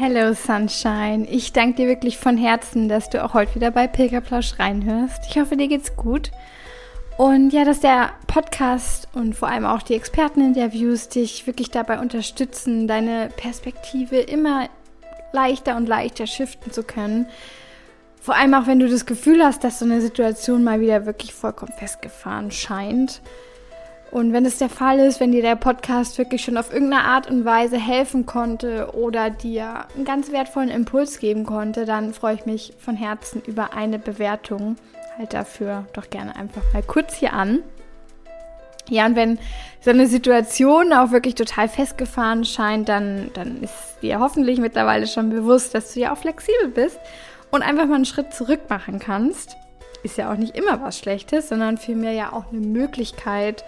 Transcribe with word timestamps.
Hello 0.00 0.32
Sunshine, 0.32 1.26
ich 1.28 1.52
danke 1.52 1.78
dir 1.78 1.88
wirklich 1.88 2.18
von 2.18 2.36
Herzen, 2.36 2.88
dass 2.88 3.10
du 3.10 3.24
auch 3.24 3.34
heute 3.34 3.56
wieder 3.56 3.72
bei 3.72 3.88
Pilgerplausch 3.88 4.60
reinhörst. 4.60 5.24
Ich 5.28 5.40
hoffe, 5.40 5.56
dir 5.56 5.66
geht's 5.66 5.96
gut. 5.96 6.30
Und 7.16 7.52
ja, 7.52 7.64
dass 7.64 7.80
der 7.80 8.10
Podcast 8.28 9.08
und 9.12 9.34
vor 9.34 9.48
allem 9.48 9.66
auch 9.66 9.82
die 9.82 9.96
Experteninterviews 9.96 11.08
dich 11.08 11.48
wirklich 11.48 11.72
dabei 11.72 11.98
unterstützen, 11.98 12.86
deine 12.86 13.30
Perspektive 13.36 14.18
immer 14.18 14.68
leichter 15.32 15.76
und 15.76 15.88
leichter 15.88 16.28
shiften 16.28 16.70
zu 16.70 16.84
können. 16.84 17.26
Vor 18.20 18.36
allem 18.36 18.54
auch, 18.54 18.68
wenn 18.68 18.78
du 18.78 18.88
das 18.88 19.04
Gefühl 19.04 19.42
hast, 19.42 19.64
dass 19.64 19.80
so 19.80 19.84
eine 19.84 20.00
Situation 20.00 20.62
mal 20.62 20.80
wieder 20.80 21.06
wirklich 21.06 21.34
vollkommen 21.34 21.72
festgefahren 21.76 22.52
scheint. 22.52 23.20
Und 24.10 24.32
wenn 24.32 24.46
es 24.46 24.58
der 24.58 24.70
Fall 24.70 25.00
ist, 25.00 25.20
wenn 25.20 25.32
dir 25.32 25.42
der 25.42 25.56
Podcast 25.56 26.16
wirklich 26.16 26.42
schon 26.42 26.56
auf 26.56 26.72
irgendeine 26.72 27.04
Art 27.04 27.30
und 27.30 27.44
Weise 27.44 27.76
helfen 27.76 28.24
konnte 28.24 28.94
oder 28.94 29.28
dir 29.28 29.86
einen 29.94 30.06
ganz 30.06 30.32
wertvollen 30.32 30.70
Impuls 30.70 31.18
geben 31.18 31.44
konnte, 31.44 31.84
dann 31.84 32.14
freue 32.14 32.34
ich 32.34 32.46
mich 32.46 32.72
von 32.78 32.96
Herzen 32.96 33.42
über 33.46 33.74
eine 33.74 33.98
Bewertung. 33.98 34.76
Halt 35.18 35.34
dafür 35.34 35.84
doch 35.92 36.08
gerne 36.08 36.36
einfach 36.36 36.62
mal 36.72 36.82
kurz 36.82 37.16
hier 37.16 37.34
an. 37.34 37.62
Ja, 38.88 39.04
und 39.04 39.16
wenn 39.16 39.38
so 39.82 39.90
eine 39.90 40.06
Situation 40.06 40.94
auch 40.94 41.10
wirklich 41.10 41.34
total 41.34 41.68
festgefahren 41.68 42.44
scheint, 42.44 42.88
dann, 42.88 43.30
dann 43.34 43.62
ist 43.62 43.98
dir 44.00 44.20
hoffentlich 44.20 44.58
mittlerweile 44.58 45.06
schon 45.06 45.28
bewusst, 45.28 45.74
dass 45.74 45.92
du 45.92 46.00
ja 46.00 46.12
auch 46.12 46.18
flexibel 46.18 46.68
bist 46.68 46.98
und 47.50 47.62
einfach 47.62 47.86
mal 47.86 47.96
einen 47.96 48.04
Schritt 48.06 48.32
zurück 48.32 48.60
machen 48.70 48.98
kannst. 48.98 49.56
Ist 50.02 50.16
ja 50.16 50.32
auch 50.32 50.36
nicht 50.36 50.56
immer 50.56 50.80
was 50.80 50.98
Schlechtes, 50.98 51.48
sondern 51.50 51.76
vielmehr 51.76 52.12
ja 52.12 52.32
auch 52.32 52.50
eine 52.50 52.60
Möglichkeit, 52.60 53.64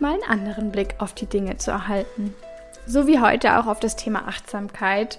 mal 0.00 0.14
einen 0.14 0.22
anderen 0.22 0.70
Blick 0.70 0.94
auf 0.98 1.12
die 1.12 1.26
Dinge 1.26 1.56
zu 1.56 1.70
erhalten. 1.70 2.34
So 2.86 3.06
wie 3.06 3.20
heute 3.20 3.58
auch 3.58 3.66
auf 3.66 3.80
das 3.80 3.96
Thema 3.96 4.26
Achtsamkeit. 4.26 5.18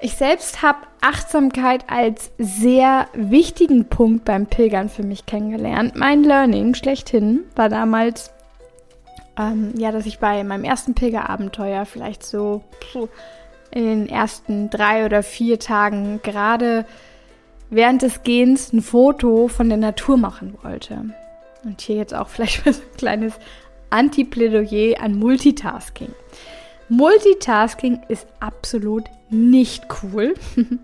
Ich 0.00 0.16
selbst 0.16 0.62
habe 0.62 0.78
Achtsamkeit 1.00 1.84
als 1.88 2.30
sehr 2.38 3.08
wichtigen 3.14 3.86
Punkt 3.86 4.24
beim 4.24 4.46
Pilgern 4.46 4.88
für 4.88 5.02
mich 5.02 5.24
kennengelernt. 5.24 5.96
Mein 5.96 6.22
Learning 6.22 6.74
schlechthin 6.74 7.44
war 7.54 7.68
damals, 7.68 8.30
ähm, 9.38 9.72
ja, 9.76 9.92
dass 9.92 10.06
ich 10.06 10.18
bei 10.18 10.44
meinem 10.44 10.64
ersten 10.64 10.94
Pilgerabenteuer 10.94 11.86
vielleicht 11.86 12.24
so 12.24 12.62
in 13.70 13.84
den 13.84 14.08
ersten 14.08 14.70
drei 14.70 15.04
oder 15.04 15.22
vier 15.22 15.58
Tagen 15.58 16.20
gerade 16.22 16.84
während 17.70 18.02
des 18.02 18.22
Gehens 18.22 18.72
ein 18.72 18.82
Foto 18.82 19.48
von 19.48 19.68
der 19.68 19.78
Natur 19.78 20.16
machen 20.16 20.56
wollte. 20.62 21.04
Und 21.64 21.80
hier 21.80 21.96
jetzt 21.96 22.14
auch 22.14 22.28
vielleicht 22.28 22.64
mal 22.66 22.72
so 22.72 22.82
ein 22.82 22.96
kleines 22.96 23.34
Anti-Plädoyer 23.90 25.00
an 25.00 25.18
Multitasking. 25.18 26.14
Multitasking 26.88 28.00
ist 28.08 28.26
absolut 28.40 29.04
nicht 29.30 29.86
cool. 30.02 30.34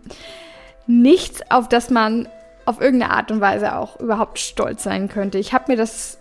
Nichts, 0.86 1.42
auf 1.50 1.68
das 1.68 1.90
man 1.90 2.28
auf 2.64 2.80
irgendeine 2.80 3.12
Art 3.12 3.30
und 3.30 3.40
Weise 3.40 3.76
auch 3.76 3.98
überhaupt 4.00 4.38
stolz 4.38 4.82
sein 4.82 5.08
könnte. 5.08 5.38
Ich 5.38 5.52
habe 5.52 5.72
mir 5.72 5.76
das 5.76 6.18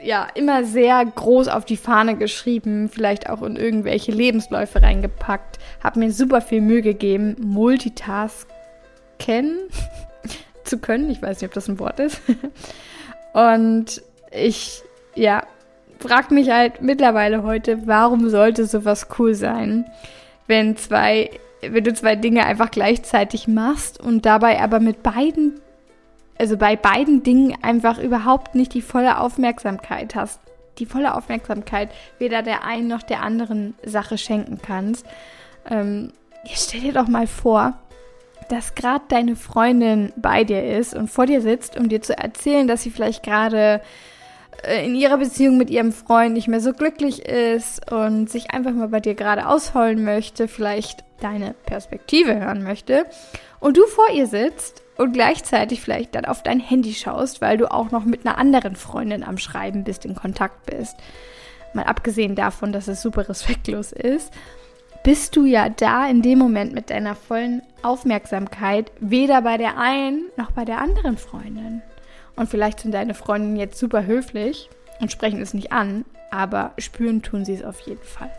äh, 0.00 0.06
ja 0.06 0.26
immer 0.34 0.64
sehr 0.64 1.04
groß 1.04 1.48
auf 1.48 1.64
die 1.64 1.76
Fahne 1.76 2.16
geschrieben, 2.16 2.88
vielleicht 2.88 3.28
auch 3.28 3.42
in 3.42 3.56
irgendwelche 3.56 4.12
Lebensläufe 4.12 4.82
reingepackt, 4.82 5.58
habe 5.82 6.00
mir 6.00 6.12
super 6.12 6.40
viel 6.40 6.60
Mühe 6.60 6.82
gegeben, 6.82 7.36
Multitasken 7.40 8.46
zu 10.64 10.78
können. 10.78 11.10
Ich 11.10 11.22
weiß 11.22 11.40
nicht, 11.40 11.48
ob 11.48 11.54
das 11.54 11.68
ein 11.68 11.78
Wort 11.78 12.00
ist. 12.00 12.20
Und 13.32 14.02
ich, 14.30 14.82
ja, 15.14 15.44
frag 15.98 16.30
mich 16.30 16.50
halt 16.50 16.82
mittlerweile 16.82 17.42
heute, 17.42 17.86
warum 17.86 18.28
sollte 18.28 18.66
sowas 18.66 19.08
cool 19.18 19.34
sein, 19.34 19.84
wenn 20.46 20.76
zwei, 20.76 21.30
wenn 21.60 21.84
du 21.84 21.92
zwei 21.92 22.16
Dinge 22.16 22.46
einfach 22.46 22.70
gleichzeitig 22.70 23.48
machst 23.48 24.00
und 24.00 24.24
dabei 24.24 24.60
aber 24.60 24.80
mit 24.80 25.02
beiden, 25.02 25.60
also 26.38 26.56
bei 26.56 26.76
beiden 26.76 27.22
Dingen 27.22 27.56
einfach 27.62 27.98
überhaupt 27.98 28.54
nicht 28.54 28.74
die 28.74 28.82
volle 28.82 29.18
Aufmerksamkeit 29.18 30.14
hast, 30.14 30.40
die 30.78 30.86
volle 30.86 31.14
Aufmerksamkeit 31.14 31.90
weder 32.18 32.42
der 32.42 32.64
einen 32.64 32.86
noch 32.86 33.02
der 33.02 33.22
anderen 33.22 33.74
Sache 33.84 34.16
schenken 34.16 34.60
kannst. 34.64 35.04
Ähm, 35.68 36.12
stell 36.46 36.80
dir 36.80 36.92
doch 36.92 37.08
mal 37.08 37.26
vor, 37.26 37.74
dass 38.48 38.74
gerade 38.74 39.04
deine 39.08 39.36
Freundin 39.36 40.12
bei 40.16 40.44
dir 40.44 40.64
ist 40.76 40.94
und 40.94 41.08
vor 41.08 41.26
dir 41.26 41.42
sitzt, 41.42 41.76
um 41.76 41.88
dir 41.88 42.00
zu 42.00 42.16
erzählen, 42.16 42.66
dass 42.66 42.82
sie 42.82 42.90
vielleicht 42.90 43.22
gerade 43.22 43.82
in 44.66 44.94
ihrer 44.94 45.18
Beziehung 45.18 45.56
mit 45.56 45.70
ihrem 45.70 45.92
Freund 45.92 46.34
nicht 46.34 46.48
mehr 46.48 46.60
so 46.60 46.72
glücklich 46.72 47.24
ist 47.24 47.90
und 47.92 48.28
sich 48.28 48.50
einfach 48.50 48.72
mal 48.72 48.88
bei 48.88 49.00
dir 49.00 49.14
gerade 49.14 49.46
ausholen 49.46 50.04
möchte, 50.04 50.48
vielleicht 50.48 51.04
deine 51.20 51.54
Perspektive 51.66 52.38
hören 52.38 52.62
möchte 52.62 53.06
und 53.60 53.76
du 53.76 53.86
vor 53.86 54.10
ihr 54.12 54.26
sitzt 54.26 54.82
und 54.96 55.12
gleichzeitig 55.12 55.80
vielleicht 55.80 56.14
dann 56.14 56.24
auf 56.24 56.42
dein 56.42 56.60
Handy 56.60 56.92
schaust, 56.92 57.40
weil 57.40 57.56
du 57.56 57.70
auch 57.70 57.90
noch 57.90 58.04
mit 58.04 58.26
einer 58.26 58.38
anderen 58.38 58.74
Freundin 58.74 59.22
am 59.22 59.38
Schreiben 59.38 59.84
bist, 59.84 60.04
in 60.04 60.14
Kontakt 60.14 60.66
bist. 60.66 60.96
Mal 61.72 61.84
abgesehen 61.84 62.34
davon, 62.34 62.72
dass 62.72 62.88
es 62.88 63.02
super 63.02 63.28
respektlos 63.28 63.92
ist, 63.92 64.32
bist 65.04 65.36
du 65.36 65.44
ja 65.44 65.68
da 65.68 66.08
in 66.08 66.22
dem 66.22 66.38
Moment 66.38 66.74
mit 66.74 66.90
deiner 66.90 67.14
vollen 67.14 67.62
Aufmerksamkeit 67.82 68.90
weder 68.98 69.42
bei 69.42 69.56
der 69.56 69.78
einen 69.78 70.26
noch 70.36 70.50
bei 70.50 70.64
der 70.64 70.80
anderen 70.80 71.16
Freundin. 71.16 71.82
Und 72.38 72.48
vielleicht 72.48 72.80
sind 72.80 72.92
deine 72.92 73.14
Freundinnen 73.14 73.56
jetzt 73.56 73.78
super 73.78 74.06
höflich 74.06 74.70
und 75.00 75.10
sprechen 75.10 75.42
es 75.42 75.54
nicht 75.54 75.72
an, 75.72 76.04
aber 76.30 76.72
spüren 76.78 77.20
tun 77.20 77.44
sie 77.44 77.54
es 77.54 77.64
auf 77.64 77.80
jeden 77.80 78.02
Fall. 78.02 78.30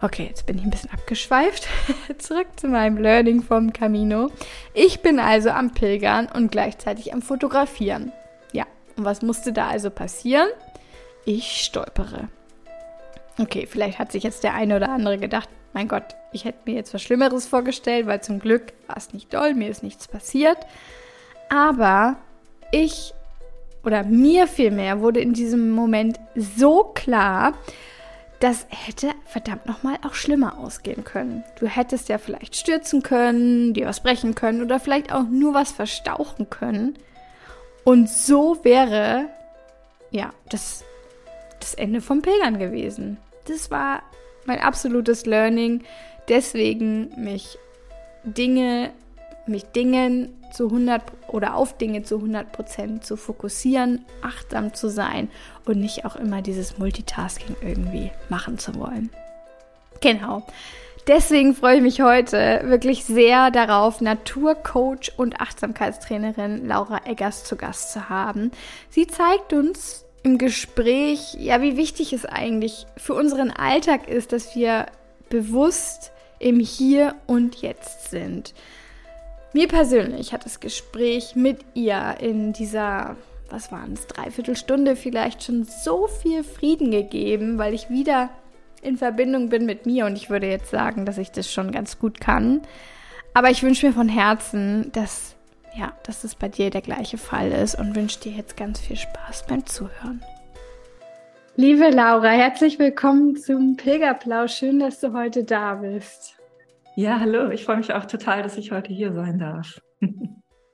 Okay, 0.00 0.26
jetzt 0.28 0.46
bin 0.46 0.56
ich 0.56 0.64
ein 0.64 0.70
bisschen 0.70 0.92
abgeschweift. 0.92 1.68
Zurück 2.18 2.46
zu 2.56 2.68
meinem 2.68 2.98
Learning 2.98 3.42
vom 3.42 3.72
Camino. 3.72 4.30
Ich 4.72 5.00
bin 5.00 5.18
also 5.18 5.50
am 5.50 5.72
Pilgern 5.72 6.26
und 6.26 6.52
gleichzeitig 6.52 7.12
am 7.12 7.20
Fotografieren. 7.20 8.12
Ja, 8.52 8.64
und 8.96 9.04
was 9.04 9.22
musste 9.22 9.52
da 9.52 9.68
also 9.68 9.90
passieren? 9.90 10.48
Ich 11.26 11.64
stolpere. 11.64 12.28
Okay, 13.38 13.66
vielleicht 13.66 13.98
hat 13.98 14.12
sich 14.12 14.22
jetzt 14.22 14.44
der 14.44 14.54
eine 14.54 14.76
oder 14.76 14.88
andere 14.90 15.18
gedacht, 15.18 15.48
mein 15.72 15.88
Gott, 15.88 16.14
ich 16.32 16.44
hätte 16.44 16.58
mir 16.64 16.76
jetzt 16.76 16.94
was 16.94 17.02
Schlimmeres 17.02 17.46
vorgestellt, 17.46 18.06
weil 18.06 18.22
zum 18.22 18.38
Glück 18.38 18.72
war 18.86 18.96
es 18.96 19.12
nicht 19.12 19.34
doll, 19.34 19.54
mir 19.54 19.68
ist 19.68 19.82
nichts 19.82 20.08
passiert. 20.08 20.58
Aber 21.50 22.16
ich 22.70 23.12
oder 23.84 24.04
mir 24.04 24.46
vielmehr 24.46 25.00
wurde 25.00 25.20
in 25.20 25.34
diesem 25.34 25.70
Moment 25.70 26.18
so 26.36 26.84
klar, 26.94 27.54
das 28.38 28.66
hätte 28.70 29.10
verdammt 29.26 29.66
nochmal 29.66 29.96
auch 30.06 30.14
schlimmer 30.14 30.58
ausgehen 30.58 31.04
können. 31.04 31.44
Du 31.58 31.66
hättest 31.66 32.08
ja 32.08 32.16
vielleicht 32.16 32.56
stürzen 32.56 33.02
können, 33.02 33.74
dir 33.74 33.86
was 33.86 34.00
brechen 34.02 34.34
können 34.34 34.62
oder 34.62 34.80
vielleicht 34.80 35.12
auch 35.12 35.24
nur 35.24 35.52
was 35.52 35.72
verstauchen 35.72 36.48
können. 36.48 36.98
Und 37.84 38.08
so 38.08 38.64
wäre, 38.64 39.26
ja, 40.10 40.32
das, 40.48 40.84
das 41.58 41.74
Ende 41.74 42.00
vom 42.00 42.22
Pilgern 42.22 42.58
gewesen. 42.58 43.18
Das 43.46 43.70
war 43.70 44.02
mein 44.46 44.60
absolutes 44.60 45.26
Learning. 45.26 45.82
Deswegen 46.28 47.12
mich 47.22 47.58
Dinge 48.24 48.92
mich 49.46 49.64
Dingen 49.64 50.39
zu 50.50 50.66
100 50.66 51.02
oder 51.28 51.54
auf 51.54 51.76
Dinge 51.76 52.02
zu 52.02 52.16
100 52.16 52.52
Prozent 52.52 53.04
zu 53.04 53.16
fokussieren, 53.16 54.04
achtsam 54.22 54.74
zu 54.74 54.88
sein 54.88 55.28
und 55.66 55.80
nicht 55.80 56.04
auch 56.04 56.16
immer 56.16 56.42
dieses 56.42 56.78
Multitasking 56.78 57.56
irgendwie 57.62 58.10
machen 58.28 58.58
zu 58.58 58.74
wollen. 58.76 59.10
Genau. 60.00 60.44
Deswegen 61.06 61.54
freue 61.54 61.76
ich 61.76 61.82
mich 61.82 62.02
heute 62.02 62.62
wirklich 62.64 63.04
sehr 63.04 63.50
darauf, 63.50 64.00
Naturcoach 64.00 65.12
und 65.16 65.40
Achtsamkeitstrainerin 65.40 66.66
Laura 66.66 67.00
Eggers 67.06 67.44
zu 67.44 67.56
Gast 67.56 67.92
zu 67.92 68.08
haben. 68.08 68.52
Sie 68.90 69.06
zeigt 69.06 69.52
uns 69.52 70.04
im 70.22 70.36
Gespräch, 70.36 71.34
ja, 71.38 71.62
wie 71.62 71.76
wichtig 71.76 72.12
es 72.12 72.26
eigentlich 72.26 72.86
für 72.96 73.14
unseren 73.14 73.50
Alltag 73.50 74.08
ist, 74.08 74.32
dass 74.32 74.54
wir 74.54 74.86
bewusst 75.30 76.12
im 76.38 76.60
Hier 76.60 77.14
und 77.26 77.56
Jetzt 77.56 78.10
sind. 78.10 78.54
Mir 79.52 79.66
persönlich 79.66 80.32
hat 80.32 80.44
das 80.44 80.60
Gespräch 80.60 81.34
mit 81.34 81.58
ihr 81.74 82.16
in 82.20 82.52
dieser, 82.52 83.16
was 83.48 83.72
waren 83.72 83.94
es, 83.94 84.06
Dreiviertelstunde 84.06 84.94
vielleicht 84.94 85.42
schon 85.42 85.64
so 85.64 86.06
viel 86.06 86.44
Frieden 86.44 86.90
gegeben, 86.92 87.58
weil 87.58 87.74
ich 87.74 87.90
wieder 87.90 88.30
in 88.82 88.96
Verbindung 88.96 89.48
bin 89.48 89.66
mit 89.66 89.86
mir 89.86 90.06
und 90.06 90.16
ich 90.16 90.30
würde 90.30 90.46
jetzt 90.46 90.70
sagen, 90.70 91.04
dass 91.04 91.18
ich 91.18 91.32
das 91.32 91.52
schon 91.52 91.72
ganz 91.72 91.98
gut 91.98 92.20
kann. 92.20 92.62
Aber 93.34 93.50
ich 93.50 93.62
wünsche 93.62 93.86
mir 93.86 93.92
von 93.92 94.08
Herzen, 94.08 94.90
dass 94.92 95.34
ja, 95.76 95.92
dass 96.04 96.24
es 96.24 96.34
bei 96.34 96.48
dir 96.48 96.70
der 96.70 96.80
gleiche 96.80 97.18
Fall 97.18 97.52
ist 97.52 97.76
und 97.76 97.94
wünsche 97.94 98.20
dir 98.20 98.32
jetzt 98.32 98.56
ganz 98.56 98.80
viel 98.80 98.96
Spaß 98.96 99.46
beim 99.46 99.66
Zuhören. 99.66 100.22
Liebe 101.56 101.90
Laura, 101.90 102.30
herzlich 102.30 102.78
willkommen 102.78 103.36
zum 103.36 103.76
Pilgerplausch. 103.76 104.54
Schön, 104.54 104.80
dass 104.80 105.00
du 105.00 105.12
heute 105.12 105.44
da 105.44 105.74
bist. 105.74 106.39
Ja, 107.00 107.18
hallo. 107.18 107.48
Ich 107.48 107.64
freue 107.64 107.78
mich 107.78 107.94
auch 107.94 108.04
total, 108.04 108.42
dass 108.42 108.58
ich 108.58 108.72
heute 108.72 108.92
hier 108.92 109.14
sein 109.14 109.38
darf. 109.38 109.80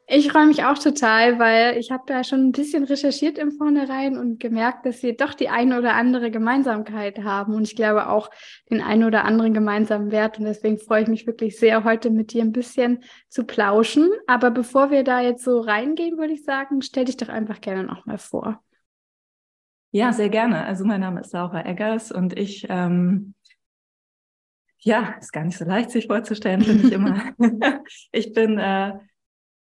Ich 0.09 0.31
freue 0.31 0.47
mich 0.47 0.65
auch 0.65 0.79
total, 0.79 1.41
weil 1.41 1.79
ich 1.79 1.91
habe 1.91 2.05
da 2.07 2.23
schon 2.23 2.47
ein 2.47 2.53
bisschen 2.53 2.85
recherchiert 2.85 3.39
im 3.39 3.51
Vornherein 3.51 4.17
und 4.17 4.39
gemerkt, 4.39 4.87
dass 4.87 5.03
wir 5.05 5.17
doch 5.17 5.35
die 5.35 5.49
eine 5.49 5.79
oder 5.79 5.95
andere 5.95 6.31
Gemeinsamkeit 6.31 7.25
haben 7.25 7.55
und 7.55 7.63
ich 7.63 7.75
glaube 7.75 8.09
auch 8.09 8.31
den 8.71 8.81
einen 8.81 9.03
oder 9.05 9.25
anderen 9.25 9.53
gemeinsamen 9.53 10.11
Wert 10.11 10.39
und 10.39 10.45
deswegen 10.47 10.79
freue 10.79 11.03
ich 11.03 11.09
mich 11.09 11.27
wirklich 11.27 11.59
sehr, 11.59 11.85
heute 11.85 12.11
mit 12.11 12.33
dir 12.33 12.43
ein 12.43 12.53
bisschen 12.53 13.05
zu 13.29 13.45
plauschen. 13.45 14.11
Aber 14.27 14.51
bevor 14.51 14.91
wir 14.91 15.05
da 15.05 15.21
jetzt 15.21 15.45
so 15.45 15.61
reingehen, 15.61 16.19
würde 16.19 16.35
ich 16.35 16.45
sagen, 16.45 16.83
stell 16.83 17.05
dich 17.05 17.17
doch 17.17 17.29
einfach 17.29 17.61
gerne 17.61 17.85
noch 17.85 18.05
mal 18.07 18.19
vor. 18.19 18.61
Ja, 19.93 20.13
sehr 20.13 20.29
gerne. 20.29 20.65
Also 20.65 20.85
mein 20.85 21.01
Name 21.01 21.21
ist 21.21 21.33
Laura 21.33 21.65
Eggers 21.65 22.11
und 22.11 22.37
ich 22.37 22.67
ähm, 22.69 23.35
ja, 24.87 25.17
ist 25.21 25.33
gar 25.33 25.45
nicht 25.45 25.59
so 25.59 25.65
leicht, 25.65 25.91
sich 25.91 26.07
vorzustellen, 26.07 26.63
finde 26.63 26.87
ich 26.87 26.93
immer. 26.93 27.21
ich 28.13 28.33
bin 28.33 28.59
äh, 28.59 28.93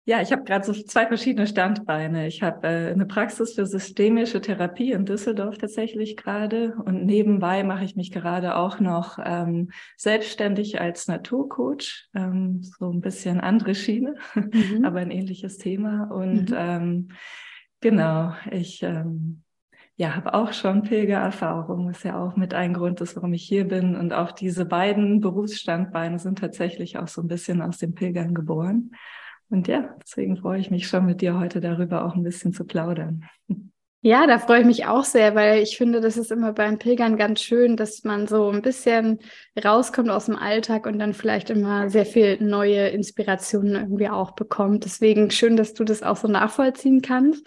ja, 0.05 0.21
ich 0.21 0.31
habe 0.31 0.43
gerade 0.43 0.65
so 0.65 0.73
zwei 0.73 1.05
verschiedene 1.05 1.45
Standbeine. 1.45 2.25
Ich 2.25 2.41
habe 2.41 2.67
äh, 2.67 2.91
eine 2.91 3.05
Praxis 3.05 3.53
für 3.53 3.67
systemische 3.67 4.41
Therapie 4.41 4.91
in 4.91 5.05
Düsseldorf 5.05 5.59
tatsächlich 5.59 6.17
gerade 6.17 6.73
und 6.83 7.05
nebenbei 7.05 7.63
mache 7.63 7.83
ich 7.83 7.95
mich 7.95 8.11
gerade 8.11 8.55
auch 8.55 8.79
noch 8.79 9.19
ähm, 9.23 9.69
selbstständig 9.97 10.81
als 10.81 11.07
Naturcoach, 11.07 12.07
ähm, 12.15 12.63
so 12.63 12.89
ein 12.89 13.01
bisschen 13.01 13.39
andere 13.39 13.75
Schiene, 13.75 14.15
mhm. 14.33 14.83
aber 14.83 14.99
ein 14.99 15.11
ähnliches 15.11 15.59
Thema. 15.59 16.09
Und 16.09 16.49
mhm. 16.49 16.57
ähm, 16.57 17.07
genau, 17.79 18.33
ich 18.49 18.81
ähm, 18.81 19.43
ja, 19.99 20.15
habe 20.15 20.33
auch 20.33 20.53
schon 20.53 20.83
Pilgererfahrung, 20.83 21.89
ist 21.89 22.05
ja 22.05 22.17
auch 22.23 22.37
mit 22.37 22.53
ein 22.53 22.73
Grund 22.73 23.01
ist, 23.01 23.17
warum 23.17 23.33
ich 23.33 23.43
hier 23.43 23.67
bin. 23.67 23.97
Und 23.97 24.13
auch 24.13 24.31
diese 24.31 24.63
beiden 24.63 25.19
Berufsstandbeine 25.19 26.19
sind 26.19 26.39
tatsächlich 26.39 26.97
auch 26.97 27.09
so 27.09 27.21
ein 27.21 27.27
bisschen 27.27 27.61
aus 27.61 27.79
dem 27.79 27.95
Pilgern 27.95 28.33
geboren. 28.33 28.91
Und 29.49 29.67
ja, 29.67 29.93
deswegen 30.01 30.37
freue 30.37 30.61
ich 30.61 30.71
mich 30.71 30.87
schon 30.87 31.05
mit 31.05 31.19
dir 31.19 31.37
heute 31.37 31.59
darüber 31.59 32.05
auch 32.05 32.15
ein 32.15 32.23
bisschen 32.23 32.53
zu 32.53 32.63
plaudern. 32.63 33.25
Ja, 33.99 34.25
da 34.25 34.39
freue 34.39 34.61
ich 34.61 34.65
mich 34.65 34.85
auch 34.85 35.03
sehr, 35.03 35.35
weil 35.35 35.61
ich 35.61 35.75
finde, 35.75 35.99
das 35.99 36.15
ist 36.15 36.31
immer 36.31 36.53
beim 36.53 36.79
Pilgern 36.79 37.17
ganz 37.17 37.41
schön, 37.41 37.75
dass 37.75 38.05
man 38.05 38.25
so 38.25 38.49
ein 38.49 38.61
bisschen 38.61 39.19
rauskommt 39.61 40.09
aus 40.09 40.27
dem 40.27 40.37
Alltag 40.37 40.85
und 40.85 40.97
dann 40.97 41.13
vielleicht 41.13 41.49
immer 41.49 41.89
sehr 41.89 42.05
viel 42.05 42.41
neue 42.41 42.87
Inspirationen 42.87 43.75
irgendwie 43.75 44.07
auch 44.07 44.31
bekommt. 44.31 44.85
Deswegen 44.85 45.29
schön, 45.29 45.57
dass 45.57 45.73
du 45.73 45.83
das 45.83 46.03
auch 46.03 46.15
so 46.15 46.29
nachvollziehen 46.29 47.01
kannst. 47.01 47.45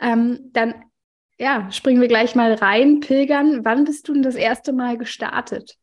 Ähm, 0.00 0.48
dann 0.54 0.72
ja, 1.40 1.70
springen 1.72 2.02
wir 2.02 2.08
gleich 2.08 2.34
mal 2.34 2.52
rein. 2.52 3.00
Pilgern, 3.00 3.64
wann 3.64 3.84
bist 3.84 4.06
du 4.06 4.12
denn 4.12 4.22
das 4.22 4.34
erste 4.34 4.74
Mal 4.74 4.98
gestartet? 4.98 5.78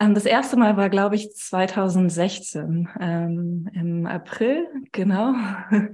Ähm, 0.00 0.14
das 0.14 0.26
erste 0.26 0.56
Mal 0.56 0.76
war, 0.76 0.90
glaube 0.90 1.14
ich, 1.14 1.30
2016 1.30 2.88
ähm, 3.00 3.70
im 3.72 4.06
April, 4.06 4.66
genau. 4.90 5.34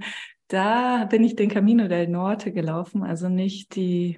Da 0.51 1.05
bin 1.05 1.23
ich 1.23 1.35
den 1.35 1.47
Camino 1.47 1.87
del 1.87 2.07
Norte 2.07 2.51
gelaufen, 2.51 3.03
also 3.03 3.29
nicht 3.29 3.75
die 3.75 4.17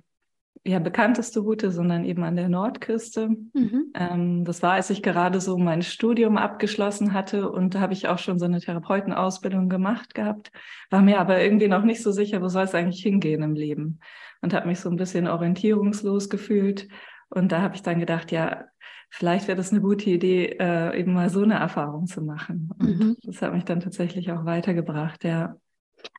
ja, 0.63 0.77
bekannteste 0.77 1.39
Route, 1.39 1.71
sondern 1.71 2.05
eben 2.05 2.23
an 2.23 2.35
der 2.35 2.47
Nordküste. 2.47 3.29
Mhm. 3.29 3.91
Ähm, 3.95 4.45
das 4.45 4.61
war, 4.61 4.73
als 4.73 4.91
ich 4.91 5.01
gerade 5.01 5.41
so 5.41 5.57
mein 5.57 5.81
Studium 5.81 6.37
abgeschlossen 6.37 7.13
hatte 7.13 7.49
und 7.49 7.73
da 7.73 7.79
habe 7.79 7.93
ich 7.93 8.07
auch 8.07 8.19
schon 8.19 8.37
so 8.37 8.45
eine 8.45 8.59
Therapeutenausbildung 8.59 9.69
gemacht 9.69 10.13
gehabt, 10.13 10.51
war 10.91 11.01
mir 11.01 11.19
aber 11.19 11.41
irgendwie 11.41 11.67
noch 11.67 11.83
nicht 11.83 12.03
so 12.03 12.11
sicher, 12.11 12.41
wo 12.41 12.47
soll 12.47 12.65
es 12.65 12.75
eigentlich 12.75 13.01
hingehen 13.01 13.41
im 13.41 13.55
Leben 13.55 13.99
und 14.41 14.53
habe 14.53 14.67
mich 14.67 14.79
so 14.79 14.89
ein 14.89 14.97
bisschen 14.97 15.27
orientierungslos 15.27 16.29
gefühlt. 16.29 16.87
Und 17.29 17.51
da 17.51 17.61
habe 17.61 17.75
ich 17.75 17.81
dann 17.81 17.99
gedacht, 17.99 18.31
ja, 18.31 18.65
vielleicht 19.09 19.47
wäre 19.47 19.57
das 19.57 19.71
eine 19.71 19.81
gute 19.81 20.11
Idee, 20.11 20.57
äh, 20.59 20.99
eben 20.99 21.13
mal 21.13 21.29
so 21.29 21.41
eine 21.41 21.55
Erfahrung 21.55 22.05
zu 22.05 22.21
machen. 22.21 22.69
Und 22.77 22.99
mhm. 22.99 23.17
das 23.23 23.41
hat 23.41 23.53
mich 23.53 23.65
dann 23.65 23.79
tatsächlich 23.79 24.31
auch 24.31 24.45
weitergebracht, 24.45 25.23
ja. 25.23 25.55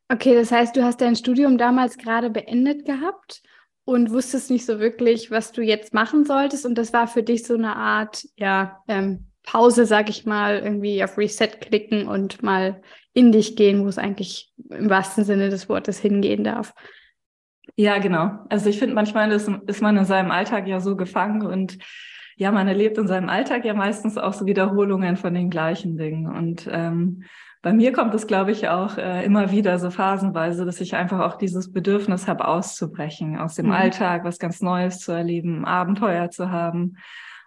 Okay, 0.09 0.35
das 0.35 0.50
heißt, 0.50 0.77
du 0.77 0.83
hast 0.83 1.00
dein 1.00 1.15
Studium 1.15 1.59
damals 1.59 1.97
gerade 1.97 2.29
beendet 2.29 2.85
gehabt 2.85 3.43
und 3.84 4.11
wusstest 4.11 4.50
nicht 4.50 4.64
so 4.64 4.79
wirklich, 4.79 5.31
was 5.31 5.52
du 5.52 5.62
jetzt 5.62 5.93
machen 5.93 6.25
solltest. 6.25 6.67
Und 6.67 6.76
das 6.76 6.93
war 6.93 7.08
für 7.08 7.23
dich 7.23 7.44
so 7.44 7.55
eine 7.55 7.76
Art, 7.76 8.25
ja, 8.37 8.82
ähm, 8.88 9.26
Pause, 9.44 9.87
sag 9.87 10.08
ich 10.08 10.25
mal, 10.25 10.61
irgendwie 10.61 11.02
auf 11.02 11.19
Reset 11.19 11.49
klicken 11.61 12.06
und 12.06 12.43
mal 12.43 12.81
in 13.12 13.32
dich 13.32 13.56
gehen, 13.56 13.84
wo 13.84 13.88
es 13.88 13.99
eigentlich 13.99 14.52
im 14.70 14.88
wahrsten 14.88 15.25
Sinne 15.25 15.49
des 15.50 15.69
Wortes 15.69 15.99
hingehen 15.99 16.44
darf. 16.44 16.75
Ja, 17.76 17.99
genau. 17.99 18.31
Also 18.49 18.70
ich 18.70 18.79
finde, 18.79 18.94
manchmal 18.94 19.32
ist, 19.32 19.50
ist 19.67 19.82
man 19.82 19.96
in 19.96 20.05
seinem 20.05 20.31
Alltag 20.31 20.69
ja 20.69 20.81
so 20.81 20.96
gefangen 20.96 21.43
und 21.43 21.78
ja, 22.37 22.50
man 22.50 22.69
erlebt 22.69 22.99
in 22.99 23.08
seinem 23.08 23.28
Alltag 23.28 23.64
ja 23.64 23.75
meistens 23.75 24.17
auch 24.17 24.32
so 24.32 24.46
Wiederholungen 24.46 25.17
von 25.17 25.35
den 25.35 25.50
gleichen 25.50 25.96
Dingen. 25.96 26.26
Und 26.26 26.69
ähm, 26.70 27.25
bei 27.62 27.73
mir 27.73 27.93
kommt 27.93 28.12
es, 28.14 28.26
glaube 28.26 28.50
ich, 28.50 28.69
auch 28.69 28.99
äh, 28.99 29.25
immer 29.25 29.53
wieder 29.53 29.79
so 29.79 29.91
phasenweise, 29.91 30.64
dass 30.64 30.81
ich 30.81 30.97
einfach 30.97 31.20
auch 31.20 31.37
dieses 31.37 31.73
Bedürfnis 31.73 32.26
habe, 32.26 32.49
auszubrechen 32.49 33.38
aus 33.38 33.55
dem 33.55 33.67
mhm. 33.67 33.73
Alltag, 33.73 34.25
was 34.25 34.41
ganz 34.41 34.61
Neues 34.61 34.99
zu 34.99 35.12
erleben, 35.12 35.64
Abenteuer 35.64 36.29
zu 36.31 36.50
haben. 36.50 36.97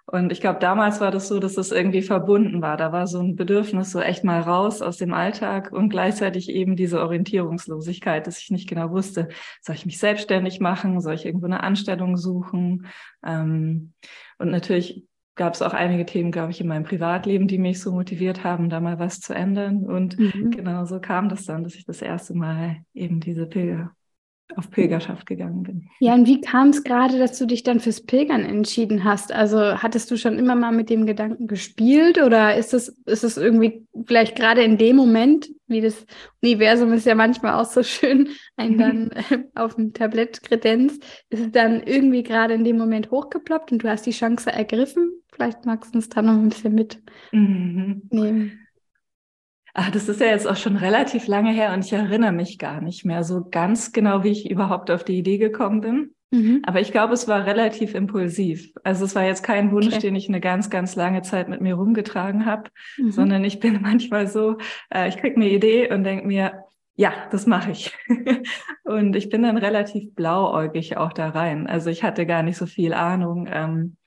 Und 0.07 0.31
ich 0.31 0.39
glaube, 0.39 0.59
damals 0.59 1.01
war 1.01 1.12
das 1.12 1.27
so, 1.27 1.39
dass 1.39 1.57
es 1.57 1.71
irgendwie 1.71 2.03
verbunden 2.03 2.62
war. 2.62 2.77
Da 2.77 2.91
war 2.91 3.07
so 3.07 3.19
ein 3.19 3.35
Bedürfnis, 3.35 3.91
so 3.91 4.00
echt 4.00 4.23
mal 4.23 4.39
raus 4.39 4.81
aus 4.81 4.97
dem 4.97 5.13
Alltag 5.13 5.71
und 5.73 5.89
gleichzeitig 5.89 6.50
eben 6.50 6.75
diese 6.75 7.01
Orientierungslosigkeit, 7.01 8.25
dass 8.25 8.39
ich 8.39 8.51
nicht 8.51 8.69
genau 8.69 8.91
wusste, 8.91 9.29
soll 9.62 9.75
ich 9.75 9.85
mich 9.85 9.97
selbstständig 9.97 10.59
machen, 10.59 11.01
soll 11.01 11.15
ich 11.15 11.25
irgendwo 11.25 11.47
eine 11.47 11.63
Anstellung 11.63 12.17
suchen? 12.17 12.85
Ähm, 13.25 13.94
und 14.38 14.51
natürlich 14.51 15.03
gab 15.35 15.53
es 15.53 15.61
auch 15.61 15.73
einige 15.73 16.05
Themen, 16.05 16.31
glaube 16.31 16.51
ich, 16.51 16.61
in 16.61 16.67
meinem 16.67 16.83
Privatleben, 16.83 17.47
die 17.47 17.57
mich 17.57 17.81
so 17.81 17.91
motiviert 17.91 18.43
haben, 18.43 18.69
da 18.69 18.79
mal 18.79 18.99
was 18.99 19.19
zu 19.19 19.33
ändern. 19.33 19.83
Und 19.85 20.17
mhm. 20.17 20.51
genau 20.51 20.85
so 20.85 20.99
kam 20.99 21.29
das 21.29 21.45
dann, 21.45 21.63
dass 21.63 21.75
ich 21.75 21.85
das 21.85 22.01
erste 22.01 22.33
Mal 22.33 22.77
eben 22.93 23.19
diese 23.19 23.45
Pilger 23.45 23.91
auf 24.56 24.69
Pilgerschaft 24.69 25.25
gegangen 25.25 25.63
bin. 25.63 25.89
Ja, 26.00 26.13
und 26.13 26.27
wie 26.27 26.39
kam 26.39 26.69
es 26.69 26.83
gerade, 26.83 27.18
dass 27.18 27.38
du 27.38 27.45
dich 27.45 27.63
dann 27.63 27.80
fürs 27.80 28.01
Pilgern 28.06 28.44
entschieden 28.44 29.03
hast? 29.03 29.31
Also 29.31 29.81
hattest 29.81 30.12
du 30.12 30.17
schon 30.17 30.38
immer 30.38 30.55
mal 30.55 30.72
mit 30.72 30.89
dem 30.89 31.05
Gedanken 31.05 31.48
gespielt 31.48 32.22
oder 32.22 32.55
ist 32.55 32.74
es, 32.74 32.89
ist 33.05 33.24
es 33.24 33.38
irgendwie 33.38 33.86
vielleicht 34.05 34.36
gerade 34.36 34.63
in 34.63 34.77
dem 34.77 34.96
Moment, 34.96 35.50
wie 35.67 35.81
das 35.81 36.05
Universum 36.41 36.93
ist 36.93 37.05
ja 37.05 37.15
manchmal 37.15 37.60
auch 37.60 37.65
so 37.65 37.81
schön, 37.84 38.29
ein 38.55 38.77
dann 38.77 39.12
auf 39.55 39.75
dem 39.75 39.93
Tablett 39.93 40.43
kredenzt, 40.43 41.03
ist 41.29 41.41
es 41.41 41.51
dann 41.51 41.81
irgendwie 41.84 42.24
gerade 42.24 42.53
in 42.53 42.63
dem 42.63 42.77
Moment 42.77 43.12
hochgeploppt 43.12 43.72
und 43.72 43.84
du 43.84 43.89
hast 43.89 44.05
die 44.05 44.12
Chance 44.12 44.51
ergriffen? 44.51 45.12
Vielleicht 45.31 45.65
magst 45.65 45.93
du 45.93 45.98
uns 45.98 46.10
da 46.10 46.22
noch 46.22 46.34
ein 46.34 46.50
bisschen 46.50 46.75
mitnehmen. 46.75 48.64
Ach, 49.77 49.91
das 49.91 50.08
ist 50.08 50.22
ja 50.22 50.27
jetzt 50.27 50.48
auch 50.48 50.55
schon 50.55 50.77
relativ 50.77 51.27
lange 51.27 51.51
her 51.51 51.74
und 51.74 51.84
ich 51.84 51.91
erinnere 51.91 52.32
mich 52.32 52.58
gar 52.58 52.79
nicht 52.79 53.03
mehr 53.03 53.25
so 53.25 53.44
ganz 53.44 53.91
genau, 53.91 54.24
wie 54.24 54.29
ich 54.29 54.50
überhaupt 54.50 54.89
auf 54.89 55.03
die 55.03 55.17
Idee 55.17 55.38
gekommen 55.38 55.82
bin. 55.82 56.15
Mhm. 56.32 56.62
Aber 56.65 56.79
ich 56.79 56.94
glaube, 56.94 57.13
es 57.13 57.27
war 57.27 57.46
relativ 57.46 57.94
impulsiv. 57.94 58.72
Also 58.86 59.03
es 59.03 59.15
war 59.15 59.25
jetzt 59.25 59.44
kein 59.44 59.74
Wunsch, 59.74 59.88
okay. 59.88 60.00
den 60.00 60.15
ich 60.15 60.29
eine 60.29 60.39
ganz, 60.39 60.70
ganz 60.70 60.96
lange 60.96 61.24
Zeit 61.24 61.50
mit 61.50 61.60
mir 61.60 61.75
rumgetragen 61.75 62.46
habe, 62.46 62.70
mhm. 62.98 63.12
sondern 63.12 63.44
ich 63.44 63.60
bin 63.60 63.79
manchmal 63.82 64.27
so, 64.27 64.60
äh, 64.94 65.10
ich 65.10 65.17
krieg 65.17 65.36
eine 65.36 65.50
Idee 65.50 65.91
und 65.91 66.05
denke 66.05 66.25
mir, 66.25 66.63
ja, 66.96 67.12
das 67.32 67.46
mache 67.46 67.72
ich. 67.72 67.94
und 68.86 69.17
ich 69.17 69.27
bin 69.27 69.44
dann 69.44 69.58
relativ 69.58 70.15
blauäugig 70.15 70.96
auch 70.96 71.12
da 71.12 71.27
rein. 71.27 71.67
Also 71.67 71.89
ich 71.89 72.01
hatte 72.01 72.25
gar 72.25 72.44
nicht 72.44 72.55
so 72.55 72.65
viel 72.65 72.94
Ahnung. 72.94 73.50
Ähm, 73.51 73.98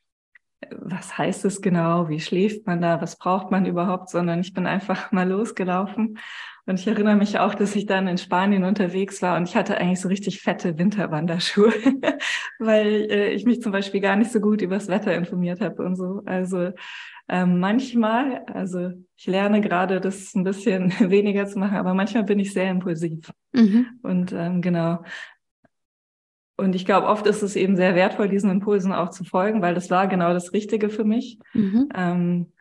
was 0.70 1.16
heißt 1.16 1.44
es 1.44 1.60
genau, 1.60 2.08
wie 2.08 2.20
schläft 2.20 2.66
man 2.66 2.80
da, 2.80 3.00
was 3.00 3.16
braucht 3.16 3.50
man 3.50 3.66
überhaupt, 3.66 4.10
sondern 4.10 4.40
ich 4.40 4.52
bin 4.52 4.66
einfach 4.66 5.12
mal 5.12 5.28
losgelaufen. 5.28 6.18
Und 6.66 6.78
ich 6.78 6.86
erinnere 6.86 7.16
mich 7.16 7.38
auch, 7.38 7.54
dass 7.54 7.74
ich 7.74 7.86
dann 7.86 8.08
in 8.08 8.18
Spanien 8.18 8.64
unterwegs 8.64 9.22
war 9.22 9.38
und 9.38 9.48
ich 9.48 9.56
hatte 9.56 9.78
eigentlich 9.78 10.02
so 10.02 10.08
richtig 10.08 10.42
fette 10.42 10.76
Winterwanderschuhe, 10.76 11.72
weil 12.58 13.10
äh, 13.10 13.30
ich 13.30 13.46
mich 13.46 13.62
zum 13.62 13.72
Beispiel 13.72 14.02
gar 14.02 14.16
nicht 14.16 14.30
so 14.30 14.38
gut 14.38 14.60
über 14.60 14.74
das 14.74 14.88
Wetter 14.88 15.14
informiert 15.14 15.62
habe 15.62 15.82
und 15.82 15.96
so. 15.96 16.22
Also 16.26 16.72
ähm, 17.30 17.58
manchmal, 17.58 18.42
also 18.52 18.90
ich 19.16 19.26
lerne 19.26 19.62
gerade, 19.62 20.00
das 20.00 20.34
ein 20.34 20.44
bisschen 20.44 20.92
weniger 21.10 21.46
zu 21.46 21.58
machen, 21.58 21.76
aber 21.76 21.94
manchmal 21.94 22.24
bin 22.24 22.38
ich 22.38 22.52
sehr 22.52 22.70
impulsiv. 22.70 23.32
Mhm. 23.52 23.86
Und 24.02 24.32
ähm, 24.32 24.60
genau, 24.60 25.02
und 26.58 26.74
ich 26.74 26.84
glaube, 26.84 27.06
oft 27.06 27.26
ist 27.26 27.42
es 27.42 27.54
eben 27.54 27.76
sehr 27.76 27.94
wertvoll, 27.94 28.28
diesen 28.28 28.50
Impulsen 28.50 28.92
auch 28.92 29.10
zu 29.10 29.22
folgen, 29.24 29.62
weil 29.62 29.74
das 29.74 29.90
war 29.90 30.08
genau 30.08 30.32
das 30.32 30.52
Richtige 30.52 30.90
für 30.90 31.04
mich. 31.04 31.38
Mhm. 31.54 31.88
Ähm, 31.94 32.52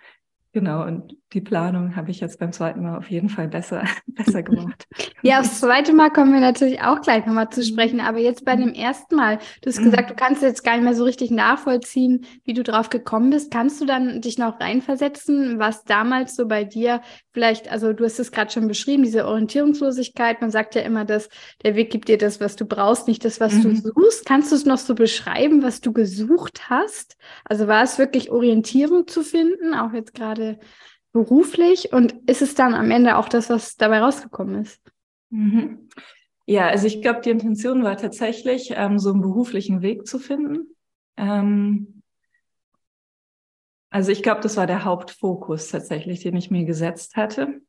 genau. 0.53 0.85
Und 0.85 1.17
die 1.33 1.41
Planung 1.41 1.95
habe 1.95 2.09
ich 2.09 2.21
jetzt 2.21 2.39
beim 2.39 2.53
zweiten 2.53 2.81
Mal 2.83 2.97
auf 2.97 3.09
jeden 3.09 3.27
Fall 3.29 3.49
besser, 3.49 3.83
besser 4.07 4.43
gemacht. 4.43 4.87
ja, 5.21 5.39
aufs 5.39 5.59
zweite 5.59 5.93
Mal 5.93 6.09
kommen 6.09 6.31
wir 6.31 6.39
natürlich 6.39 6.81
auch 6.81 7.01
gleich 7.01 7.25
nochmal 7.25 7.49
zu 7.49 7.59
mhm. 7.59 7.65
sprechen. 7.65 7.99
Aber 7.99 8.19
jetzt 8.19 8.45
bei 8.45 8.55
dem 8.55 8.73
ersten 8.73 9.15
Mal, 9.15 9.39
du 9.61 9.69
hast 9.69 9.83
gesagt, 9.83 10.09
du 10.09 10.15
kannst 10.15 10.41
jetzt 10.41 10.63
gar 10.63 10.75
nicht 10.75 10.85
mehr 10.85 10.95
so 10.95 11.03
richtig 11.03 11.31
nachvollziehen, 11.31 12.25
wie 12.45 12.53
du 12.53 12.63
drauf 12.63 12.89
gekommen 12.89 13.29
bist. 13.29 13.51
Kannst 13.51 13.81
du 13.81 13.85
dann 13.85 14.21
dich 14.21 14.37
noch 14.37 14.59
reinversetzen, 14.59 15.59
was 15.59 15.83
damals 15.83 16.35
so 16.35 16.47
bei 16.47 16.63
dir 16.63 17.01
vielleicht, 17.33 17.69
also 17.71 17.93
du 17.93 18.05
hast 18.05 18.19
es 18.19 18.31
gerade 18.31 18.51
schon 18.51 18.67
beschrieben, 18.67 19.03
diese 19.03 19.27
Orientierungslosigkeit. 19.27 20.39
Man 20.41 20.49
sagt 20.49 20.75
ja 20.75 20.81
immer, 20.81 21.03
dass 21.03 21.29
der 21.63 21.75
Weg 21.75 21.91
gibt 21.91 22.07
dir 22.07 22.17
das, 22.17 22.39
was 22.39 22.55
du 22.55 22.65
brauchst, 22.65 23.07
nicht 23.07 23.25
das, 23.25 23.41
was 23.41 23.53
mhm. 23.53 23.63
du 23.63 23.91
suchst. 23.93 24.25
Kannst 24.25 24.51
du 24.51 24.55
es 24.55 24.65
noch 24.65 24.77
so 24.77 24.95
beschreiben, 24.95 25.61
was 25.61 25.81
du 25.81 25.91
gesucht 25.91 26.69
hast? 26.69 27.17
Also 27.43 27.67
war 27.67 27.83
es 27.83 27.99
wirklich 27.99 28.31
Orientierung 28.31 29.07
zu 29.07 29.23
finden, 29.23 29.73
auch 29.73 29.91
jetzt 29.91 30.13
gerade 30.13 30.57
beruflich 31.17 31.91
und 31.91 32.13
ist 32.29 32.41
es 32.41 32.53
dann 32.53 32.75
am 32.75 32.91
Ende 32.91 33.17
auch 33.17 33.27
das, 33.27 33.49
was 33.49 33.75
dabei 33.75 33.99
rausgekommen 33.99 34.61
ist? 34.61 34.79
Mhm. 35.29 35.89
Ja, 36.45 36.67
also 36.67 36.87
ich 36.87 37.01
glaube, 37.01 37.21
die 37.21 37.31
Intention 37.31 37.83
war 37.83 37.97
tatsächlich, 37.97 38.73
ähm, 38.75 38.99
so 38.99 39.11
einen 39.11 39.21
beruflichen 39.21 39.81
Weg 39.81 40.07
zu 40.07 40.19
finden. 40.19 40.75
Ähm, 41.17 42.03
also 43.89 44.11
ich 44.11 44.21
glaube, 44.21 44.41
das 44.41 44.57
war 44.57 44.67
der 44.67 44.85
Hauptfokus 44.85 45.69
tatsächlich, 45.69 46.21
den 46.21 46.35
ich 46.35 46.51
mir 46.51 46.65
gesetzt 46.65 47.15
hatte. 47.15 47.61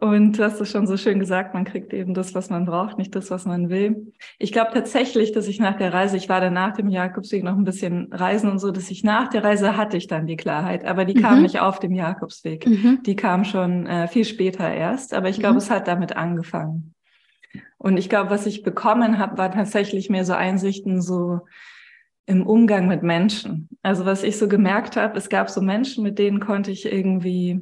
Und 0.00 0.38
du 0.38 0.44
hast 0.44 0.60
es 0.60 0.70
schon 0.70 0.86
so 0.86 0.96
schön 0.96 1.18
gesagt, 1.18 1.54
man 1.54 1.64
kriegt 1.64 1.92
eben 1.92 2.14
das, 2.14 2.34
was 2.34 2.50
man 2.50 2.64
braucht, 2.64 2.98
nicht 2.98 3.14
das, 3.14 3.30
was 3.30 3.46
man 3.46 3.68
will. 3.68 4.12
Ich 4.38 4.52
glaube 4.52 4.70
tatsächlich, 4.72 5.32
dass 5.32 5.48
ich 5.48 5.58
nach 5.58 5.76
der 5.76 5.92
Reise, 5.92 6.16
ich 6.16 6.28
war 6.28 6.40
dann 6.40 6.54
nach 6.54 6.74
dem 6.74 6.88
Jakobsweg 6.88 7.42
noch 7.42 7.56
ein 7.56 7.64
bisschen 7.64 8.12
reisen 8.12 8.50
und 8.50 8.58
so, 8.58 8.70
dass 8.70 8.90
ich 8.90 9.04
nach 9.04 9.28
der 9.28 9.44
Reise 9.44 9.76
hatte 9.76 9.96
ich 9.96 10.06
dann 10.06 10.26
die 10.26 10.36
Klarheit, 10.36 10.84
aber 10.84 11.04
die 11.04 11.14
mhm. 11.14 11.22
kam 11.22 11.42
nicht 11.42 11.60
auf 11.60 11.80
dem 11.80 11.94
Jakobsweg. 11.94 12.66
Mhm. 12.66 13.00
Die 13.04 13.16
kam 13.16 13.44
schon 13.44 13.86
äh, 13.86 14.08
viel 14.08 14.24
später 14.24 14.72
erst, 14.72 15.14
aber 15.14 15.28
ich 15.28 15.38
glaube, 15.38 15.54
mhm. 15.54 15.58
es 15.58 15.70
hat 15.70 15.88
damit 15.88 16.16
angefangen. 16.16 16.94
Und 17.76 17.96
ich 17.96 18.08
glaube, 18.08 18.30
was 18.30 18.46
ich 18.46 18.62
bekommen 18.62 19.18
habe, 19.18 19.38
war 19.38 19.50
tatsächlich 19.50 20.10
mehr 20.10 20.24
so 20.24 20.32
Einsichten 20.32 21.00
so 21.00 21.40
im 22.26 22.46
Umgang 22.46 22.88
mit 22.88 23.02
Menschen. 23.02 23.68
Also 23.82 24.04
was 24.04 24.22
ich 24.22 24.36
so 24.36 24.48
gemerkt 24.48 24.96
habe, 24.96 25.16
es 25.16 25.28
gab 25.28 25.48
so 25.48 25.62
Menschen, 25.62 26.04
mit 26.04 26.18
denen 26.18 26.40
konnte 26.40 26.70
ich 26.70 26.84
irgendwie 26.84 27.60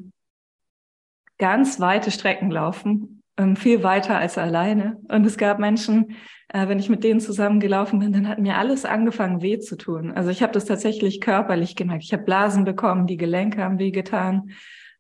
ganz 1.39 1.81
weite 1.81 2.11
Strecken 2.11 2.51
laufen, 2.51 3.23
ähm, 3.37 3.57
viel 3.57 3.83
weiter 3.83 4.19
als 4.19 4.39
alleine. 4.39 4.99
Und 5.09 5.27
es 5.27 5.37
gab 5.37 5.59
Menschen, 5.59 6.17
äh, 6.49 6.69
wenn 6.69 6.79
ich 6.79 6.89
mit 6.89 7.05
denen 7.05 7.21
zusammengelaufen 7.21 7.99
bin, 7.99 8.13
dann 8.13 8.29
hat 8.29 8.39
mir 8.39 8.57
alles 8.57 8.85
angefangen 8.85 9.43
weh 9.43 9.59
zu 9.59 9.77
tun. 9.77 10.13
Also 10.13 10.31
ich 10.31 10.43
habe 10.43 10.53
das 10.53 10.65
tatsächlich 10.65 11.21
körperlich 11.21 11.77
gemerkt. 11.77 12.05
Ich 12.05 12.13
habe 12.13 12.25
Blasen 12.25 12.65
bekommen, 12.65 13.07
die 13.07 13.17
Gelenke 13.17 13.63
haben 13.63 13.79
weh 13.79 13.91
getan. 13.91 14.51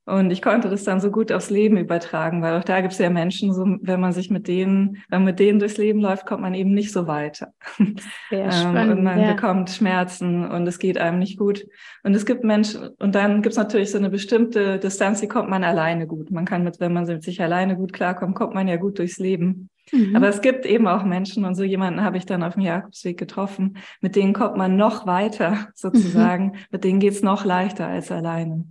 Und 0.06 0.30
ich 0.30 0.40
konnte 0.40 0.70
das 0.70 0.84
dann 0.84 1.00
so 1.00 1.10
gut 1.10 1.32
aufs 1.32 1.50
Leben 1.50 1.76
übertragen, 1.76 2.40
weil 2.40 2.56
auch 2.56 2.62
da 2.62 2.80
gibt 2.80 2.92
es 2.92 2.98
ja 3.00 3.10
Menschen, 3.10 3.52
so 3.52 3.64
wenn 3.82 4.00
man 4.00 4.12
sich 4.12 4.30
mit 4.30 4.46
denen, 4.46 5.02
wenn 5.08 5.18
man 5.18 5.24
mit 5.24 5.40
denen 5.40 5.58
durchs 5.58 5.78
Leben 5.78 6.00
läuft, 6.00 6.26
kommt 6.26 6.42
man 6.42 6.54
eben 6.54 6.70
nicht 6.70 6.92
so 6.92 7.08
weiter. 7.08 7.52
Sehr 8.30 8.52
spannend, 8.52 8.92
ähm, 8.92 8.98
und 8.98 9.02
man 9.02 9.20
ja. 9.20 9.32
bekommt 9.32 9.68
Schmerzen 9.70 10.48
und 10.48 10.64
es 10.68 10.78
geht 10.78 10.96
einem 10.96 11.18
nicht 11.18 11.36
gut. 11.36 11.66
Und 12.04 12.14
es 12.14 12.24
gibt 12.24 12.44
Menschen, 12.44 12.90
und 13.00 13.16
dann 13.16 13.42
gibt 13.42 13.54
es 13.54 13.58
natürlich 13.58 13.90
so 13.90 13.98
eine 13.98 14.08
bestimmte 14.08 14.78
Distanz, 14.78 15.20
die 15.20 15.28
kommt 15.28 15.50
man 15.50 15.64
alleine 15.64 16.06
gut. 16.06 16.30
Man 16.30 16.44
kann 16.44 16.62
mit, 16.62 16.78
wenn 16.78 16.92
man 16.92 17.06
mit 17.06 17.24
sich 17.24 17.42
alleine 17.42 17.76
gut 17.76 17.92
klarkommt, 17.92 18.36
kommt 18.36 18.54
man 18.54 18.68
ja 18.68 18.76
gut 18.76 19.00
durchs 19.00 19.18
Leben. 19.18 19.70
Mhm. 19.90 20.14
Aber 20.14 20.28
es 20.28 20.40
gibt 20.40 20.66
eben 20.66 20.86
auch 20.86 21.02
Menschen, 21.02 21.44
und 21.44 21.56
so 21.56 21.64
jemanden 21.64 22.02
habe 22.02 22.16
ich 22.16 22.26
dann 22.26 22.44
auf 22.44 22.54
dem 22.54 22.62
Jakobsweg 22.62 23.18
getroffen, 23.18 23.78
mit 24.00 24.14
denen 24.14 24.34
kommt 24.34 24.56
man 24.56 24.76
noch 24.76 25.04
weiter 25.04 25.66
sozusagen, 25.74 26.46
mhm. 26.46 26.58
mit 26.70 26.84
denen 26.84 27.00
geht's 27.00 27.22
noch 27.22 27.44
leichter 27.44 27.88
als 27.88 28.12
alleine. 28.12 28.66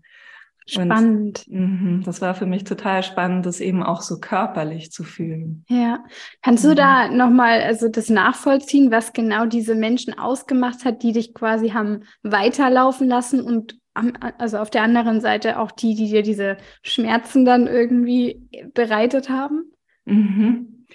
Spannend. 0.67 1.45
Und, 1.47 1.99
mh, 1.99 2.05
das 2.05 2.21
war 2.21 2.33
für 2.33 2.47
mich 2.47 2.63
total 2.63 3.03
spannend, 3.03 3.45
das 3.45 3.59
eben 3.59 3.83
auch 3.83 4.01
so 4.01 4.19
körperlich 4.19 4.91
zu 4.91 5.03
fühlen. 5.03 5.63
Ja. 5.69 6.03
Kannst 6.41 6.63
du 6.63 6.69
mhm. 6.69 6.75
da 6.75 7.07
nochmal 7.09 7.61
also 7.61 7.87
das 7.87 8.09
nachvollziehen, 8.09 8.89
was 8.89 9.13
genau 9.13 9.45
diese 9.45 9.75
Menschen 9.75 10.17
ausgemacht 10.17 10.83
hat, 10.83 11.03
die 11.03 11.11
dich 11.11 11.33
quasi 11.33 11.69
haben 11.69 12.03
weiterlaufen 12.23 13.07
lassen 13.07 13.41
und 13.41 13.77
also 14.37 14.57
auf 14.57 14.69
der 14.69 14.83
anderen 14.83 15.21
Seite 15.21 15.59
auch 15.59 15.71
die, 15.71 15.95
die 15.95 16.09
dir 16.09 16.21
diese 16.21 16.57
Schmerzen 16.81 17.45
dann 17.45 17.67
irgendwie 17.67 18.41
bereitet 18.73 19.29
haben? 19.29 19.71
Mhm. 20.05 20.85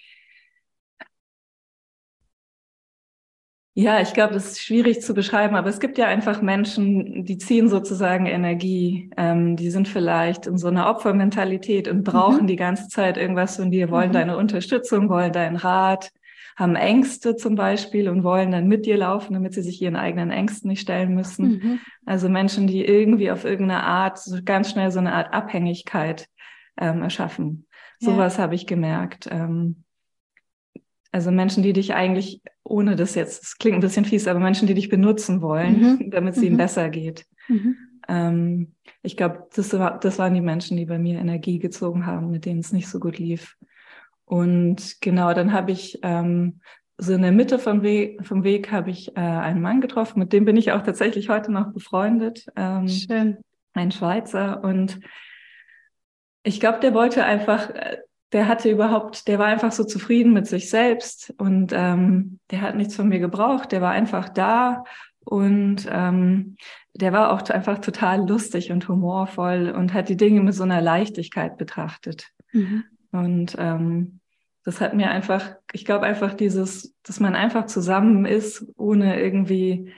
Ja, 3.74 4.00
ich 4.00 4.12
glaube, 4.14 4.34
das 4.34 4.46
ist 4.46 4.62
schwierig 4.62 5.00
zu 5.00 5.14
beschreiben, 5.14 5.54
aber 5.54 5.68
es 5.68 5.78
gibt 5.78 5.96
ja 5.96 6.06
einfach 6.06 6.42
Menschen, 6.42 7.24
die 7.24 7.38
ziehen 7.38 7.68
sozusagen 7.68 8.26
Energie. 8.26 9.10
Ähm, 9.16 9.54
die 9.54 9.70
sind 9.70 9.86
vielleicht 9.86 10.46
in 10.46 10.58
so 10.58 10.68
einer 10.68 10.90
Opfermentalität 10.90 11.86
und 11.86 12.02
brauchen 12.02 12.42
mhm. 12.42 12.46
die 12.48 12.56
ganze 12.56 12.88
Zeit 12.88 13.16
irgendwas 13.16 13.56
von 13.56 13.70
dir, 13.70 13.90
wollen 13.90 14.08
mhm. 14.08 14.14
deine 14.14 14.36
Unterstützung, 14.36 15.08
wollen 15.08 15.32
deinen 15.32 15.56
Rat, 15.56 16.10
haben 16.56 16.74
Ängste 16.74 17.36
zum 17.36 17.54
Beispiel 17.54 18.08
und 18.08 18.24
wollen 18.24 18.50
dann 18.50 18.66
mit 18.66 18.86
dir 18.86 18.96
laufen, 18.96 19.34
damit 19.34 19.54
sie 19.54 19.62
sich 19.62 19.80
ihren 19.80 19.96
eigenen 19.96 20.30
Ängsten 20.30 20.68
nicht 20.68 20.80
stellen 20.80 21.14
müssen. 21.14 21.48
Mhm. 21.48 21.80
Also 22.04 22.28
Menschen, 22.28 22.66
die 22.66 22.84
irgendwie 22.84 23.30
auf 23.30 23.44
irgendeine 23.44 23.84
Art, 23.84 24.18
so 24.18 24.38
ganz 24.44 24.70
schnell 24.70 24.90
so 24.90 24.98
eine 24.98 25.14
Art 25.14 25.32
Abhängigkeit 25.32 26.26
ähm, 26.76 27.02
erschaffen. 27.02 27.66
Sowas 28.00 28.36
ja. 28.36 28.42
habe 28.42 28.56
ich 28.56 28.66
gemerkt. 28.66 29.28
Ähm, 29.30 29.84
also 31.12 31.30
Menschen, 31.30 31.62
die 31.62 31.72
dich 31.72 31.94
eigentlich, 31.94 32.40
ohne 32.62 32.96
das 32.96 33.14
jetzt, 33.14 33.42
das 33.42 33.58
klingt 33.58 33.76
ein 33.76 33.80
bisschen 33.80 34.04
fies, 34.04 34.28
aber 34.28 34.38
Menschen, 34.38 34.68
die 34.68 34.74
dich 34.74 34.88
benutzen 34.88 35.42
wollen, 35.42 35.80
mhm. 35.80 36.10
damit 36.10 36.34
es 36.34 36.40
mhm. 36.40 36.46
ihnen 36.46 36.56
besser 36.56 36.88
geht. 36.88 37.26
Mhm. 37.48 37.76
Ähm, 38.08 38.74
ich 39.02 39.16
glaube, 39.16 39.46
das, 39.54 39.76
war, 39.78 39.98
das 39.98 40.18
waren 40.18 40.34
die 40.34 40.40
Menschen, 40.40 40.76
die 40.76 40.86
bei 40.86 40.98
mir 40.98 41.18
Energie 41.18 41.58
gezogen 41.58 42.06
haben, 42.06 42.30
mit 42.30 42.44
denen 42.44 42.60
es 42.60 42.72
nicht 42.72 42.88
so 42.88 43.00
gut 43.00 43.18
lief. 43.18 43.56
Und 44.24 45.00
genau, 45.00 45.34
dann 45.34 45.52
habe 45.52 45.72
ich 45.72 45.98
ähm, 46.02 46.60
so 46.98 47.14
in 47.14 47.22
der 47.22 47.32
Mitte 47.32 47.58
vom 47.58 47.82
Weg, 47.82 48.24
vom 48.24 48.44
Weg 48.44 48.70
habe 48.70 48.90
ich 48.90 49.16
äh, 49.16 49.20
einen 49.20 49.60
Mann 49.60 49.80
getroffen, 49.80 50.18
mit 50.18 50.32
dem 50.32 50.44
bin 50.44 50.56
ich 50.56 50.70
auch 50.72 50.82
tatsächlich 50.82 51.28
heute 51.28 51.50
noch 51.50 51.72
befreundet. 51.72 52.46
Ähm, 52.56 52.88
Schön. 52.88 53.38
Ein 53.72 53.90
Schweizer. 53.90 54.62
Und 54.62 55.00
ich 56.42 56.60
glaube, 56.60 56.80
der 56.80 56.94
wollte 56.94 57.24
einfach 57.24 57.70
äh, 57.70 57.98
der 58.32 58.46
hatte 58.46 58.70
überhaupt, 58.70 59.26
der 59.28 59.38
war 59.38 59.46
einfach 59.46 59.72
so 59.72 59.84
zufrieden 59.84 60.32
mit 60.32 60.46
sich 60.46 60.70
selbst 60.70 61.34
und 61.38 61.72
ähm, 61.74 62.38
der 62.50 62.60
hat 62.60 62.76
nichts 62.76 62.94
von 62.94 63.08
mir 63.08 63.18
gebraucht, 63.18 63.72
der 63.72 63.80
war 63.80 63.90
einfach 63.90 64.28
da 64.28 64.84
und 65.24 65.88
ähm, 65.90 66.56
der 66.94 67.12
war 67.12 67.32
auch 67.32 67.48
einfach 67.50 67.78
total 67.78 68.26
lustig 68.28 68.72
und 68.72 68.88
humorvoll 68.88 69.70
und 69.70 69.94
hat 69.94 70.08
die 70.08 70.16
Dinge 70.16 70.40
mit 70.40 70.54
so 70.54 70.62
einer 70.62 70.80
Leichtigkeit 70.80 71.56
betrachtet. 71.56 72.28
Mhm. 72.52 72.84
Und 73.12 73.56
ähm, 73.58 74.20
das 74.64 74.80
hat 74.80 74.94
mir 74.94 75.10
einfach, 75.10 75.54
ich 75.72 75.84
glaube 75.84 76.06
einfach 76.06 76.34
dieses, 76.34 76.94
dass 77.02 77.20
man 77.20 77.34
einfach 77.34 77.66
zusammen 77.66 78.26
ist, 78.26 78.66
ohne 78.76 79.20
irgendwie 79.20 79.92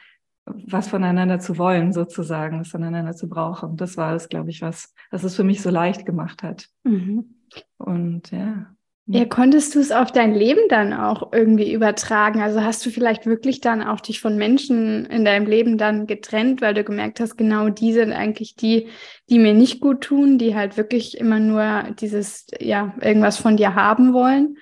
was 0.45 0.89
voneinander 0.89 1.39
zu 1.39 1.57
wollen, 1.57 1.93
sozusagen, 1.93 2.61
was 2.61 2.69
voneinander 2.69 3.15
zu 3.15 3.29
brauchen. 3.29 3.77
Das 3.77 3.97
war 3.97 4.15
es, 4.15 4.29
glaube 4.29 4.51
ich, 4.51 4.61
was, 4.61 4.93
was 5.11 5.25
es 5.25 5.37
für 5.37 5.45
mich 5.45 5.63
so 5.63 5.71
leicht 5.71 6.05
gemacht 6.05 6.43
hat. 6.43 6.69
Mhm. 6.85 7.32
Und 7.79 8.31
ja. 8.31 8.67
Ja, 9.07 9.25
konntest 9.25 9.75
du 9.75 9.81
es 9.81 9.91
auf 9.91 10.13
dein 10.13 10.33
Leben 10.33 10.61
dann 10.69 10.93
auch 10.93 11.33
irgendwie 11.33 11.73
übertragen? 11.73 12.41
Also 12.41 12.63
hast 12.63 12.87
du 12.87 12.91
vielleicht 12.91 13.27
wirklich 13.27 13.61
dann 13.61 13.83
auch 13.83 14.01
dich 14.01 14.21
von 14.21 14.37
Menschen 14.37 15.07
in 15.07 15.25
deinem 15.25 15.47
Leben 15.47 15.77
dann 15.77 16.07
getrennt, 16.07 16.63
weil 16.63 16.73
du 16.73 16.85
gemerkt 16.85 17.19
hast, 17.19 17.37
genau 17.37 17.69
die 17.69 17.93
sind 17.93 18.13
eigentlich 18.13 18.55
die, 18.55 18.89
die 19.29 19.41
mir 19.41 19.55
nicht 19.55 19.81
gut 19.81 20.03
tun, 20.03 20.39
die 20.39 20.55
halt 20.55 20.77
wirklich 20.77 21.19
immer 21.19 21.41
nur 21.41 21.95
dieses, 22.01 22.47
ja, 22.61 22.95
irgendwas 23.01 23.39
von 23.39 23.57
dir 23.57 23.75
haben 23.75 24.13
wollen? 24.13 24.57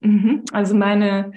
Mhm. 0.00 0.42
Also 0.52 0.74
meine, 0.74 1.32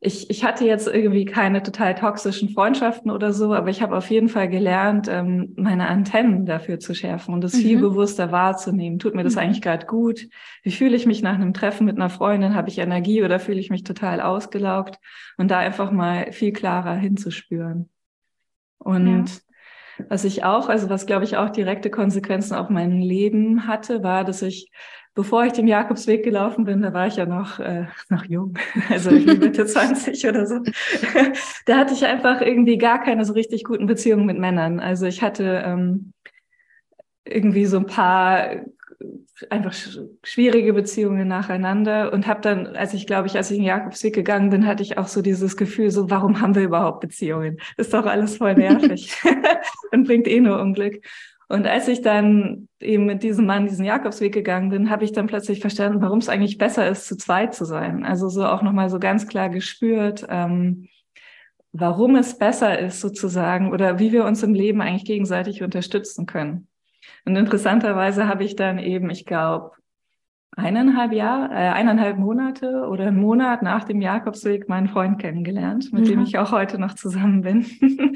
ich, 0.00 0.30
ich 0.30 0.44
hatte 0.44 0.64
jetzt 0.64 0.86
irgendwie 0.86 1.24
keine 1.24 1.60
total 1.62 1.96
toxischen 1.96 2.50
Freundschaften 2.50 3.10
oder 3.10 3.32
so, 3.32 3.52
aber 3.52 3.68
ich 3.68 3.82
habe 3.82 3.96
auf 3.96 4.10
jeden 4.10 4.28
Fall 4.28 4.48
gelernt, 4.48 5.08
ähm, 5.08 5.54
meine 5.56 5.88
Antennen 5.88 6.46
dafür 6.46 6.78
zu 6.78 6.94
schärfen 6.94 7.34
und 7.34 7.42
das 7.42 7.54
mhm. 7.54 7.58
viel 7.58 7.80
bewusster 7.80 8.30
wahrzunehmen. 8.30 9.00
Tut 9.00 9.16
mir 9.16 9.24
das 9.24 9.34
mhm. 9.34 9.40
eigentlich 9.40 9.62
gerade 9.62 9.86
gut? 9.86 10.28
Wie 10.62 10.70
fühle 10.70 10.94
ich 10.94 11.06
mich 11.06 11.22
nach 11.22 11.34
einem 11.34 11.52
Treffen 11.52 11.84
mit 11.84 11.96
einer 11.96 12.10
Freundin? 12.10 12.54
Habe 12.54 12.68
ich 12.68 12.78
Energie 12.78 13.24
oder 13.24 13.40
fühle 13.40 13.58
ich 13.58 13.70
mich 13.70 13.82
total 13.82 14.20
ausgelaugt? 14.20 14.98
Und 15.36 15.50
da 15.50 15.58
einfach 15.58 15.90
mal 15.90 16.30
viel 16.32 16.52
klarer 16.52 16.94
hinzuspüren. 16.94 17.88
Und 18.78 19.28
ja. 19.28 19.47
Was 20.08 20.24
ich 20.24 20.44
auch, 20.44 20.68
also 20.68 20.88
was 20.88 21.06
glaube 21.06 21.24
ich 21.24 21.36
auch 21.36 21.50
direkte 21.50 21.90
Konsequenzen 21.90 22.54
auf 22.54 22.70
mein 22.70 23.00
Leben 23.00 23.66
hatte, 23.66 24.02
war, 24.02 24.24
dass 24.24 24.42
ich 24.42 24.70
bevor 25.18 25.44
ich 25.44 25.52
den 25.52 25.66
Jakobsweg 25.66 26.22
gelaufen 26.22 26.64
bin, 26.64 26.80
da 26.80 26.92
war 26.92 27.08
ich 27.08 27.16
ja 27.16 27.26
noch, 27.26 27.58
äh, 27.58 27.86
noch 28.08 28.24
jung, 28.26 28.54
also 28.88 29.10
Mitte 29.10 29.66
20 29.66 30.24
oder 30.28 30.46
so, 30.46 30.60
da 31.66 31.76
hatte 31.76 31.94
ich 31.94 32.06
einfach 32.06 32.40
irgendwie 32.40 32.78
gar 32.78 33.02
keine 33.02 33.24
so 33.24 33.32
richtig 33.32 33.64
guten 33.64 33.86
Beziehungen 33.86 34.26
mit 34.26 34.38
Männern. 34.38 34.78
Also 34.78 35.06
ich 35.06 35.20
hatte 35.20 35.62
ähm, 35.66 36.12
irgendwie 37.24 37.66
so 37.66 37.78
ein 37.78 37.86
paar 37.86 38.48
einfach 39.50 39.74
schwierige 40.22 40.72
Beziehungen 40.72 41.28
nacheinander 41.28 42.12
und 42.12 42.26
habe 42.26 42.40
dann, 42.40 42.66
als 42.66 42.94
ich 42.94 43.06
glaube 43.06 43.26
ich, 43.26 43.36
als 43.36 43.50
ich 43.50 43.58
in 43.58 43.62
den 43.62 43.68
Jakobsweg 43.68 44.14
gegangen 44.14 44.50
bin, 44.50 44.66
hatte 44.66 44.82
ich 44.82 44.98
auch 44.98 45.08
so 45.08 45.22
dieses 45.22 45.56
Gefühl, 45.56 45.90
so 45.90 46.10
warum 46.10 46.40
haben 46.40 46.54
wir 46.54 46.62
überhaupt 46.62 47.00
Beziehungen? 47.00 47.58
Ist 47.76 47.94
doch 47.94 48.06
alles 48.06 48.36
voll 48.36 48.54
nervig 48.54 49.16
und 49.92 50.06
bringt 50.06 50.26
eh 50.26 50.40
nur 50.40 50.60
Unglück. 50.60 51.02
Und 51.48 51.66
als 51.66 51.88
ich 51.88 52.02
dann 52.02 52.68
eben 52.78 53.06
mit 53.06 53.22
diesem 53.22 53.46
Mann 53.46 53.66
diesen 53.66 53.84
Jakobsweg 53.84 54.34
gegangen 54.34 54.68
bin, 54.68 54.90
habe 54.90 55.04
ich 55.04 55.12
dann 55.12 55.26
plötzlich 55.26 55.60
verstanden, 55.60 56.02
warum 56.02 56.18
es 56.18 56.28
eigentlich 56.28 56.58
besser 56.58 56.86
ist, 56.88 57.06
zu 57.06 57.16
zweit 57.16 57.54
zu 57.54 57.64
sein. 57.64 58.04
Also 58.04 58.28
so 58.28 58.44
auch 58.44 58.62
nochmal 58.62 58.90
so 58.90 58.98
ganz 58.98 59.26
klar 59.26 59.48
gespürt, 59.48 60.26
ähm, 60.28 60.88
warum 61.72 62.16
es 62.16 62.36
besser 62.36 62.78
ist 62.78 63.00
sozusagen 63.00 63.72
oder 63.72 63.98
wie 63.98 64.12
wir 64.12 64.24
uns 64.24 64.42
im 64.42 64.52
Leben 64.52 64.82
eigentlich 64.82 65.06
gegenseitig 65.06 65.62
unterstützen 65.62 66.26
können. 66.26 66.68
Und 67.24 67.36
interessanterweise 67.36 68.28
habe 68.28 68.44
ich 68.44 68.56
dann 68.56 68.78
eben, 68.78 69.10
ich 69.10 69.24
glaube, 69.24 69.72
eineinhalb 70.58 71.12
Jahre, 71.12 71.52
äh, 71.52 71.68
eineinhalb 71.68 72.18
Monate 72.18 72.88
oder 72.88 73.06
einen 73.06 73.20
Monat 73.20 73.62
nach 73.62 73.84
dem 73.84 74.00
Jakobsweg 74.00 74.68
meinen 74.68 74.88
Freund 74.88 75.20
kennengelernt, 75.20 75.92
mit 75.92 76.06
ja. 76.06 76.10
dem 76.10 76.22
ich 76.22 76.36
auch 76.36 76.50
heute 76.50 76.78
noch 76.78 76.94
zusammen 76.94 77.42
bin. 77.42 77.64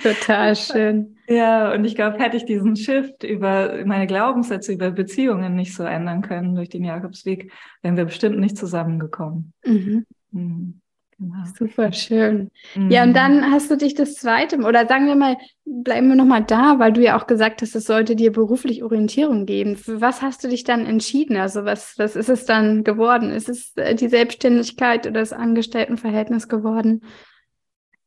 Total 0.02 0.56
schön. 0.56 1.16
Ja, 1.28 1.72
und 1.72 1.84
ich 1.84 1.94
glaube, 1.94 2.18
hätte 2.18 2.36
ich 2.36 2.44
diesen 2.44 2.74
Shift 2.74 3.22
über 3.22 3.84
meine 3.86 4.08
Glaubenssätze, 4.08 4.72
über 4.72 4.90
Beziehungen 4.90 5.54
nicht 5.54 5.74
so 5.74 5.84
ändern 5.84 6.20
können 6.22 6.56
durch 6.56 6.68
den 6.68 6.84
Jakobsweg, 6.84 7.52
wären 7.80 7.96
wir 7.96 8.06
bestimmt 8.06 8.38
nicht 8.40 8.56
zusammengekommen. 8.56 9.52
Mhm. 9.64 10.04
Mhm. 10.32 10.81
Genau. 11.22 11.44
Super 11.56 11.92
schön. 11.92 12.50
Mhm. 12.74 12.90
Ja, 12.90 13.04
und 13.04 13.14
dann 13.14 13.52
hast 13.52 13.70
du 13.70 13.76
dich 13.76 13.94
das 13.94 14.14
zweite, 14.14 14.58
oder 14.58 14.88
sagen 14.88 15.06
wir 15.06 15.14
mal, 15.14 15.36
bleiben 15.64 16.08
wir 16.08 16.16
nochmal 16.16 16.42
da, 16.42 16.80
weil 16.80 16.92
du 16.92 17.00
ja 17.00 17.16
auch 17.16 17.28
gesagt 17.28 17.62
hast, 17.62 17.76
es 17.76 17.84
sollte 17.84 18.16
dir 18.16 18.32
beruflich 18.32 18.82
Orientierung 18.82 19.46
geben. 19.46 19.76
Für 19.76 20.00
was 20.00 20.20
hast 20.20 20.42
du 20.42 20.48
dich 20.48 20.64
dann 20.64 20.84
entschieden? 20.84 21.36
Also 21.36 21.64
was, 21.64 21.94
was 21.96 22.16
ist 22.16 22.28
es 22.28 22.44
dann 22.44 22.82
geworden? 22.82 23.30
Ist 23.30 23.48
es 23.48 23.72
äh, 23.76 23.94
die 23.94 24.08
Selbstständigkeit 24.08 25.06
oder 25.06 25.20
das 25.20 25.32
Angestelltenverhältnis 25.32 26.48
geworden? 26.48 27.02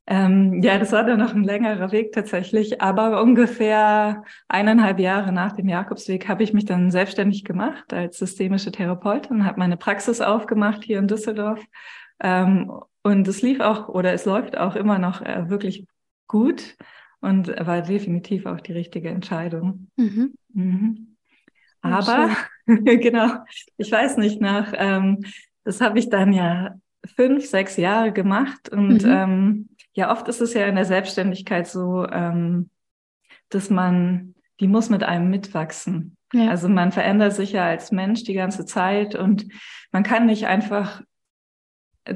Ähm, 0.08 0.62
ja, 0.62 0.78
das 0.78 0.92
war 0.92 1.04
dann 1.04 1.20
noch 1.20 1.34
ein 1.34 1.44
längerer 1.44 1.92
Weg 1.92 2.12
tatsächlich, 2.12 2.82
aber 2.82 3.24
ungefähr 3.24 4.24
eineinhalb 4.48 5.00
Jahre 5.00 5.32
nach 5.32 5.54
dem 5.54 5.68
Jakobsweg 5.68 6.28
habe 6.28 6.44
ich 6.44 6.54
mich 6.54 6.66
dann 6.66 6.92
selbstständig 6.92 7.44
gemacht 7.44 7.92
als 7.92 8.18
systemische 8.18 8.72
Therapeutin, 8.72 9.46
habe 9.46 9.58
meine 9.58 9.78
Praxis 9.78 10.22
aufgemacht 10.22 10.84
hier 10.84 11.00
in 11.00 11.08
Düsseldorf 11.08 11.60
ähm, 12.20 12.72
und 13.06 13.28
es 13.28 13.44
lief 13.44 13.60
auch 13.60 13.88
oder 13.88 14.14
es 14.14 14.26
läuft 14.26 14.58
auch 14.58 14.76
immer 14.76 14.98
noch 14.98 15.22
äh, 15.22 15.48
wirklich 15.48 15.86
gut 16.28 16.76
und 17.22 17.50
war 17.50 17.84
definitiv 17.84 18.48
auch 18.48 18.60
die 18.60 18.74
richtige 18.74 19.10
Entscheidung. 19.10 19.92
Mhm. 19.96 20.34
Mhm. 20.52 21.16
Aber 21.82 22.36
genau, 22.66 23.28
ich 23.78 23.92
weiß 23.92 24.18
nicht, 24.18 24.42
nach, 24.42 24.74
ähm, 24.76 25.24
das 25.64 25.82
habe 25.82 26.00
ich 26.00 26.10
dann 26.10 26.34
ja 26.34 26.80
fünf, 27.16 27.46
sechs 27.46 27.78
Jahre 27.78 28.12
gemacht 28.12 28.70
und 28.70 29.04
mhm. 29.04 29.12
ähm, 29.12 29.70
ja, 29.94 30.12
oft 30.12 30.28
ist 30.28 30.42
es 30.42 30.56
ja 30.56 30.66
in 30.66 30.74
der 30.74 30.86
Selbstständigkeit 30.86 31.68
so, 31.68 32.08
ähm, 32.08 32.72
dass 33.50 33.70
man, 33.70 34.34
die 34.60 34.68
muss 34.68 34.90
mit 34.90 35.04
einem 35.04 35.30
mitwachsen. 35.30 36.18
Ja. 36.34 36.50
Also 36.50 36.70
man 36.70 36.92
verändert 36.92 37.34
sich 37.34 37.52
ja 37.52 37.66
als 37.66 37.92
Mensch 37.92 38.24
die 38.24 38.34
ganze 38.34 38.66
Zeit 38.66 39.14
und 39.14 39.46
man 39.92 40.02
kann 40.02 40.26
nicht 40.26 40.48
einfach 40.48 41.04
äh, 42.06 42.16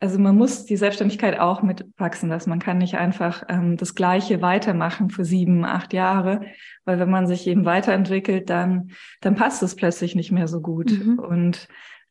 also 0.00 0.18
man 0.18 0.36
muss 0.36 0.64
die 0.64 0.78
Selbstständigkeit 0.78 1.38
auch 1.38 1.62
mitwachsen 1.62 2.30
lassen. 2.30 2.48
Man 2.48 2.58
kann 2.58 2.78
nicht 2.78 2.96
einfach 2.96 3.44
ähm, 3.48 3.76
das 3.76 3.94
Gleiche 3.94 4.40
weitermachen 4.40 5.10
für 5.10 5.26
sieben, 5.26 5.64
acht 5.66 5.92
Jahre, 5.92 6.40
weil 6.86 6.98
wenn 6.98 7.10
man 7.10 7.26
sich 7.26 7.46
eben 7.46 7.66
weiterentwickelt, 7.66 8.48
dann, 8.48 8.92
dann 9.20 9.34
passt 9.34 9.62
es 9.62 9.76
plötzlich 9.76 10.14
nicht 10.14 10.32
mehr 10.32 10.48
so 10.48 10.62
gut. 10.62 10.90
Mhm. 10.90 11.18
Und 11.18 11.68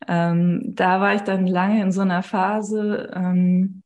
ähm, 0.07 0.61
da 0.67 1.01
war 1.01 1.15
ich 1.15 1.21
dann 1.21 1.47
lange 1.47 1.81
in 1.81 1.91
so 1.91 2.01
einer 2.01 2.21
Phase, 2.21 3.11
ähm, 3.13 3.81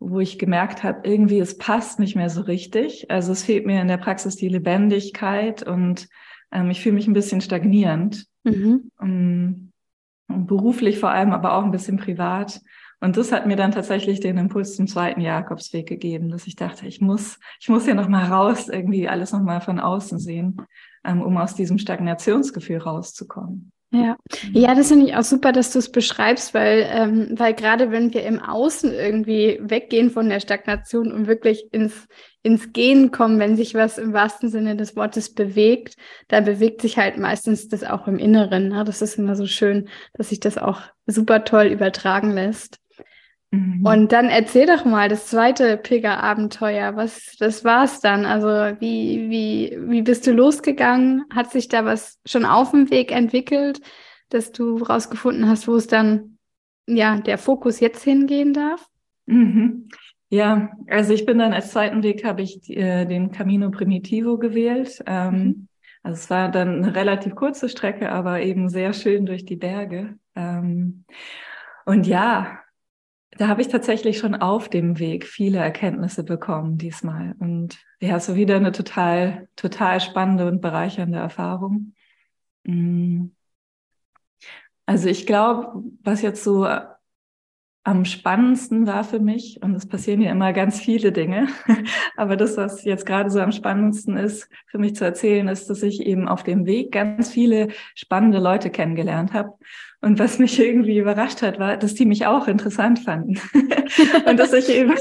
wo 0.00 0.18
ich 0.18 0.38
gemerkt 0.38 0.82
habe, 0.82 1.06
irgendwie 1.06 1.38
es 1.38 1.58
passt 1.58 2.00
nicht 2.00 2.16
mehr 2.16 2.30
so 2.30 2.40
richtig. 2.40 3.10
Also 3.10 3.32
es 3.32 3.44
fehlt 3.44 3.66
mir 3.66 3.82
in 3.82 3.88
der 3.88 3.98
Praxis 3.98 4.34
die 4.34 4.48
Lebendigkeit 4.48 5.62
und 5.62 6.08
ähm, 6.50 6.70
ich 6.70 6.80
fühle 6.80 6.94
mich 6.94 7.06
ein 7.06 7.12
bisschen 7.12 7.42
stagnierend. 7.42 8.26
Mhm. 8.44 8.90
Um, 8.98 9.72
beruflich 10.26 10.98
vor 10.98 11.10
allem, 11.10 11.32
aber 11.32 11.54
auch 11.54 11.64
ein 11.64 11.70
bisschen 11.70 11.98
privat. 11.98 12.62
Und 13.02 13.16
das 13.16 13.32
hat 13.32 13.48
mir 13.48 13.56
dann 13.56 13.72
tatsächlich 13.72 14.20
den 14.20 14.38
Impuls 14.38 14.76
zum 14.76 14.86
zweiten 14.86 15.20
Jakobsweg 15.20 15.88
gegeben, 15.88 16.28
dass 16.28 16.46
ich 16.46 16.54
dachte, 16.54 16.86
ich 16.86 17.00
muss, 17.00 17.40
ich 17.60 17.68
muss 17.68 17.84
hier 17.84 17.96
nochmal 17.96 18.26
raus, 18.26 18.68
irgendwie 18.68 19.08
alles 19.08 19.32
nochmal 19.32 19.60
von 19.60 19.80
außen 19.80 20.20
sehen, 20.20 20.62
ähm, 21.04 21.20
um 21.20 21.36
aus 21.36 21.56
diesem 21.56 21.78
Stagnationsgefühl 21.78 22.78
rauszukommen. 22.78 23.72
Ja, 23.90 24.16
ja, 24.52 24.74
das 24.76 24.88
finde 24.88 25.06
ich 25.06 25.16
auch 25.16 25.24
super, 25.24 25.50
dass 25.50 25.72
du 25.72 25.80
es 25.80 25.90
beschreibst, 25.90 26.54
weil, 26.54 26.88
ähm, 26.90 27.34
weil 27.36 27.54
gerade 27.54 27.90
wenn 27.90 28.14
wir 28.14 28.22
im 28.22 28.38
Außen 28.38 28.92
irgendwie 28.92 29.58
weggehen 29.60 30.10
von 30.10 30.28
der 30.28 30.38
Stagnation 30.38 31.10
und 31.10 31.26
wirklich 31.26 31.74
ins, 31.74 32.06
ins 32.44 32.72
Gehen 32.72 33.10
kommen, 33.10 33.40
wenn 33.40 33.56
sich 33.56 33.74
was 33.74 33.98
im 33.98 34.12
wahrsten 34.12 34.48
Sinne 34.48 34.76
des 34.76 34.94
Wortes 34.94 35.34
bewegt, 35.34 35.96
dann 36.28 36.44
bewegt 36.44 36.80
sich 36.80 36.98
halt 36.98 37.18
meistens 37.18 37.68
das 37.68 37.82
auch 37.82 38.06
im 38.06 38.18
Inneren. 38.18 38.68
Ne? 38.68 38.84
Das 38.84 39.02
ist 39.02 39.18
immer 39.18 39.34
so 39.34 39.46
schön, 39.46 39.88
dass 40.14 40.28
sich 40.28 40.38
das 40.38 40.56
auch 40.56 40.82
super 41.06 41.44
toll 41.44 41.66
übertragen 41.66 42.30
lässt. 42.30 42.81
Mhm. 43.52 43.84
Und 43.84 44.12
dann 44.12 44.30
erzähl 44.30 44.66
doch 44.66 44.86
mal 44.86 45.08
das 45.08 45.26
zweite 45.26 45.76
Pilgerabenteuer. 45.76 46.96
Was, 46.96 47.36
was 47.38 47.64
war 47.64 47.84
es 47.84 48.00
dann? 48.00 48.24
Also 48.24 48.48
wie, 48.80 49.28
wie, 49.28 49.78
wie 49.88 50.02
bist 50.02 50.26
du 50.26 50.32
losgegangen? 50.32 51.24
Hat 51.32 51.52
sich 51.52 51.68
da 51.68 51.84
was 51.84 52.18
schon 52.24 52.46
auf 52.46 52.70
dem 52.70 52.90
Weg 52.90 53.12
entwickelt, 53.12 53.80
dass 54.30 54.52
du 54.52 54.78
rausgefunden 54.78 55.46
hast, 55.48 55.68
wo 55.68 55.76
es 55.76 55.86
dann, 55.86 56.38
ja, 56.88 57.18
der 57.18 57.36
Fokus 57.36 57.78
jetzt 57.80 58.02
hingehen 58.02 58.54
darf? 58.54 58.88
Mhm. 59.26 59.88
Ja, 60.30 60.70
also 60.88 61.12
ich 61.12 61.26
bin 61.26 61.38
dann 61.38 61.52
als 61.52 61.72
zweiten 61.72 62.02
Weg 62.02 62.24
habe 62.24 62.40
ich 62.40 62.70
äh, 62.70 63.04
den 63.04 63.32
Camino 63.32 63.70
Primitivo 63.70 64.38
gewählt. 64.38 65.02
Ähm, 65.06 65.34
mhm. 65.34 65.68
Also 66.02 66.20
es 66.20 66.30
war 66.30 66.50
dann 66.50 66.82
eine 66.82 66.94
relativ 66.94 67.34
kurze 67.34 67.68
Strecke, 67.68 68.10
aber 68.10 68.40
eben 68.40 68.70
sehr 68.70 68.94
schön 68.94 69.26
durch 69.26 69.44
die 69.44 69.56
Berge. 69.56 70.16
Ähm, 70.34 71.04
und 71.84 72.06
ja, 72.06 72.61
da 73.38 73.48
habe 73.48 73.62
ich 73.62 73.68
tatsächlich 73.68 74.18
schon 74.18 74.34
auf 74.34 74.68
dem 74.68 74.98
Weg 74.98 75.26
viele 75.26 75.58
Erkenntnisse 75.58 76.22
bekommen 76.22 76.76
diesmal. 76.78 77.34
Und 77.38 77.78
ja, 78.00 78.20
so 78.20 78.34
wieder 78.34 78.56
eine 78.56 78.72
total, 78.72 79.48
total 79.56 80.00
spannende 80.00 80.46
und 80.46 80.60
bereichernde 80.60 81.18
Erfahrung. 81.18 81.94
Mm. 82.64 83.26
Also 84.84 85.08
ich 85.08 85.26
glaube, 85.26 85.82
was 86.02 86.22
jetzt 86.22 86.44
so 86.44 86.66
am 87.84 88.04
spannendsten 88.04 88.86
war 88.86 89.02
für 89.02 89.18
mich, 89.18 89.60
und 89.60 89.74
es 89.74 89.86
passieren 89.86 90.20
ja 90.20 90.30
immer 90.30 90.52
ganz 90.52 90.80
viele 90.80 91.10
Dinge, 91.10 91.48
aber 92.16 92.36
das, 92.36 92.56
was 92.56 92.84
jetzt 92.84 93.06
gerade 93.06 93.30
so 93.30 93.40
am 93.40 93.50
spannendsten 93.50 94.16
ist, 94.16 94.48
für 94.66 94.78
mich 94.78 94.94
zu 94.94 95.04
erzählen, 95.04 95.48
ist, 95.48 95.68
dass 95.68 95.82
ich 95.82 96.00
eben 96.06 96.28
auf 96.28 96.44
dem 96.44 96.64
Weg 96.64 96.92
ganz 96.92 97.30
viele 97.30 97.68
spannende 97.94 98.38
Leute 98.38 98.70
kennengelernt 98.70 99.32
habe. 99.32 99.54
Und 100.00 100.20
was 100.20 100.38
mich 100.38 100.60
irgendwie 100.60 100.98
überrascht 100.98 101.42
hat, 101.42 101.58
war, 101.58 101.76
dass 101.76 101.94
die 101.94 102.06
mich 102.06 102.26
auch 102.26 102.46
interessant 102.46 103.00
fanden. 103.00 103.40
und 104.26 104.38
dass 104.38 104.52
ich 104.52 104.68
eben 104.68 104.94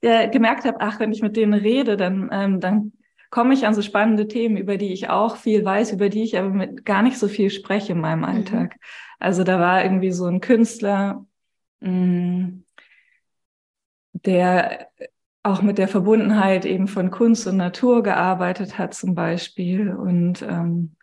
ja, 0.00 0.26
gemerkt 0.26 0.64
habe, 0.64 0.78
ach, 0.80 1.00
wenn 1.00 1.12
ich 1.12 1.22
mit 1.22 1.36
denen 1.36 1.54
rede, 1.54 1.96
dann, 1.96 2.30
ähm, 2.32 2.60
dann 2.60 2.92
komme 3.30 3.54
ich 3.54 3.66
an 3.66 3.74
so 3.74 3.82
spannende 3.82 4.28
Themen, 4.28 4.56
über 4.56 4.76
die 4.76 4.92
ich 4.92 5.08
auch 5.08 5.36
viel 5.36 5.64
weiß, 5.64 5.92
über 5.92 6.08
die 6.08 6.22
ich 6.22 6.38
aber 6.38 6.50
mit 6.50 6.84
gar 6.84 7.02
nicht 7.02 7.18
so 7.18 7.26
viel 7.26 7.50
spreche 7.50 7.92
in 7.92 8.00
meinem 8.00 8.20
mhm. 8.20 8.26
Alltag. 8.26 8.76
Also 9.18 9.42
da 9.42 9.58
war 9.58 9.82
irgendwie 9.82 10.12
so 10.12 10.26
ein 10.26 10.40
Künstler, 10.40 11.24
der 14.12 14.88
auch 15.42 15.62
mit 15.62 15.78
der 15.78 15.88
Verbundenheit 15.88 16.64
eben 16.64 16.86
von 16.86 17.10
Kunst 17.10 17.46
und 17.46 17.56
Natur 17.56 18.02
gearbeitet 18.02 18.78
hat 18.78 18.94
zum 18.94 19.14
Beispiel 19.14 19.92
und 19.92 20.42
ähm, 20.42 20.96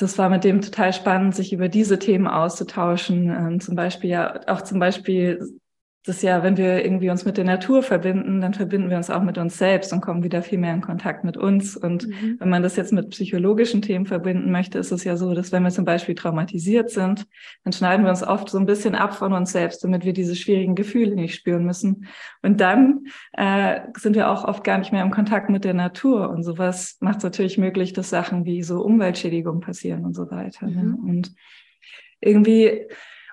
das 0.00 0.16
war 0.18 0.30
mit 0.30 0.44
dem 0.44 0.62
total 0.62 0.92
spannend, 0.92 1.34
sich 1.34 1.52
über 1.52 1.68
diese 1.68 1.98
Themen 1.98 2.26
auszutauschen. 2.26 3.28
Ähm, 3.28 3.60
zum 3.60 3.76
Beispiel 3.76 4.10
ja 4.10 4.40
auch 4.48 4.62
zum 4.62 4.78
Beispiel 4.78 5.60
das 6.04 6.22
ja, 6.22 6.42
wenn 6.42 6.56
wir 6.56 6.82
irgendwie 6.82 7.10
uns 7.10 7.26
mit 7.26 7.36
der 7.36 7.44
Natur 7.44 7.82
verbinden, 7.82 8.40
dann 8.40 8.54
verbinden 8.54 8.88
wir 8.88 8.96
uns 8.96 9.10
auch 9.10 9.22
mit 9.22 9.36
uns 9.36 9.58
selbst 9.58 9.92
und 9.92 10.00
kommen 10.00 10.22
wieder 10.22 10.42
viel 10.42 10.56
mehr 10.56 10.72
in 10.72 10.80
Kontakt 10.80 11.24
mit 11.24 11.36
uns. 11.36 11.76
Und 11.76 12.08
mhm. 12.08 12.36
wenn 12.38 12.48
man 12.48 12.62
das 12.62 12.76
jetzt 12.76 12.92
mit 12.92 13.10
psychologischen 13.10 13.82
Themen 13.82 14.06
verbinden 14.06 14.50
möchte, 14.50 14.78
ist 14.78 14.92
es 14.92 15.04
ja 15.04 15.16
so, 15.16 15.34
dass 15.34 15.52
wenn 15.52 15.62
wir 15.62 15.70
zum 15.70 15.84
Beispiel 15.84 16.14
traumatisiert 16.14 16.88
sind, 16.88 17.26
dann 17.64 17.74
schneiden 17.74 18.06
wir 18.06 18.10
uns 18.10 18.22
oft 18.22 18.48
so 18.48 18.58
ein 18.58 18.64
bisschen 18.64 18.94
ab 18.94 19.14
von 19.14 19.34
uns 19.34 19.52
selbst, 19.52 19.84
damit 19.84 20.06
wir 20.06 20.14
diese 20.14 20.36
schwierigen 20.36 20.74
Gefühle 20.74 21.14
nicht 21.14 21.34
spüren 21.34 21.66
müssen. 21.66 22.06
Und 22.40 22.62
dann 22.62 23.04
äh, 23.34 23.80
sind 23.98 24.16
wir 24.16 24.30
auch 24.30 24.44
oft 24.44 24.64
gar 24.64 24.78
nicht 24.78 24.92
mehr 24.92 25.02
im 25.02 25.10
Kontakt 25.10 25.50
mit 25.50 25.64
der 25.64 25.74
Natur. 25.74 26.30
Und 26.30 26.44
sowas 26.44 26.96
macht 27.00 27.18
es 27.18 27.24
natürlich 27.24 27.58
möglich, 27.58 27.92
dass 27.92 28.08
Sachen 28.08 28.46
wie 28.46 28.62
so 28.62 28.80
Umweltschädigungen 28.80 29.60
passieren 29.60 30.06
und 30.06 30.14
so 30.14 30.30
weiter. 30.30 30.66
Ne? 30.66 30.82
Mhm. 30.82 30.88
Ne? 30.88 30.96
Und 31.10 31.34
irgendwie 32.22 32.86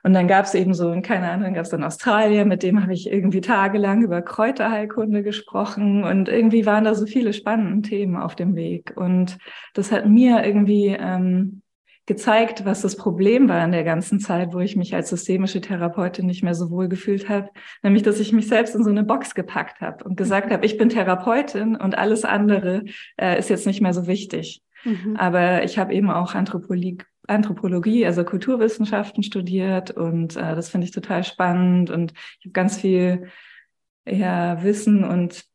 und 0.08 0.14
dann 0.14 0.30
gab 0.30 0.46
es 0.46 0.54
eben 0.54 0.74
so, 0.74 0.98
keine 1.02 1.30
Ahnung, 1.30 1.54
gab 1.54 1.66
es 1.66 1.70
dann 1.70 1.84
Australien, 1.84 2.48
mit 2.48 2.64
dem 2.64 2.82
habe 2.82 2.94
ich 2.94 3.12
irgendwie 3.12 3.42
tagelang 3.42 4.04
über 4.04 4.22
Kräuterheilkunde 4.22 5.22
gesprochen 5.22 6.06
und 6.06 6.30
irgendwie 6.30 6.66
waren 6.66 6.86
da 6.86 6.96
so 6.96 7.06
viele 7.06 7.34
spannende 7.34 7.90
Themen 7.90 8.16
auf 8.16 8.34
dem 8.34 8.56
Weg. 8.56 8.94
Und 8.96 9.38
das 9.74 9.92
hat 9.92 10.08
mir 10.08 10.46
irgendwie 10.46 10.96
ähm, 10.98 11.62
gezeigt, 12.06 12.64
was 12.64 12.84
das 12.84 12.96
Problem 12.96 13.50
war 13.50 13.62
in 13.66 13.74
der 13.74 13.84
ganzen 13.84 14.22
Zeit, 14.22 14.54
wo 14.54 14.60
ich 14.60 14.78
mich 14.78 14.96
als 14.96 15.10
systemische 15.10 15.60
Therapeutin 15.60 16.26
nicht 16.26 16.42
mehr 16.42 16.56
so 16.56 16.72
wohl 16.72 16.88
gefühlt 16.88 17.28
habe, 17.28 17.50
nämlich 17.84 18.04
dass 18.04 18.22
ich 18.22 18.32
mich 18.32 18.48
selbst 18.48 18.76
in 18.76 18.86
so 18.86 18.90
eine 18.90 19.04
Box 19.04 19.36
gepackt 19.36 19.82
habe 19.82 20.06
und 20.06 20.16
gesagt 20.16 20.52
habe, 20.52 20.66
ich 20.66 20.78
bin 20.78 20.88
Therapeutin 20.88 21.76
und 21.76 21.98
alles 21.98 22.24
andere 22.24 22.86
äh, 23.18 23.38
ist 23.38 23.50
jetzt 23.50 23.68
nicht 23.68 23.82
mehr 23.82 23.94
so 23.94 24.08
wichtig. 24.08 24.64
Mhm. 24.86 25.18
Aber 25.18 25.66
ich 25.66 25.78
habe 25.78 25.94
eben 25.94 26.10
auch 26.10 26.34
Anthropologie, 26.34 27.00
Anthropologie, 27.28 28.06
also 28.06 28.24
Kulturwissenschaften 28.24 29.24
studiert 29.24 29.92
und 29.92 30.36
äh, 30.36 30.56
das 30.56 30.70
finde 30.70 30.86
ich 30.86 30.92
total 30.92 31.24
spannend 31.24 31.90
und 31.90 32.14
ich 32.40 32.46
habe 32.46 32.54
ganz 32.54 32.78
viel 32.80 33.28
ja, 34.06 34.64
Wissen 34.64 35.04
und 35.04 35.46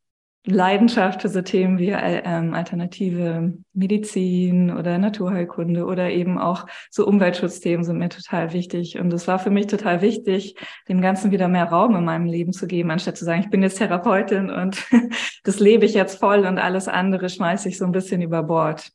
Leidenschaft 0.45 1.23
für 1.23 1.29
so 1.29 1.41
Themen 1.41 1.79
wie 1.79 1.91
äh, 1.91 2.23
ähm, 2.25 2.53
alternative 2.53 3.55
Medizin 3.75 4.77
oder 4.77 4.99
Naturheilkunde 4.99 5.85
oder 5.85 6.11
eben 6.11 6.37
auch 6.37 6.67
so 6.91 7.07
Umweltschutzthemen 7.07 7.85
sind 7.85 7.99
mir 7.99 8.09
total 8.09 8.53
wichtig. 8.53 8.99
Und 8.99 9.13
es 9.13 9.29
war 9.29 9.39
für 9.39 9.51
mich 9.51 9.69
total 9.69 10.03
wichtig, 10.03 10.57
dem 10.89 11.01
Ganzen 11.01 11.31
wieder 11.31 11.47
mehr 11.47 11.67
Raum 11.67 11.95
in 11.95 12.05
meinem 12.05 12.27
Leben 12.27 12.53
zu 12.53 12.67
geben, 12.67 12.91
anstatt 12.91 13.17
zu 13.17 13.25
sagen, 13.25 13.43
ich 13.43 13.51
bin 13.51 13.63
jetzt 13.63 13.79
Therapeutin 13.79 14.51
und 14.51 14.85
das 15.45 15.61
lebe 15.61 15.85
ich 15.85 15.95
jetzt 15.95 16.19
voll 16.19 16.45
und 16.45 16.59
alles 16.59 16.89
andere 16.89 17.29
schmeiße 17.29 17.69
ich 17.69 17.79
so 17.79 17.85
ein 17.85 17.93
bisschen 17.93 18.21
über 18.21 18.43
Bord. 18.43 18.91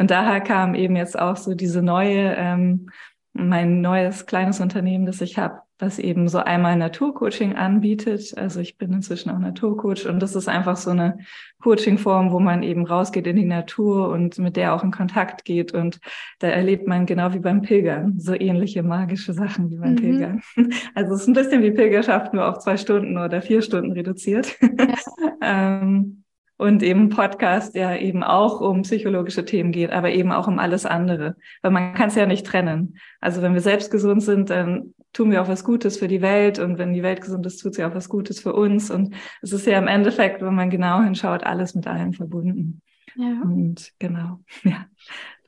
Und 0.00 0.10
daher 0.10 0.40
kam 0.40 0.74
eben 0.74 0.96
jetzt 0.96 1.18
auch 1.18 1.36
so 1.36 1.54
diese 1.54 1.82
neue, 1.82 2.34
ähm, 2.34 2.88
mein 3.34 3.82
neues 3.82 4.24
kleines 4.24 4.58
Unternehmen, 4.58 5.04
das 5.04 5.20
ich 5.20 5.36
habe, 5.36 5.60
was 5.78 5.98
eben 5.98 6.26
so 6.26 6.38
einmal 6.38 6.74
Naturcoaching 6.76 7.54
anbietet. 7.54 8.32
Also 8.38 8.60
ich 8.60 8.78
bin 8.78 8.94
inzwischen 8.94 9.28
auch 9.28 9.38
Naturcoach 9.38 10.06
und 10.08 10.20
das 10.20 10.34
ist 10.34 10.48
einfach 10.48 10.78
so 10.78 10.92
eine 10.92 11.18
Coachingform, 11.62 12.32
wo 12.32 12.40
man 12.40 12.62
eben 12.62 12.86
rausgeht 12.86 13.26
in 13.26 13.36
die 13.36 13.44
Natur 13.44 14.08
und 14.08 14.38
mit 14.38 14.56
der 14.56 14.74
auch 14.74 14.82
in 14.82 14.90
Kontakt 14.90 15.44
geht 15.44 15.72
und 15.72 16.00
da 16.38 16.48
erlebt 16.48 16.88
man 16.88 17.04
genau 17.04 17.34
wie 17.34 17.40
beim 17.40 17.60
Pilgern 17.60 18.18
so 18.18 18.32
ähnliche 18.32 18.82
magische 18.82 19.34
Sachen 19.34 19.68
wie 19.68 19.76
beim 19.76 19.92
mhm. 19.92 19.96
Pilgern. 19.96 20.42
Also 20.94 21.12
es 21.12 21.20
ist 21.20 21.28
ein 21.28 21.34
bisschen 21.34 21.62
wie 21.62 21.72
Pilgerschaft, 21.72 22.32
nur 22.32 22.48
auf 22.48 22.60
zwei 22.60 22.78
Stunden 22.78 23.18
oder 23.18 23.42
vier 23.42 23.60
Stunden 23.60 23.92
reduziert. 23.92 24.56
Ja. 24.62 24.94
ähm, 25.82 26.24
und 26.60 26.82
eben 26.82 27.08
Podcast, 27.08 27.74
der 27.74 28.02
eben 28.02 28.22
auch 28.22 28.60
um 28.60 28.82
psychologische 28.82 29.46
Themen 29.46 29.72
geht, 29.72 29.92
aber 29.92 30.10
eben 30.10 30.30
auch 30.30 30.46
um 30.46 30.58
alles 30.58 30.84
andere. 30.84 31.36
Weil 31.62 31.70
man 31.70 31.94
kann 31.94 32.08
es 32.08 32.16
ja 32.16 32.26
nicht 32.26 32.44
trennen. 32.44 32.98
Also 33.18 33.40
wenn 33.40 33.54
wir 33.54 33.62
selbst 33.62 33.90
gesund 33.90 34.22
sind, 34.22 34.50
dann 34.50 34.92
tun 35.14 35.30
wir 35.30 35.40
auch 35.40 35.48
was 35.48 35.64
Gutes 35.64 35.96
für 35.96 36.06
die 36.06 36.20
Welt 36.20 36.58
und 36.58 36.76
wenn 36.76 36.92
die 36.92 37.02
Welt 37.02 37.22
gesund 37.22 37.46
ist, 37.46 37.62
tut 37.62 37.74
sie 37.74 37.84
auch 37.84 37.94
was 37.94 38.10
Gutes 38.10 38.40
für 38.40 38.52
uns. 38.52 38.90
Und 38.90 39.14
es 39.40 39.52
ist 39.52 39.66
ja 39.66 39.78
im 39.78 39.88
Endeffekt, 39.88 40.42
wenn 40.42 40.54
man 40.54 40.68
genau 40.68 41.00
hinschaut, 41.00 41.44
alles 41.44 41.74
mit 41.74 41.86
allem 41.86 42.12
verbunden. 42.12 42.82
Ja. 43.16 43.40
Und 43.42 43.92
genau, 43.98 44.40
ja. 44.62 44.84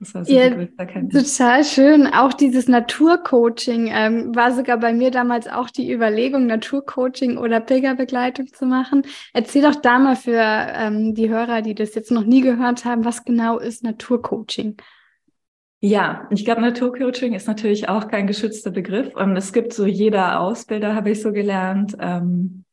Das 0.02 0.14
war 0.16 0.24
so 0.24 0.32
ja, 0.32 0.50
Total 0.50 1.62
schön. 1.62 2.08
Auch 2.08 2.32
dieses 2.32 2.66
Naturcoaching 2.66 3.86
ähm, 3.86 4.34
war 4.34 4.50
sogar 4.50 4.78
bei 4.78 4.92
mir 4.92 5.12
damals 5.12 5.46
auch 5.46 5.70
die 5.70 5.92
Überlegung, 5.92 6.46
Naturcoaching 6.46 7.38
oder 7.38 7.60
Pilgerbegleitung 7.60 8.48
zu 8.48 8.66
machen. 8.66 9.02
Erzähl 9.32 9.62
doch 9.62 9.76
da 9.76 10.00
mal 10.00 10.16
für 10.16 10.40
ähm, 10.40 11.14
die 11.14 11.28
Hörer, 11.28 11.62
die 11.62 11.76
das 11.76 11.94
jetzt 11.94 12.10
noch 12.10 12.24
nie 12.24 12.40
gehört 12.40 12.84
haben, 12.84 13.04
was 13.04 13.24
genau 13.24 13.60
ist 13.60 13.84
Naturcoaching? 13.84 14.76
Ja, 15.78 16.26
ich 16.30 16.44
glaube, 16.44 16.62
Naturcoaching 16.62 17.34
ist 17.34 17.46
natürlich 17.46 17.88
auch 17.88 18.08
kein 18.08 18.26
geschützter 18.26 18.72
Begriff. 18.72 19.14
Und 19.14 19.36
es 19.36 19.52
gibt 19.52 19.72
so 19.72 19.86
jeder 19.86 20.40
Ausbilder, 20.40 20.96
habe 20.96 21.10
ich 21.10 21.22
so 21.22 21.30
gelernt, 21.30 21.96
ähm, 22.00 22.64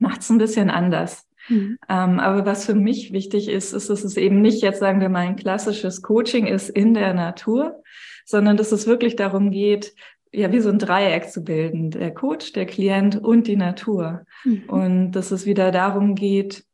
macht 0.00 0.22
es 0.22 0.30
ein 0.30 0.38
bisschen 0.38 0.68
anders. 0.68 1.28
Mhm. 1.48 1.78
Ähm, 1.88 2.20
aber 2.20 2.46
was 2.46 2.66
für 2.66 2.74
mich 2.74 3.12
wichtig 3.12 3.48
ist, 3.48 3.72
ist, 3.72 3.90
dass 3.90 4.04
es 4.04 4.16
eben 4.16 4.40
nicht 4.40 4.62
jetzt, 4.62 4.80
sagen 4.80 5.00
wir 5.00 5.08
mal, 5.08 5.20
ein 5.20 5.36
klassisches 5.36 6.02
Coaching 6.02 6.46
ist 6.46 6.68
in 6.68 6.94
der 6.94 7.14
Natur, 7.14 7.82
sondern 8.24 8.56
dass 8.56 8.72
es 8.72 8.86
wirklich 8.86 9.16
darum 9.16 9.50
geht, 9.50 9.94
ja, 10.32 10.50
wie 10.50 10.60
so 10.60 10.70
ein 10.70 10.78
Dreieck 10.78 11.30
zu 11.30 11.44
bilden, 11.44 11.90
der 11.90 12.12
Coach, 12.12 12.52
der 12.52 12.64
Klient 12.66 13.16
und 13.16 13.46
die 13.46 13.56
Natur. 13.56 14.24
Mhm. 14.44 14.64
Und 14.68 15.12
dass 15.12 15.30
es 15.30 15.44
wieder 15.44 15.70
darum 15.70 16.14
geht, 16.14 16.64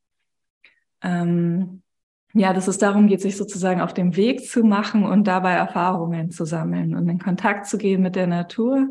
ähm, 1.03 1.83
ja, 2.35 2.53
dass 2.53 2.69
es 2.69 2.79
darum 2.79 3.09
geht, 3.09 3.21
sich 3.21 3.37
sozusagen 3.37 3.81
auf 3.81 3.95
dem 3.95 4.15
Weg 4.15 4.45
zu 4.45 4.63
machen 4.63 5.05
und 5.05 5.27
dabei 5.27 5.53
Erfahrungen 5.53 6.31
zu 6.31 6.45
sammeln 6.45 6.95
und 6.95 7.09
in 7.09 7.19
Kontakt 7.19 7.67
zu 7.67 7.79
gehen 7.79 8.03
mit 8.03 8.17
der 8.17 8.27
Natur 8.27 8.89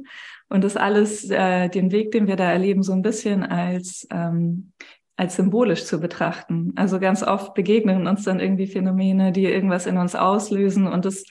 und 0.49 0.63
das 0.63 0.75
alles, 0.75 1.29
äh, 1.29 1.69
den 1.69 1.91
Weg, 1.91 2.11
den 2.11 2.27
wir 2.27 2.35
da 2.35 2.51
erleben, 2.51 2.83
so 2.83 2.93
ein 2.93 3.01
bisschen 3.01 3.43
als 3.43 4.07
ähm, 4.11 4.71
als 5.17 5.35
symbolisch 5.35 5.85
zu 5.85 5.99
betrachten. 5.99 6.73
Also 6.75 6.99
ganz 6.99 7.23
oft 7.23 7.55
begegnen 7.55 8.07
uns 8.07 8.23
dann 8.23 8.39
irgendwie 8.39 8.67
Phänomene, 8.67 9.31
die 9.31 9.45
irgendwas 9.45 9.87
in 9.87 9.97
uns 9.97 10.15
auslösen 10.15 10.87
und 10.87 11.05
das 11.05 11.25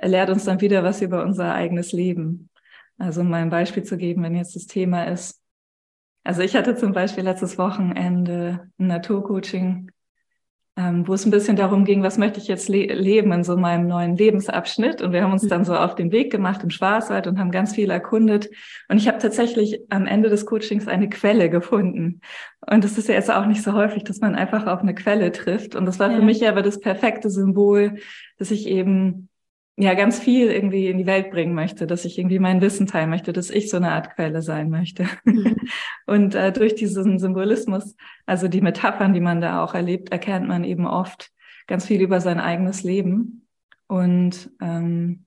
lehrt 0.00 0.30
uns 0.30 0.44
dann 0.44 0.60
wieder 0.60 0.82
was 0.84 1.02
über 1.02 1.22
unser 1.22 1.52
eigenes 1.52 1.92
Leben. 1.92 2.48
Also 2.98 3.20
um 3.20 3.28
mal 3.28 3.42
ein 3.42 3.50
Beispiel 3.50 3.82
zu 3.82 3.96
geben, 3.96 4.22
wenn 4.22 4.36
jetzt 4.36 4.54
das 4.54 4.66
Thema 4.66 5.04
ist. 5.04 5.42
Also 6.24 6.42
ich 6.42 6.54
hatte 6.54 6.76
zum 6.76 6.92
Beispiel 6.92 7.24
letztes 7.24 7.58
Wochenende 7.58 8.70
ein 8.78 8.86
Naturcoaching 8.86 9.90
ähm, 10.76 11.06
wo 11.06 11.12
es 11.12 11.26
ein 11.26 11.30
bisschen 11.30 11.56
darum 11.56 11.84
ging, 11.84 12.02
was 12.02 12.16
möchte 12.16 12.40
ich 12.40 12.48
jetzt 12.48 12.68
le 12.70 12.86
leben 12.86 13.30
in 13.32 13.44
so 13.44 13.56
meinem 13.56 13.86
neuen 13.86 14.16
Lebensabschnitt. 14.16 15.02
Und 15.02 15.12
wir 15.12 15.22
haben 15.22 15.32
uns 15.32 15.46
dann 15.46 15.66
so 15.66 15.76
auf 15.76 15.94
den 15.94 16.12
Weg 16.12 16.32
gemacht 16.32 16.62
im 16.62 16.70
Schwarzwald 16.70 17.26
und 17.26 17.38
haben 17.38 17.50
ganz 17.50 17.74
viel 17.74 17.90
erkundet. 17.90 18.48
Und 18.88 18.96
ich 18.96 19.06
habe 19.06 19.18
tatsächlich 19.18 19.80
am 19.90 20.06
Ende 20.06 20.30
des 20.30 20.46
Coachings 20.46 20.88
eine 20.88 21.10
Quelle 21.10 21.50
gefunden. 21.50 22.22
Und 22.66 22.84
das 22.84 22.96
ist 22.96 23.08
ja 23.08 23.14
jetzt 23.14 23.30
auch 23.30 23.44
nicht 23.44 23.62
so 23.62 23.74
häufig, 23.74 24.04
dass 24.04 24.20
man 24.20 24.34
einfach 24.34 24.66
auf 24.66 24.80
eine 24.80 24.94
Quelle 24.94 25.30
trifft. 25.30 25.74
Und 25.74 25.84
das 25.84 25.98
war 25.98 26.10
ja. 26.10 26.16
für 26.16 26.22
mich 26.22 26.48
aber 26.48 26.62
das 26.62 26.80
perfekte 26.80 27.28
Symbol, 27.28 27.98
dass 28.38 28.50
ich 28.50 28.66
eben 28.66 29.28
ja 29.76 29.94
ganz 29.94 30.18
viel 30.18 30.50
irgendwie 30.50 30.88
in 30.88 30.98
die 30.98 31.06
Welt 31.06 31.30
bringen 31.30 31.54
möchte, 31.54 31.86
dass 31.86 32.04
ich 32.04 32.18
irgendwie 32.18 32.38
mein 32.38 32.60
Wissen 32.60 32.86
teilen 32.86 33.10
möchte, 33.10 33.32
dass 33.32 33.50
ich 33.50 33.70
so 33.70 33.78
eine 33.78 33.92
Art 33.92 34.14
Quelle 34.14 34.42
sein 34.42 34.68
möchte. 34.70 35.06
Mhm. 35.24 35.56
Und 36.06 36.34
äh, 36.34 36.52
durch 36.52 36.74
diesen 36.74 37.18
Symbolismus, 37.18 37.96
also 38.26 38.48
die 38.48 38.60
Metaphern, 38.60 39.14
die 39.14 39.20
man 39.20 39.40
da 39.40 39.64
auch 39.64 39.74
erlebt, 39.74 40.10
erkennt 40.10 40.46
man 40.46 40.64
eben 40.64 40.86
oft 40.86 41.30
ganz 41.66 41.86
viel 41.86 42.02
über 42.02 42.20
sein 42.20 42.38
eigenes 42.38 42.82
Leben. 42.82 43.46
Und 43.86 44.50
ähm, 44.60 45.24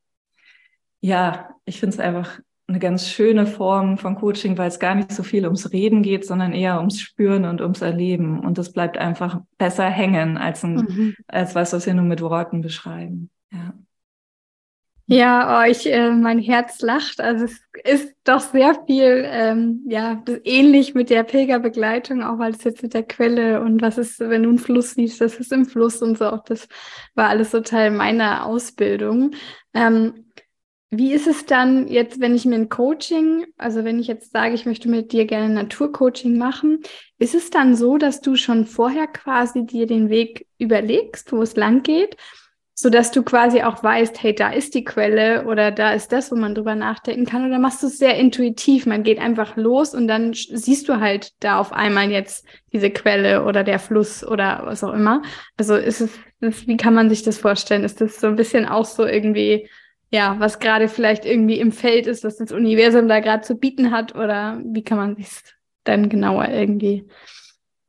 ja, 1.02 1.50
ich 1.66 1.80
finde 1.80 1.96
es 1.96 2.00
einfach 2.00 2.40
eine 2.68 2.80
ganz 2.80 3.08
schöne 3.08 3.46
Form 3.46 3.98
von 3.98 4.16
Coaching, 4.16 4.58
weil 4.58 4.70
es 4.70 4.80
gar 4.80 4.96
nicht 4.96 5.12
so 5.12 5.22
viel 5.22 5.44
ums 5.46 5.72
Reden 5.72 6.02
geht, 6.02 6.26
sondern 6.26 6.52
eher 6.52 6.80
ums 6.80 7.00
Spüren 7.00 7.46
und 7.46 7.62
ums 7.62 7.82
Erleben. 7.82 8.40
Und 8.40 8.58
das 8.58 8.74
bleibt 8.74 8.98
einfach 8.98 9.42
besser 9.58 9.88
hängen 9.90 10.38
als, 10.38 10.64
ein, 10.64 10.76
mhm. 10.76 11.16
als 11.28 11.54
was, 11.54 11.74
was 11.74 11.86
wir 11.86 11.94
nur 11.94 12.06
mit 12.06 12.22
Worten 12.22 12.62
beschreiben. 12.62 13.30
Ja. 13.52 13.74
Ja, 15.08 15.62
oh, 15.62 15.70
ich, 15.70 15.86
äh, 15.86 16.10
mein 16.10 16.40
Herz 16.40 16.82
lacht. 16.82 17.22
Also 17.22 17.46
es 17.46 17.62
ist 17.84 18.16
doch 18.24 18.40
sehr 18.40 18.74
viel, 18.88 19.24
ähm, 19.28 19.84
ja, 19.88 20.24
ähnlich 20.44 20.96
mit 20.96 21.12
der 21.12 21.24
Pilgerbegleitung, 21.24 22.24
auch 22.24 22.40
weil 22.40 22.54
es 22.54 22.64
jetzt 22.64 22.82
mit 22.82 22.96
der 22.96 23.04
Quelle 23.04 23.62
und 23.62 23.84
was 23.84 24.00
ist, 24.00 24.20
wenn 24.20 24.42
du 24.42 24.50
einen 24.50 24.58
Fluss 24.58 24.92
siehst, 24.96 25.22
das 25.22 25.36
ist 25.36 25.52
im 25.52 25.66
Fluss 25.66 26.02
und 26.02 26.18
so. 26.18 26.26
Auch 26.26 26.44
das 26.44 26.68
war 27.14 27.30
alles 27.30 27.52
so 27.52 27.62
Teil 27.62 27.92
meiner 27.92 28.48
Ausbildung. 28.48 29.32
Ähm, 29.76 30.26
wie 30.90 31.14
ist 31.14 31.28
es 31.28 31.46
dann 31.46 31.88
jetzt, 31.88 32.20
wenn 32.20 32.36
ich 32.36 32.46
mir 32.46 32.56
ein 32.56 32.70
Coaching, 32.70 33.46
also 33.58 33.84
wenn 33.84 34.00
ich 34.00 34.08
jetzt 34.08 34.32
sage, 34.32 34.56
ich 34.56 34.66
möchte 34.66 34.90
mit 34.90 35.12
dir 35.12 35.26
gerne 35.26 35.54
Naturcoaching 35.54 36.38
machen, 36.38 36.80
ist 37.20 37.36
es 37.36 37.52
dann 37.52 37.76
so, 37.76 37.98
dass 37.98 38.22
du 38.22 38.36
schon 38.36 38.66
vorher 38.66 39.08
quasi 39.08 39.66
dir 39.66 39.88
den 39.88 40.10
Weg 40.10 40.48
überlegst, 40.58 41.32
wo 41.32 41.42
es 41.44 41.56
lang 41.56 41.84
geht? 41.84 42.18
So 42.78 42.90
dass 42.90 43.12
du 43.12 43.24
quasi 43.24 43.62
auch 43.62 43.82
weißt, 43.82 44.22
hey, 44.22 44.36
da 44.36 44.50
ist 44.50 44.76
die 44.76 44.84
Quelle 44.84 45.46
oder 45.46 45.72
da 45.72 45.94
ist 45.94 46.12
das, 46.12 46.30
wo 46.30 46.36
man 46.36 46.54
drüber 46.54 46.76
nachdenken 46.76 47.26
kann. 47.26 47.48
Oder 47.48 47.58
machst 47.58 47.82
du 47.82 47.88
es 47.88 47.98
sehr 47.98 48.18
intuitiv? 48.18 48.86
Man 48.86 49.04
geht 49.04 49.18
einfach 49.18 49.56
los 49.56 49.96
und 49.96 50.10
dann 50.10 50.34
siehst 50.34 50.90
du 50.90 51.00
halt 51.00 51.32
da 51.40 51.58
auf 51.58 51.72
einmal 51.72 52.12
jetzt 52.12 52.46
diese 52.74 52.90
Quelle 52.92 53.46
oder 53.46 53.64
der 53.64 53.80
Fluss 53.80 54.26
oder 54.28 54.64
was 54.66 54.84
auch 54.84 54.92
immer. 54.92 55.22
Also 55.56 55.78
ist 55.78 56.02
es, 56.02 56.20
ist, 56.42 56.68
wie 56.68 56.76
kann 56.76 56.94
man 56.94 57.10
sich 57.10 57.24
das 57.24 57.38
vorstellen? 57.38 57.86
Ist 57.86 58.02
das 58.02 58.20
so 58.20 58.28
ein 58.28 58.36
bisschen 58.36 58.66
auch 58.66 58.86
so 58.86 59.06
irgendwie, 59.06 59.70
ja, 60.12 60.36
was 60.40 60.60
gerade 60.60 60.90
vielleicht 60.90 61.24
irgendwie 61.24 61.60
im 61.62 61.72
Feld 61.72 62.08
ist, 62.08 62.26
was 62.26 62.36
das 62.36 62.52
Universum 62.52 63.08
da 63.08 63.22
gerade 63.22 63.44
zu 63.44 63.56
bieten 63.56 63.92
hat? 63.92 64.16
Oder 64.16 64.62
wie 64.66 64.84
kann 64.84 64.98
man 64.98 65.16
sich 65.16 65.30
dann 65.86 66.10
genauer 66.10 66.50
irgendwie 66.50 67.08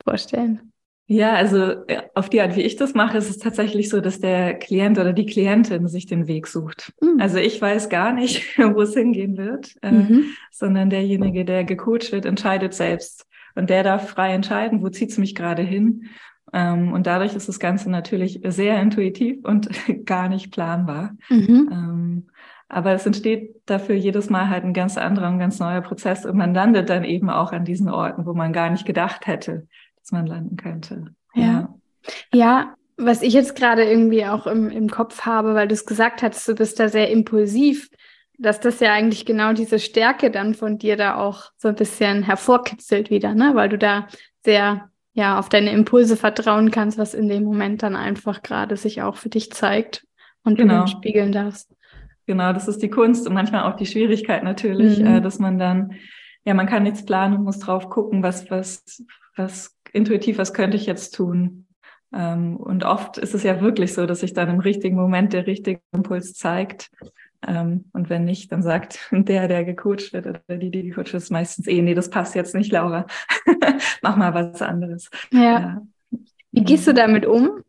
vorstellen? 0.04 0.72
Ja, 1.08 1.34
also 1.34 1.84
auf 2.14 2.28
die 2.28 2.40
Art, 2.40 2.56
wie 2.56 2.62
ich 2.62 2.74
das 2.74 2.94
mache, 2.94 3.16
ist 3.16 3.30
es 3.30 3.38
tatsächlich 3.38 3.88
so, 3.88 4.00
dass 4.00 4.18
der 4.18 4.54
Klient 4.54 4.98
oder 4.98 5.12
die 5.12 5.26
Klientin 5.26 5.86
sich 5.86 6.06
den 6.06 6.26
Weg 6.26 6.48
sucht. 6.48 6.92
Mhm. 7.00 7.20
Also 7.20 7.38
ich 7.38 7.62
weiß 7.62 7.88
gar 7.88 8.12
nicht, 8.12 8.58
wo 8.74 8.82
es 8.82 8.94
hingehen 8.94 9.36
wird, 9.36 9.76
äh, 9.82 9.92
mhm. 9.92 10.24
sondern 10.50 10.90
derjenige, 10.90 11.44
der 11.44 11.64
gecoacht 11.64 12.10
wird, 12.10 12.24
entscheidet 12.24 12.74
selbst. 12.74 13.26
Und 13.54 13.70
der 13.70 13.84
darf 13.84 14.10
frei 14.10 14.32
entscheiden, 14.32 14.82
wo 14.82 14.88
zieht's 14.88 15.16
mich 15.16 15.36
gerade 15.36 15.62
hin. 15.62 16.06
Ähm, 16.52 16.92
und 16.92 17.06
dadurch 17.06 17.36
ist 17.36 17.48
das 17.48 17.60
Ganze 17.60 17.88
natürlich 17.88 18.40
sehr 18.44 18.80
intuitiv 18.82 19.44
und 19.44 19.68
gar 20.06 20.28
nicht 20.28 20.50
planbar. 20.50 21.16
Mhm. 21.30 21.68
Ähm, 21.70 22.26
aber 22.68 22.92
es 22.92 23.06
entsteht 23.06 23.54
dafür 23.66 23.94
jedes 23.94 24.28
Mal 24.28 24.48
halt 24.48 24.64
ein 24.64 24.72
ganz 24.72 24.98
anderer 24.98 25.28
und 25.28 25.38
ganz 25.38 25.60
neuer 25.60 25.82
Prozess 25.82 26.26
und 26.26 26.36
man 26.36 26.52
landet 26.52 26.90
dann 26.90 27.04
eben 27.04 27.30
auch 27.30 27.52
an 27.52 27.64
diesen 27.64 27.88
Orten, 27.88 28.26
wo 28.26 28.34
man 28.34 28.52
gar 28.52 28.70
nicht 28.70 28.84
gedacht 28.84 29.28
hätte, 29.28 29.68
dass 30.06 30.12
man 30.12 30.26
landen 30.26 30.56
könnte. 30.56 31.14
Ja. 31.34 31.74
Ja, 32.32 32.74
was 32.96 33.22
ich 33.22 33.32
jetzt 33.32 33.56
gerade 33.56 33.84
irgendwie 33.84 34.24
auch 34.24 34.46
im, 34.46 34.70
im 34.70 34.88
Kopf 34.88 35.22
habe, 35.22 35.54
weil 35.54 35.66
du 35.66 35.74
es 35.74 35.84
gesagt 35.84 36.22
hast, 36.22 36.46
du 36.46 36.54
bist 36.54 36.78
da 36.78 36.88
sehr 36.88 37.10
impulsiv, 37.10 37.90
dass 38.38 38.60
das 38.60 38.78
ja 38.78 38.92
eigentlich 38.92 39.26
genau 39.26 39.52
diese 39.52 39.80
Stärke 39.80 40.30
dann 40.30 40.54
von 40.54 40.78
dir 40.78 40.96
da 40.96 41.16
auch 41.16 41.50
so 41.56 41.68
ein 41.68 41.74
bisschen 41.74 42.22
hervorkitzelt 42.22 43.10
wieder, 43.10 43.34
ne? 43.34 43.52
Weil 43.54 43.68
du 43.68 43.78
da 43.78 44.06
sehr 44.44 44.90
ja 45.12 45.38
auf 45.38 45.48
deine 45.48 45.72
Impulse 45.72 46.16
vertrauen 46.16 46.70
kannst, 46.70 46.98
was 46.98 47.12
in 47.12 47.28
dem 47.28 47.42
Moment 47.42 47.82
dann 47.82 47.96
einfach 47.96 48.42
gerade 48.42 48.76
sich 48.76 49.02
auch 49.02 49.16
für 49.16 49.30
dich 49.30 49.50
zeigt. 49.50 50.06
und 50.44 50.56
genau. 50.56 50.82
du 50.82 50.86
spiegeln 50.86 51.32
darfst. 51.32 51.74
Genau, 52.26 52.52
das 52.52 52.68
ist 52.68 52.80
die 52.82 52.90
Kunst 52.90 53.26
und 53.26 53.34
manchmal 53.34 53.64
auch 53.64 53.76
die 53.76 53.86
Schwierigkeit 53.86 54.44
natürlich, 54.44 55.00
mhm. 55.00 55.06
äh, 55.06 55.20
dass 55.20 55.40
man 55.40 55.58
dann, 55.58 55.94
ja, 56.44 56.54
man 56.54 56.66
kann 56.66 56.84
nichts 56.84 57.04
planen 57.04 57.38
und 57.38 57.44
muss 57.44 57.58
drauf 57.58 57.88
gucken, 57.88 58.22
was, 58.22 58.48
was, 58.50 59.04
was 59.36 59.75
intuitiv, 59.92 60.38
was 60.38 60.54
könnte 60.54 60.76
ich 60.76 60.86
jetzt 60.86 61.14
tun. 61.14 61.66
Ähm, 62.14 62.56
und 62.56 62.84
oft 62.84 63.18
ist 63.18 63.34
es 63.34 63.42
ja 63.42 63.60
wirklich 63.60 63.94
so, 63.94 64.06
dass 64.06 64.20
sich 64.20 64.32
dann 64.32 64.48
im 64.48 64.60
richtigen 64.60 64.96
Moment 64.96 65.32
der 65.32 65.46
richtige 65.46 65.80
Impuls 65.92 66.34
zeigt. 66.34 66.90
Ähm, 67.46 67.86
und 67.92 68.08
wenn 68.08 68.24
nicht, 68.24 68.52
dann 68.52 68.62
sagt 68.62 69.08
der, 69.12 69.48
der 69.48 69.64
gecoacht 69.64 70.12
wird 70.12 70.26
oder 70.26 70.40
die, 70.48 70.70
die 70.70 70.82
gecoacht 70.84 71.12
wird, 71.12 71.22
ist 71.22 71.30
meistens 71.30 71.66
eh, 71.66 71.82
nee, 71.82 71.94
das 71.94 72.10
passt 72.10 72.34
jetzt 72.34 72.54
nicht, 72.54 72.72
Laura. 72.72 73.06
Mach 74.02 74.16
mal 74.16 74.34
was 74.34 74.62
anderes. 74.62 75.10
Ja. 75.32 75.40
ja. 75.40 75.82
Wie 76.52 76.64
gehst 76.64 76.86
du 76.86 76.94
damit 76.94 77.26
um? 77.26 77.62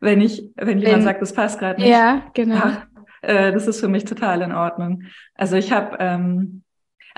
Wenn 0.00 0.20
ich, 0.20 0.50
wenn 0.56 0.78
jemand 0.78 0.96
wenn, 0.96 1.02
sagt, 1.02 1.22
das 1.22 1.34
passt 1.34 1.58
gerade 1.58 1.80
nicht. 1.80 1.90
Ja, 1.90 2.24
genau. 2.34 2.56
Ja, 2.56 2.86
äh, 3.22 3.52
das 3.52 3.66
ist 3.66 3.80
für 3.80 3.88
mich 3.88 4.04
total 4.04 4.42
in 4.42 4.52
Ordnung. 4.52 5.02
Also 5.34 5.56
ich 5.56 5.72
habe 5.72 5.98
ähm, 6.00 6.62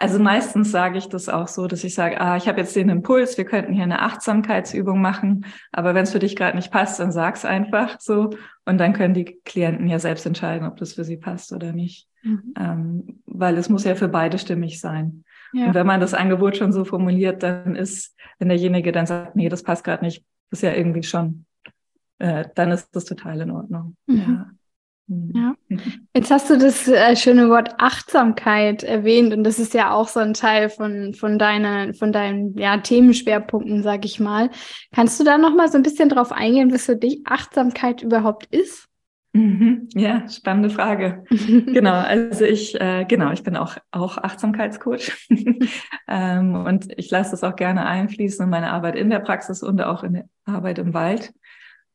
also 0.03 0.19
meistens 0.19 0.73
sage 0.73 0.99
ich 0.99 1.09
das 1.09 1.29
auch 1.29 1.47
so, 1.47 1.69
dass 1.69 1.85
ich 1.85 1.95
sage, 1.95 2.21
ah, 2.21 2.37
ich 2.37 2.49
habe 2.49 2.59
jetzt 2.59 2.75
den 2.75 2.89
Impuls, 2.89 3.39
wir 3.39 3.45
könnten 3.45 3.73
hier 3.73 3.85
eine 3.85 4.03
Achtsamkeitsübung 4.03 5.01
machen, 5.01 5.47
aber 5.71 5.95
wenn 5.95 6.03
es 6.03 6.11
für 6.11 6.19
dich 6.19 6.35
gerade 6.35 6.57
nicht 6.57 6.73
passt, 6.73 6.99
dann 6.99 7.13
sag's 7.13 7.45
einfach 7.45 8.01
so 8.01 8.31
und 8.65 8.79
dann 8.79 8.95
können 8.95 9.15
die 9.15 9.39
Klienten 9.45 9.87
ja 9.87 10.01
selbst 10.01 10.27
entscheiden, 10.27 10.67
ob 10.67 10.77
das 10.77 10.95
für 10.95 11.05
sie 11.05 11.19
passt 11.19 11.53
oder 11.53 11.73
nicht, 11.73 12.09
mhm. 12.25 12.53
ähm, 12.59 13.23
weil 13.27 13.57
es 13.57 13.69
muss 13.69 13.85
ja 13.85 13.95
für 13.95 14.09
beide 14.09 14.39
stimmig 14.39 14.81
sein. 14.81 15.23
Ja. 15.53 15.67
Und 15.67 15.75
wenn 15.75 15.87
man 15.87 16.01
das 16.01 16.15
Angebot 16.15 16.57
schon 16.57 16.73
so 16.73 16.85
formuliert, 16.85 17.45
dann 17.45 17.77
ist, 17.77 18.17
wenn 18.41 18.49
derjenige 18.49 18.91
dann 18.91 19.07
sagt, 19.07 19.37
nee, 19.37 19.49
das 19.49 19.63
passt 19.63 19.85
gerade 19.85 20.05
nicht, 20.05 20.25
ist 20.51 20.65
ja 20.65 20.73
irgendwie 20.73 21.05
schon, 21.05 21.47
äh, 22.19 22.47
dann 22.57 22.73
ist 22.73 22.89
das 22.91 23.05
total 23.05 23.41
in 23.41 23.53
Ordnung. 23.53 23.97
Mhm. 24.09 24.17
Ja. 24.17 24.51
Ja. 25.35 25.55
Jetzt 26.15 26.31
hast 26.31 26.51
du 26.51 26.59
das 26.59 26.89
äh, 26.89 27.17
schöne 27.17 27.49
Wort 27.49 27.75
Achtsamkeit 27.79 28.83
erwähnt 28.83 29.33
und 29.33 29.45
das 29.45 29.59
ist 29.59 29.75
ja 29.75 29.93
auch 29.93 30.09
so 30.09 30.21
ein 30.21 30.35
Teil 30.35 30.69
von, 30.69 31.15
von, 31.15 31.39
deiner, 31.39 31.95
von 31.95 32.13
deinen 32.13 32.57
ja, 32.57 32.79
Themenschwerpunkten, 32.79 33.83
sag 33.83 34.05
ich 34.05 34.21
mal. 34.21 34.51
Kannst 34.95 35.19
du 35.19 35.25
da 35.25 35.39
noch 35.39 35.55
mal 35.55 35.71
so 35.71 35.77
ein 35.77 35.83
bisschen 35.83 36.09
drauf 36.09 36.33
eingehen, 36.33 36.73
was 36.73 36.87
für 36.87 36.97
dich 36.97 37.21
Achtsamkeit 37.25 38.03
überhaupt 38.03 38.47
ist? 38.47 38.89
Mhm. 39.35 39.89
Ja, 39.95 40.29
spannende 40.29 40.69
Frage. 40.69 41.25
genau, 41.31 41.95
also 41.95 42.45
ich, 42.45 42.79
äh, 42.79 43.07
genau, 43.07 43.33
ich 43.33 43.43
bin 43.43 43.57
auch, 43.57 43.79
auch 43.91 44.19
Achtsamkeitscoach 44.19 45.11
ähm, 46.09 46.55
und 46.55 46.89
ich 46.99 47.11
lasse 47.11 47.31
das 47.31 47.43
auch 47.43 47.57
gerne 47.57 47.87
einfließen 47.87 48.45
in 48.45 48.51
meine 48.51 48.71
Arbeit 48.71 48.95
in 48.95 49.09
der 49.09 49.21
Praxis 49.21 49.63
und 49.63 49.81
auch 49.81 50.03
in 50.03 50.13
der 50.15 50.25
Arbeit 50.45 50.79
im 50.79 50.93
Wald. 50.93 51.33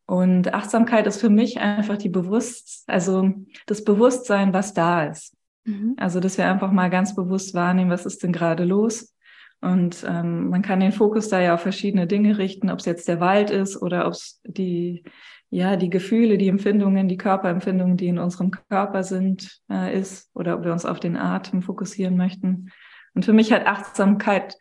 Und 0.07 0.53
Achtsamkeit 0.53 1.05
ist 1.05 1.19
für 1.19 1.29
mich 1.29 1.59
einfach 1.59 1.97
die 1.97 2.09
Bewusst, 2.09 2.85
also 2.87 3.29
das 3.65 3.83
Bewusstsein, 3.83 4.53
was 4.53 4.73
da 4.73 5.03
ist. 5.03 5.35
Mhm. 5.65 5.95
Also, 5.97 6.21
dass 6.21 6.37
wir 6.37 6.49
einfach 6.49 6.71
mal 6.71 6.89
ganz 6.89 7.13
bewusst 7.13 7.53
wahrnehmen, 7.53 7.91
was 7.91 8.05
ist 8.05 8.23
denn 8.23 8.31
gerade 8.31 8.63
los? 8.63 9.13
Und 9.59 10.05
ähm, 10.07 10.49
man 10.49 10.61
kann 10.61 10.79
den 10.79 10.93
Fokus 10.93 11.27
da 11.27 11.41
ja 11.41 11.55
auf 11.55 11.61
verschiedene 11.61 12.07
Dinge 12.07 12.37
richten, 12.37 12.69
ob 12.69 12.79
es 12.79 12.85
jetzt 12.85 13.07
der 13.07 13.19
Wald 13.19 13.49
ist 13.49 13.81
oder 13.81 14.07
ob 14.07 14.13
es 14.13 14.39
die, 14.45 15.03
ja, 15.49 15.75
die 15.75 15.89
Gefühle, 15.89 16.37
die 16.37 16.47
Empfindungen, 16.47 17.09
die 17.09 17.17
Körperempfindungen, 17.17 17.97
die 17.97 18.07
in 18.07 18.19
unserem 18.19 18.51
Körper 18.51 19.03
sind, 19.03 19.59
äh, 19.69 19.99
ist, 19.99 20.29
oder 20.33 20.55
ob 20.55 20.63
wir 20.63 20.71
uns 20.71 20.85
auf 20.85 21.01
den 21.01 21.17
Atem 21.17 21.61
fokussieren 21.61 22.15
möchten. 22.15 22.71
Und 23.13 23.25
für 23.25 23.33
mich 23.33 23.51
hat 23.51 23.65
Achtsamkeit 23.65 24.55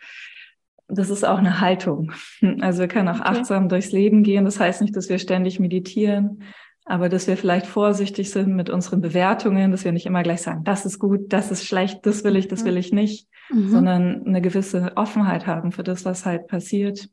das 0.89 1.11
ist 1.11 1.25
auch 1.25 1.39
eine 1.39 1.61
Haltung. 1.61 2.13
Also 2.61 2.81
wir 2.81 2.89
können 2.89 3.09
auch 3.09 3.21
okay. 3.21 3.29
achtsam 3.29 3.69
durchs 3.69 3.93
Leben 3.93 4.23
gehen. 4.23 4.45
Das 4.45 4.61
heißt 4.61 4.81
nicht, 4.81 4.97
dass 4.97 5.09
wir 5.09 5.19
ständig 5.19 5.59
meditieren, 5.59 6.43
aber 6.85 7.09
dass 7.09 7.27
wir 7.27 7.37
vielleicht 7.37 7.67
vorsichtig 7.67 8.31
sind 8.31 8.55
mit 8.55 8.71
unseren 8.71 9.01
Bewertungen, 9.01 9.73
dass 9.73 9.85
wir 9.85 9.93
nicht 9.93 10.07
immer 10.07 10.23
gleich 10.23 10.43
sagen, 10.43 10.63
das 10.65 10.87
ist 10.87 10.99
gut, 10.99 11.33
das 11.33 11.51
ist 11.51 11.67
schlecht, 11.67 12.07
das 12.07 12.23
will 12.23 12.37
ich, 12.37 12.47
das 12.47 12.65
will 12.65 12.77
ich 12.77 12.93
nicht, 12.93 13.29
mhm. 13.51 13.69
sondern 13.69 14.27
eine 14.27 14.41
gewisse 14.41 14.93
Offenheit 14.97 15.47
haben 15.47 15.73
für 15.73 15.83
das, 15.83 16.05
was 16.05 16.25
halt 16.25 16.47
passiert 16.47 17.09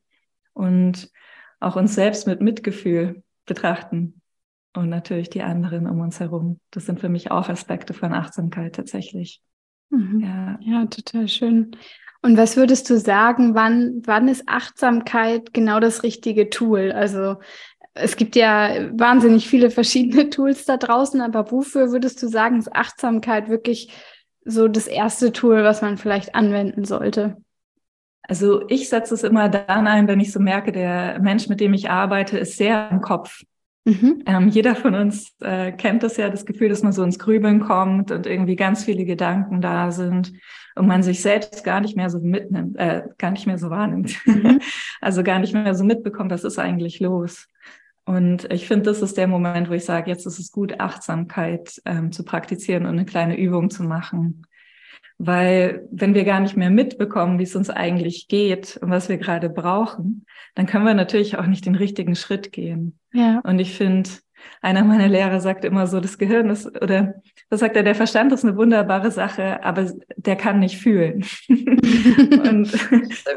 und 0.53 1.09
auch 1.59 1.75
uns 1.75 1.95
selbst 1.95 2.27
mit 2.27 2.41
Mitgefühl 2.41 3.23
betrachten 3.45 4.21
und 4.75 4.89
natürlich 4.89 5.29
die 5.29 5.41
anderen 5.41 5.88
um 5.88 6.01
uns 6.01 6.19
herum. 6.19 6.59
Das 6.69 6.86
sind 6.86 6.99
für 6.99 7.09
mich 7.09 7.31
auch 7.31 7.49
Aspekte 7.49 7.93
von 7.93 8.13
Achtsamkeit 8.13 8.75
tatsächlich. 8.75 9.41
Mhm. 9.89 10.19
Ja. 10.21 10.59
ja, 10.62 10.86
total 10.86 11.27
schön. 11.27 11.75
Und 12.23 12.38
was 12.38 12.55
würdest 12.55 12.89
du 12.89 12.97
sagen, 12.97 13.53
wann, 13.53 14.01
wann 14.05 14.29
ist 14.29 14.47
Achtsamkeit 14.47 15.53
genau 15.53 15.81
das 15.81 16.03
richtige 16.03 16.49
Tool? 16.49 16.93
Also 16.93 17.36
es 17.93 18.15
gibt 18.15 18.38
ja 18.38 18.89
wahnsinnig 18.93 19.49
viele 19.49 19.69
verschiedene 19.69 20.29
Tools 20.29 20.63
da 20.63 20.77
draußen, 20.77 21.19
aber 21.19 21.51
wofür 21.51 21.91
würdest 21.91 22.23
du 22.23 22.27
sagen, 22.29 22.57
ist 22.57 22.73
Achtsamkeit 22.73 23.49
wirklich 23.49 23.93
so 24.45 24.69
das 24.69 24.88
erste 24.88 25.33
Tool, 25.33 25.65
was 25.65 25.81
man 25.81 25.97
vielleicht 25.97 26.33
anwenden 26.33 26.86
sollte? 26.86 27.38
Also 28.21 28.63
ich 28.69 28.88
setze 28.88 29.13
es 29.13 29.23
immer 29.23 29.49
dann 29.49 29.86
ein, 29.86 30.07
wenn 30.07 30.21
ich 30.21 30.31
so 30.31 30.39
merke, 30.39 30.71
der 30.71 31.19
Mensch, 31.19 31.49
mit 31.49 31.59
dem 31.59 31.73
ich 31.73 31.89
arbeite, 31.89 32.38
ist 32.38 32.55
sehr 32.55 32.89
im 32.89 33.01
Kopf. 33.01 33.43
Mhm. 33.85 34.23
Ähm, 34.25 34.47
jeder 34.47 34.75
von 34.75 34.95
uns 34.95 35.35
äh, 35.41 35.73
kennt 35.73 36.03
das 36.03 36.15
ja, 36.15 36.29
das 36.29 36.45
Gefühl, 36.45 36.69
dass 36.69 36.83
man 36.83 36.93
so 36.93 37.03
ins 37.03 37.19
Grübeln 37.19 37.59
kommt 37.59 38.11
und 38.11 38.25
irgendwie 38.25 38.55
ganz 38.55 38.85
viele 38.85 39.03
Gedanken 39.03 39.59
da 39.59 39.91
sind 39.91 40.31
und 40.75 40.87
man 40.87 41.03
sich 41.03 41.21
selbst 41.21 41.65
gar 41.65 41.81
nicht 41.81 41.97
mehr 41.97 42.09
so 42.09 42.19
mitnimmt, 42.19 42.77
äh, 42.77 43.03
gar 43.17 43.31
nicht 43.31 43.45
mehr 43.45 43.57
so 43.57 43.69
wahrnimmt. 43.69 44.15
Mhm. 44.25 44.61
also 45.01 45.21
gar 45.23 45.39
nicht 45.39 45.53
mehr 45.53 45.75
so 45.75 45.83
mitbekommt, 45.83 46.31
was 46.31 46.45
ist 46.45 46.59
eigentlich 46.59 47.01
los. 47.01 47.47
Und 48.05 48.51
ich 48.51 48.67
finde, 48.67 48.85
das 48.85 49.01
ist 49.01 49.17
der 49.17 49.27
Moment, 49.27 49.69
wo 49.69 49.73
ich 49.73 49.85
sage, 49.85 50.09
jetzt 50.09 50.25
ist 50.25 50.39
es 50.39 50.51
gut, 50.51 50.79
Achtsamkeit 50.79 51.81
ähm, 51.85 52.11
zu 52.11 52.23
praktizieren 52.23 52.85
und 52.85 52.91
eine 52.91 53.05
kleine 53.05 53.37
Übung 53.37 53.69
zu 53.69 53.83
machen. 53.83 54.45
Weil 55.25 55.88
wenn 55.89 56.15
wir 56.15 56.25
gar 56.25 56.41
nicht 56.41 56.57
mehr 56.57 56.69
mitbekommen, 56.69 57.39
wie 57.39 57.43
es 57.43 57.55
uns 57.55 57.69
eigentlich 57.69 58.27
geht 58.27 58.77
und 58.81 58.89
was 58.89 59.07
wir 59.07 59.17
gerade 59.17 59.49
brauchen, 59.49 60.25
dann 60.55 60.65
können 60.65 60.86
wir 60.86 60.93
natürlich 60.93 61.38
auch 61.38 61.45
nicht 61.45 61.65
den 61.65 61.75
richtigen 61.75 62.15
Schritt 62.15 62.51
gehen. 62.51 62.99
Ja. 63.13 63.39
Und 63.45 63.59
ich 63.59 63.73
finde, 63.73 64.09
einer 64.62 64.83
meiner 64.83 65.07
Lehrer 65.07 65.39
sagt 65.39 65.63
immer 65.63 65.88
so, 65.88 66.01
das 66.01 66.17
Gehirn 66.17 66.49
ist, 66.49 66.65
oder 66.81 67.15
was 67.49 67.62
sagt 67.62 67.75
er, 67.75 67.83
der 67.83 67.95
Verstand 67.95 68.33
ist 68.33 68.43
eine 68.43 68.57
wunderbare 68.57 69.12
Sache, 69.12 69.63
aber 69.63 69.91
der 70.17 70.36
kann 70.36 70.59
nicht 70.59 70.77
fühlen. 70.77 71.23
und, 71.49 72.73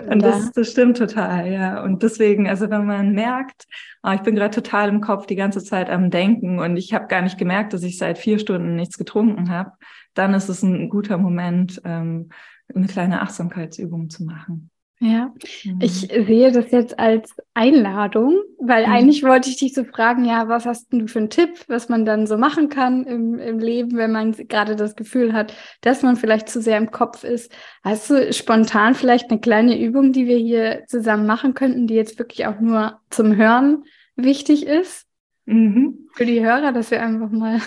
und 0.08 0.22
das, 0.22 0.52
das 0.52 0.70
stimmt 0.70 0.96
total, 0.96 1.52
ja. 1.52 1.82
Und 1.84 2.02
deswegen, 2.02 2.48
also 2.48 2.70
wenn 2.70 2.86
man 2.86 3.12
merkt, 3.12 3.66
oh, 4.02 4.10
ich 4.10 4.22
bin 4.22 4.34
gerade 4.34 4.54
total 4.54 4.88
im 4.88 5.00
Kopf 5.00 5.26
die 5.26 5.36
ganze 5.36 5.62
Zeit 5.62 5.90
am 5.90 6.10
Denken 6.10 6.58
und 6.58 6.76
ich 6.76 6.94
habe 6.94 7.06
gar 7.06 7.22
nicht 7.22 7.38
gemerkt, 7.38 7.72
dass 7.72 7.82
ich 7.82 7.98
seit 7.98 8.18
vier 8.18 8.38
Stunden 8.38 8.74
nichts 8.74 8.98
getrunken 8.98 9.50
habe, 9.50 9.72
dann 10.16 10.34
ist 10.34 10.48
es 10.48 10.62
ein 10.62 10.88
guter 10.88 11.18
Moment, 11.18 11.80
ähm, 11.84 12.30
eine 12.74 12.86
kleine 12.86 13.22
Achtsamkeitsübung 13.22 14.10
zu 14.10 14.24
machen. 14.24 14.70
Ja, 14.98 15.30
mhm. 15.64 15.78
ich 15.82 16.08
sehe 16.08 16.50
das 16.52 16.70
jetzt 16.70 16.98
als 16.98 17.34
Einladung, 17.52 18.34
weil 18.58 18.86
mhm. 18.86 18.92
eigentlich 18.92 19.22
wollte 19.22 19.50
ich 19.50 19.58
dich 19.58 19.74
so 19.74 19.84
fragen, 19.84 20.24
ja, 20.24 20.48
was 20.48 20.64
hast 20.64 20.90
du 20.90 21.06
für 21.06 21.18
einen 21.18 21.28
Tipp, 21.28 21.50
was 21.68 21.90
man 21.90 22.06
dann 22.06 22.26
so 22.26 22.38
machen 22.38 22.70
kann 22.70 23.04
im, 23.04 23.38
im 23.38 23.58
Leben, 23.58 23.98
wenn 23.98 24.10
man 24.10 24.32
gerade 24.32 24.74
das 24.74 24.96
Gefühl 24.96 25.34
hat, 25.34 25.52
dass 25.82 26.02
man 26.02 26.16
vielleicht 26.16 26.48
zu 26.48 26.62
sehr 26.62 26.78
im 26.78 26.90
Kopf 26.90 27.24
ist. 27.24 27.52
Hast 27.84 28.08
du 28.08 28.32
spontan 28.32 28.94
vielleicht 28.94 29.30
eine 29.30 29.38
kleine 29.38 29.78
Übung, 29.78 30.12
die 30.12 30.26
wir 30.26 30.38
hier 30.38 30.84
zusammen 30.86 31.26
machen 31.26 31.52
könnten, 31.52 31.86
die 31.86 31.94
jetzt 31.94 32.18
wirklich 32.18 32.46
auch 32.46 32.58
nur 32.60 32.98
zum 33.10 33.36
Hören 33.36 33.84
wichtig 34.16 34.66
ist? 34.66 35.06
Mhm. 35.44 36.08
Für 36.14 36.24
die 36.24 36.42
Hörer, 36.42 36.72
dass 36.72 36.90
wir 36.90 37.02
einfach 37.02 37.30
mal. 37.30 37.60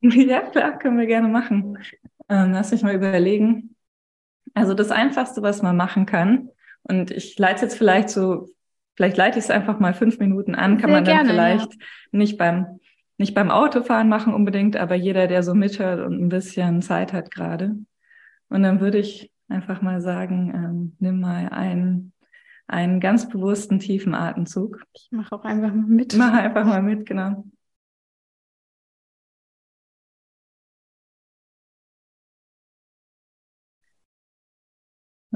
ja, 0.00 0.40
klar, 0.42 0.78
können 0.78 0.98
wir 0.98 1.06
gerne 1.06 1.28
machen. 1.28 1.78
Ähm, 2.28 2.52
lass 2.52 2.72
mich 2.72 2.82
mal 2.82 2.94
überlegen. 2.94 3.76
Also 4.54 4.74
das 4.74 4.90
Einfachste, 4.90 5.42
was 5.42 5.62
man 5.62 5.76
machen 5.76 6.06
kann, 6.06 6.50
und 6.88 7.10
ich 7.10 7.36
leite 7.38 7.62
jetzt 7.62 7.76
vielleicht 7.76 8.10
so, 8.10 8.48
vielleicht 8.94 9.16
leite 9.16 9.38
ich 9.38 9.44
es 9.46 9.50
einfach 9.50 9.80
mal 9.80 9.92
fünf 9.92 10.18
Minuten 10.18 10.54
an, 10.54 10.78
kann 10.78 10.90
Sehr 10.90 11.00
man 11.00 11.04
dann 11.04 11.14
gerne, 11.16 11.30
vielleicht 11.30 11.72
ja. 11.72 11.78
nicht 12.12 12.38
beim 12.38 12.78
nicht 13.18 13.34
beim 13.34 13.50
Autofahren 13.50 14.08
machen 14.08 14.34
unbedingt, 14.34 14.76
aber 14.76 14.94
jeder, 14.94 15.26
der 15.26 15.42
so 15.42 15.54
mithört 15.54 16.04
und 16.04 16.20
ein 16.20 16.28
bisschen 16.28 16.82
Zeit 16.82 17.12
hat 17.12 17.30
gerade. 17.30 17.76
Und 18.48 18.62
dann 18.62 18.80
würde 18.80 18.98
ich 18.98 19.32
einfach 19.48 19.80
mal 19.80 20.00
sagen, 20.00 20.52
ähm, 20.54 20.96
nimm 20.98 21.20
mal 21.20 21.48
einen, 21.48 22.12
einen 22.66 23.00
ganz 23.00 23.28
bewussten 23.28 23.78
tiefen 23.78 24.14
Atemzug. 24.14 24.82
Ich 24.92 25.08
mache 25.12 25.34
auch 25.34 25.44
einfach 25.44 25.72
mal 25.72 25.86
mit. 25.86 26.14
Mach 26.16 26.32
einfach 26.34 26.66
mal 26.66 26.82
mit, 26.82 27.06
genau. 27.06 27.44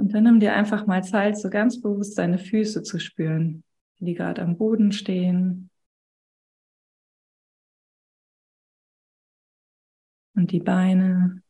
Und 0.00 0.14
dann 0.14 0.24
nimm 0.24 0.40
dir 0.40 0.54
einfach 0.54 0.86
mal 0.86 1.04
Zeit, 1.04 1.36
so 1.38 1.50
ganz 1.50 1.80
bewusst 1.82 2.16
deine 2.16 2.38
Füße 2.38 2.82
zu 2.82 2.98
spüren, 2.98 3.64
die 3.98 4.14
gerade 4.14 4.40
am 4.40 4.56
Boden 4.56 4.92
stehen. 4.92 5.70
Und 10.34 10.52
die 10.52 10.60
Beine. 10.60 11.42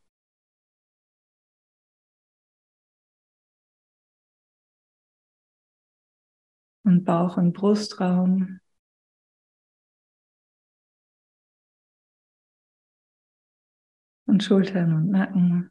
Und 6.83 7.05
Bauch- 7.05 7.37
und 7.37 7.53
Brustraum. 7.53 8.59
und 14.27 14.43
Schultern 14.43 14.95
und 14.95 15.11
Nacken. 15.11 15.71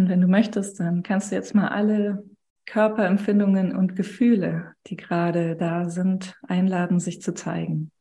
Und 0.00 0.08
wenn 0.08 0.22
du 0.22 0.28
möchtest, 0.28 0.80
dann 0.80 1.02
kannst 1.02 1.30
du 1.30 1.34
jetzt 1.34 1.54
mal 1.54 1.68
alle 1.68 2.24
Körperempfindungen 2.64 3.76
und 3.76 3.96
Gefühle, 3.96 4.74
die 4.86 4.96
gerade 4.96 5.56
da 5.56 5.90
sind, 5.90 6.40
einladen, 6.48 6.98
sich 7.00 7.20
zu 7.20 7.34
zeigen. 7.34 7.92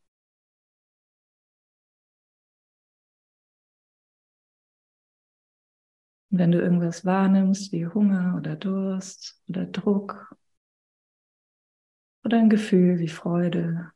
Und 6.32 6.38
wenn 6.38 6.54
du 6.54 6.62
irgendwas 6.62 7.04
wahrnimmst, 7.04 7.74
wie 7.74 7.86
Hunger 7.86 8.36
oder 8.38 8.56
Durst 8.56 9.44
oder 9.50 9.66
Druck 9.66 10.34
oder 12.24 12.38
ein 12.38 12.50
Gefühl 12.50 13.00
wie 13.00 13.10
Freude 13.10 13.92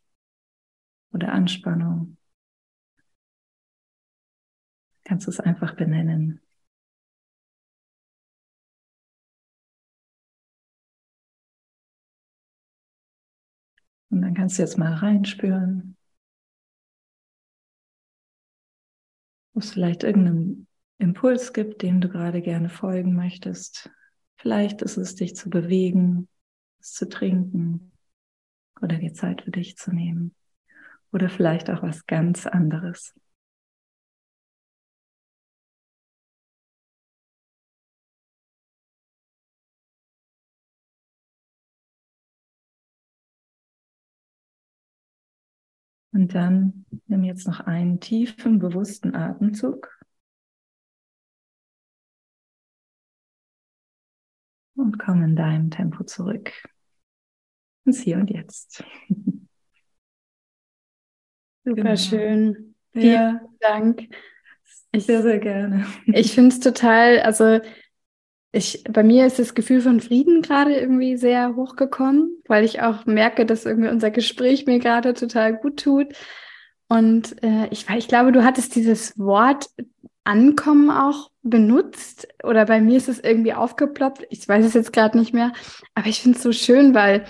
oder 1.13 1.31
Anspannung, 1.31 2.17
kannst 5.05 5.25
du 5.25 5.31
es 5.31 5.39
einfach 5.39 5.77
benennen. 5.77 6.42
Und 14.13 14.21
dann 14.21 14.35
kannst 14.35 14.59
du 14.59 14.61
jetzt 14.61 14.77
mal 14.77 14.93
reinspüren, 14.93 15.97
wo 19.53 19.59
es 19.59 19.71
vielleicht 19.71 20.03
irgendeinen 20.03 20.67
Impuls 20.99 21.51
gibt, 21.51 21.81
dem 21.81 21.99
du 21.99 22.09
gerade 22.09 22.43
gerne 22.43 22.69
folgen 22.69 23.15
möchtest. 23.15 23.89
Vielleicht 24.37 24.83
ist 24.83 24.97
es 24.97 25.15
dich 25.15 25.35
zu 25.35 25.49
bewegen, 25.49 26.29
es 26.79 26.93
zu 26.93 27.09
trinken 27.09 27.91
oder 28.81 28.97
die 28.97 29.13
Zeit 29.13 29.41
für 29.41 29.51
dich 29.51 29.77
zu 29.77 29.91
nehmen. 29.91 30.35
Oder 31.11 31.27
vielleicht 31.27 31.71
auch 31.71 31.81
was 31.81 32.05
ganz 32.05 32.45
anderes. 32.45 33.15
Und 46.13 46.35
dann 46.35 46.85
nimm 47.07 47.23
jetzt 47.23 47.47
noch 47.47 47.59
einen 47.61 47.99
tiefen, 47.99 48.59
bewussten 48.59 49.15
Atemzug. 49.15 49.89
Und 54.75 54.99
komm 54.99 55.23
in 55.23 55.35
deinem 55.35 55.71
Tempo 55.71 56.03
zurück. 56.03 56.51
Ins 57.85 58.01
Hier 58.01 58.17
und 58.17 58.29
Jetzt. 58.29 58.83
Super 61.65 61.75
genau. 61.75 61.95
schön. 61.95 62.75
Vielen 62.91 63.13
ja. 63.13 63.41
Dank. 63.59 64.07
Ich, 64.91 65.05
sehr, 65.07 65.23
sehr 65.23 65.39
gerne. 65.39 65.87
Ich 66.05 66.33
finde 66.33 66.49
es 66.49 66.59
total, 66.59 67.21
also 67.21 67.59
ich, 68.55 68.83
bei 68.87 69.01
mir 69.03 69.25
ist 69.25 69.39
das 69.39 69.55
Gefühl 69.55 69.81
von 69.81 69.99
Frieden 69.99 70.43
gerade 70.43 70.75
irgendwie 70.75 71.17
sehr 71.17 71.55
hochgekommen, 71.55 72.37
weil 72.47 72.63
ich 72.63 72.81
auch 72.81 73.05
merke, 73.05 73.47
dass 73.47 73.65
irgendwie 73.65 73.89
unser 73.89 74.11
Gespräch 74.11 74.67
mir 74.67 74.77
gerade 74.77 75.15
total 75.15 75.57
gut 75.57 75.81
tut. 75.81 76.13
Und 76.87 77.41
äh, 77.43 77.67
ich, 77.71 77.89
ich 77.89 78.07
glaube, 78.07 78.31
du 78.31 78.43
hattest 78.43 78.75
dieses 78.75 79.17
Wort 79.17 79.69
Ankommen 80.23 80.89
auch 80.89 81.31
benutzt 81.41 82.27
oder 82.43 82.65
bei 82.65 82.79
mir 82.79 82.95
ist 82.95 83.09
es 83.09 83.19
irgendwie 83.19 83.53
aufgeploppt. 83.53 84.25
Ich 84.29 84.47
weiß 84.47 84.65
es 84.65 84.73
jetzt 84.73 84.93
gerade 84.93 85.17
nicht 85.17 85.33
mehr, 85.33 85.51
aber 85.95 86.07
ich 86.07 86.21
finde 86.21 86.37
es 86.37 86.43
so 86.43 86.53
schön, 86.53 86.93
weil 86.93 87.25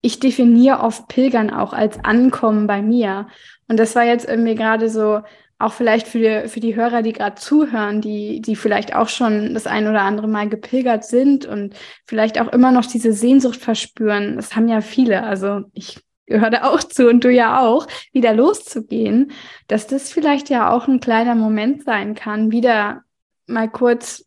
ich 0.00 0.18
definiere 0.20 0.80
oft 0.80 1.06
Pilgern 1.06 1.50
auch 1.50 1.72
als 1.72 2.02
Ankommen 2.02 2.66
bei 2.66 2.82
mir. 2.82 3.28
Und 3.68 3.78
das 3.78 3.94
war 3.94 4.04
jetzt 4.04 4.26
irgendwie 4.26 4.54
gerade 4.56 4.88
so, 4.88 5.20
auch 5.58 5.72
vielleicht 5.72 6.06
für 6.06 6.18
die, 6.18 6.48
für 6.48 6.60
die 6.60 6.76
Hörer, 6.76 7.02
die 7.02 7.12
gerade 7.12 7.36
zuhören, 7.36 8.00
die, 8.00 8.40
die 8.40 8.56
vielleicht 8.56 8.94
auch 8.94 9.08
schon 9.08 9.54
das 9.54 9.66
ein 9.66 9.88
oder 9.88 10.02
andere 10.02 10.28
Mal 10.28 10.48
gepilgert 10.48 11.04
sind 11.04 11.46
und 11.46 11.74
vielleicht 12.06 12.38
auch 12.40 12.48
immer 12.48 12.72
noch 12.72 12.84
diese 12.84 13.12
Sehnsucht 13.12 13.60
verspüren. 13.60 14.36
Das 14.36 14.54
haben 14.54 14.68
ja 14.68 14.82
viele. 14.82 15.22
Also 15.22 15.62
ich 15.72 16.00
gehöre 16.26 16.50
da 16.50 16.64
auch 16.64 16.80
zu 16.80 17.08
und 17.08 17.24
du 17.24 17.30
ja 17.30 17.62
auch, 17.62 17.86
wieder 18.12 18.34
loszugehen, 18.34 19.32
dass 19.68 19.86
das 19.86 20.12
vielleicht 20.12 20.50
ja 20.50 20.70
auch 20.70 20.88
ein 20.88 21.00
kleiner 21.00 21.34
Moment 21.34 21.84
sein 21.84 22.14
kann, 22.14 22.50
wieder 22.52 23.02
mal 23.46 23.70
kurz, 23.70 24.26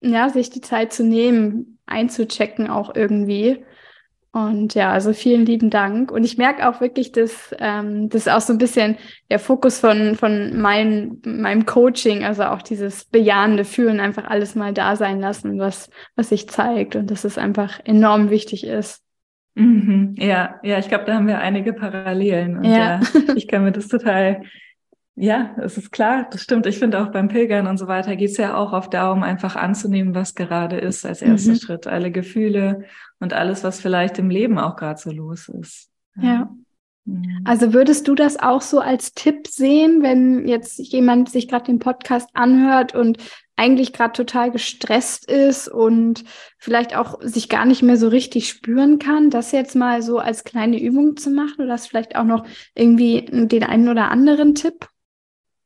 ja, 0.00 0.28
sich 0.28 0.50
die 0.50 0.60
Zeit 0.60 0.92
zu 0.92 1.04
nehmen, 1.04 1.78
einzuchecken 1.86 2.68
auch 2.68 2.94
irgendwie 2.94 3.64
und 4.32 4.74
ja, 4.74 4.90
also 4.90 5.12
vielen 5.12 5.44
lieben 5.44 5.68
Dank. 5.68 6.10
Und 6.10 6.24
ich 6.24 6.38
merke 6.38 6.66
auch 6.66 6.80
wirklich, 6.80 7.12
dass 7.12 7.54
ähm, 7.58 8.08
das 8.08 8.28
auch 8.28 8.40
so 8.40 8.54
ein 8.54 8.58
bisschen 8.58 8.96
der 9.30 9.38
Fokus 9.38 9.78
von, 9.78 10.14
von 10.14 10.58
mein, 10.58 11.18
meinem 11.26 11.66
Coaching, 11.66 12.24
also 12.24 12.44
auch 12.44 12.62
dieses 12.62 13.04
bejahende 13.04 13.64
Fühlen, 13.64 14.00
einfach 14.00 14.24
alles 14.24 14.54
mal 14.54 14.72
da 14.72 14.96
sein 14.96 15.20
lassen, 15.20 15.58
was, 15.58 15.90
was 16.16 16.30
sich 16.30 16.48
zeigt 16.48 16.96
und 16.96 17.10
dass 17.10 17.24
es 17.24 17.36
einfach 17.36 17.80
enorm 17.84 18.30
wichtig 18.30 18.66
ist. 18.66 19.02
Mhm, 19.54 20.14
ja, 20.16 20.58
ja, 20.62 20.78
ich 20.78 20.88
glaube, 20.88 21.04
da 21.04 21.14
haben 21.16 21.26
wir 21.26 21.40
einige 21.40 21.74
Parallelen. 21.74 22.56
Und 22.56 22.64
ja. 22.64 23.00
ja 23.00 23.00
ich 23.36 23.48
kann 23.48 23.64
mir 23.64 23.72
das 23.72 23.88
total 23.88 24.42
ja, 25.14 25.54
es 25.58 25.76
ist 25.76 25.92
klar, 25.92 26.26
das 26.30 26.42
stimmt. 26.42 26.64
Ich 26.64 26.78
finde 26.78 26.98
auch 26.98 27.10
beim 27.10 27.28
Pilgern 27.28 27.66
und 27.66 27.76
so 27.76 27.86
weiter 27.86 28.16
geht 28.16 28.30
es 28.30 28.38
ja 28.38 28.56
auch 28.56 28.72
auf 28.72 28.88
darum, 28.88 29.22
einfach 29.22 29.56
anzunehmen, 29.56 30.14
was 30.14 30.34
gerade 30.34 30.78
ist 30.78 31.04
als 31.04 31.20
erster 31.20 31.52
mhm. 31.52 31.56
Schritt. 31.56 31.86
Alle 31.86 32.10
Gefühle 32.10 32.84
und 33.22 33.32
alles, 33.32 33.64
was 33.64 33.80
vielleicht 33.80 34.18
im 34.18 34.30
Leben 34.30 34.58
auch 34.58 34.76
gerade 34.76 35.00
so 35.00 35.10
los 35.10 35.48
ist. 35.48 35.88
Ja. 36.20 36.50
Mhm. 37.04 37.42
Also 37.44 37.72
würdest 37.72 38.08
du 38.08 38.14
das 38.14 38.38
auch 38.38 38.62
so 38.62 38.80
als 38.80 39.14
Tipp 39.14 39.46
sehen, 39.46 40.02
wenn 40.02 40.46
jetzt 40.46 40.78
jemand 40.78 41.30
sich 41.30 41.48
gerade 41.48 41.66
den 41.66 41.78
Podcast 41.78 42.28
anhört 42.34 42.94
und 42.94 43.18
eigentlich 43.56 43.92
gerade 43.92 44.12
total 44.12 44.50
gestresst 44.50 45.30
ist 45.30 45.68
und 45.68 46.24
vielleicht 46.58 46.96
auch 46.96 47.20
sich 47.22 47.48
gar 47.48 47.64
nicht 47.64 47.82
mehr 47.82 47.96
so 47.96 48.08
richtig 48.08 48.48
spüren 48.48 48.98
kann, 48.98 49.30
das 49.30 49.52
jetzt 49.52 49.76
mal 49.76 50.02
so 50.02 50.18
als 50.18 50.42
kleine 50.42 50.80
Übung 50.80 51.16
zu 51.16 51.30
machen 51.30 51.62
oder 51.62 51.74
hast 51.74 51.88
vielleicht 51.88 52.16
auch 52.16 52.24
noch 52.24 52.44
irgendwie 52.74 53.26
den 53.30 53.62
einen 53.62 53.88
oder 53.88 54.10
anderen 54.10 54.54
Tipp? 54.54 54.88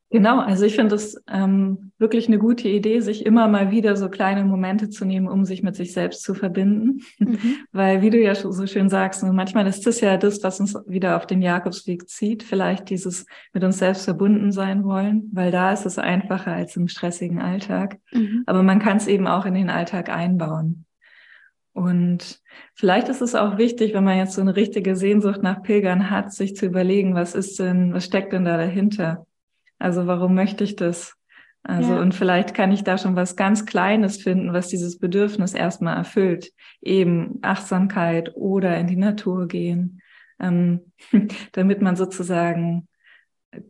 Genau, 0.09 0.39
also 0.39 0.63
ich 0.63 0.75
finde 0.75 0.95
es 0.95 1.21
ähm, 1.29 1.91
wirklich 1.97 2.27
eine 2.27 2.39
gute 2.39 2.69
Idee, 2.69 3.01
sich 3.01 3.25
immer 3.25 3.49
mal 3.49 3.71
wieder 3.71 3.97
so 3.97 4.07
kleine 4.07 4.45
Momente 4.45 4.89
zu 4.89 5.03
nehmen, 5.03 5.27
um 5.27 5.43
sich 5.43 5.63
mit 5.63 5.75
sich 5.75 5.91
selbst 5.91 6.23
zu 6.23 6.33
verbinden. 6.33 7.01
Mhm. 7.19 7.37
Weil, 7.73 8.01
wie 8.01 8.09
du 8.09 8.17
ja 8.17 8.33
so 8.33 8.65
schön 8.67 8.87
sagst, 8.87 9.21
manchmal 9.23 9.67
ist 9.67 9.85
das 9.85 9.99
ja 9.99 10.15
das, 10.15 10.41
was 10.43 10.61
uns 10.61 10.75
wieder 10.87 11.17
auf 11.17 11.27
den 11.27 11.41
Jakobsweg 11.41 12.07
zieht, 12.07 12.43
vielleicht 12.43 12.89
dieses 12.89 13.25
mit 13.51 13.65
uns 13.65 13.79
selbst 13.79 14.05
verbunden 14.05 14.53
sein 14.53 14.85
wollen, 14.85 15.29
weil 15.33 15.51
da 15.51 15.73
ist 15.73 15.85
es 15.85 15.99
einfacher 15.99 16.53
als 16.53 16.77
im 16.77 16.87
stressigen 16.87 17.41
Alltag. 17.41 17.99
Mhm. 18.13 18.43
Aber 18.45 18.63
man 18.63 18.79
kann 18.79 18.97
es 18.97 19.07
eben 19.07 19.27
auch 19.27 19.45
in 19.45 19.55
den 19.55 19.69
Alltag 19.69 20.09
einbauen. 20.09 20.85
Und 21.73 22.41
vielleicht 22.75 23.09
ist 23.09 23.21
es 23.21 23.35
auch 23.35 23.57
wichtig, 23.57 23.93
wenn 23.93 24.05
man 24.05 24.17
jetzt 24.17 24.33
so 24.33 24.41
eine 24.41 24.55
richtige 24.55 24.95
Sehnsucht 24.95 25.43
nach 25.43 25.61
Pilgern 25.61 26.09
hat, 26.09 26.31
sich 26.31 26.55
zu 26.55 26.65
überlegen, 26.65 27.13
was 27.13 27.35
ist 27.35 27.59
denn, 27.59 27.93
was 27.93 28.05
steckt 28.05 28.31
denn 28.31 28.45
da 28.45 28.55
dahinter? 28.55 29.27
Also 29.79 30.07
warum 30.07 30.35
möchte 30.35 30.63
ich 30.63 30.75
das? 30.75 31.15
Also 31.63 31.95
ja. 31.95 31.99
und 31.99 32.13
vielleicht 32.13 32.53
kann 32.53 32.71
ich 32.71 32.83
da 32.83 32.97
schon 32.97 33.15
was 33.15 33.35
ganz 33.35 33.65
Kleines 33.65 34.21
finden, 34.21 34.53
was 34.53 34.69
dieses 34.69 34.99
Bedürfnis 34.99 35.53
erstmal 35.53 35.97
erfüllt. 35.97 36.51
Eben 36.81 37.39
Achtsamkeit 37.41 38.31
oder 38.35 38.77
in 38.77 38.87
die 38.87 38.95
Natur 38.95 39.47
gehen, 39.47 40.01
ähm, 40.39 40.91
damit 41.51 41.81
man 41.81 41.95
sozusagen 41.95 42.87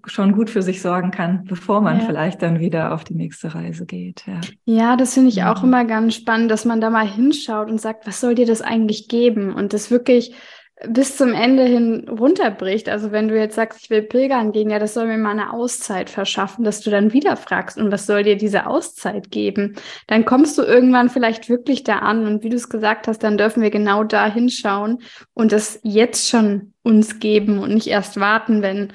schon 0.05 0.33
gut 0.33 0.49
für 0.49 0.61
sich 0.61 0.81
sorgen 0.81 1.11
kann, 1.11 1.45
bevor 1.45 1.81
man 1.81 1.99
ja. 1.99 2.05
vielleicht 2.05 2.41
dann 2.41 2.59
wieder 2.59 2.93
auf 2.93 3.03
die 3.03 3.13
nächste 3.13 3.53
Reise 3.53 3.85
geht. 3.85 4.25
Ja, 4.27 4.41
ja 4.65 4.95
das 4.97 5.13
finde 5.13 5.29
ich 5.29 5.43
auch 5.43 5.63
immer 5.63 5.85
ganz 5.85 6.15
spannend, 6.15 6.51
dass 6.51 6.65
man 6.65 6.81
da 6.81 6.89
mal 6.89 7.07
hinschaut 7.07 7.69
und 7.69 7.79
sagt, 7.79 8.05
was 8.05 8.19
soll 8.19 8.35
dir 8.35 8.45
das 8.45 8.61
eigentlich 8.61 9.07
geben? 9.07 9.53
Und 9.53 9.73
das 9.73 9.91
wirklich 9.91 10.35
bis 10.85 11.17
zum 11.17 11.33
Ende 11.33 11.63
hin 11.63 12.07
runterbricht. 12.07 12.87
Also 12.87 13.11
wenn 13.11 13.27
du 13.27 13.37
jetzt 13.37 13.55
sagst, 13.55 13.79
ich 13.81 13.89
will 13.89 14.03
pilgern 14.03 14.51
gehen, 14.51 14.69
ja, 14.69 14.77
das 14.77 14.93
soll 14.93 15.07
mir 15.07 15.17
mal 15.17 15.31
eine 15.31 15.51
Auszeit 15.51 16.09
verschaffen, 16.09 16.63
dass 16.63 16.81
du 16.81 16.91
dann 16.91 17.13
wieder 17.13 17.35
fragst, 17.35 17.77
und 17.77 17.91
was 17.91 18.05
soll 18.05 18.23
dir 18.23 18.37
diese 18.37 18.67
Auszeit 18.67 19.31
geben? 19.31 19.75
Dann 20.05 20.25
kommst 20.25 20.57
du 20.57 20.61
irgendwann 20.61 21.09
vielleicht 21.09 21.49
wirklich 21.49 21.83
da 21.83 21.99
an 21.99 22.27
und 22.27 22.43
wie 22.43 22.49
du 22.49 22.55
es 22.55 22.69
gesagt 22.69 23.07
hast, 23.07 23.23
dann 23.23 23.37
dürfen 23.37 23.63
wir 23.63 23.71
genau 23.71 24.03
da 24.03 24.31
hinschauen 24.31 25.01
und 25.33 25.51
das 25.51 25.79
jetzt 25.83 26.29
schon 26.29 26.73
uns 26.83 27.19
geben 27.19 27.57
und 27.59 27.73
nicht 27.73 27.87
erst 27.87 28.19
warten, 28.19 28.61
wenn 28.61 28.93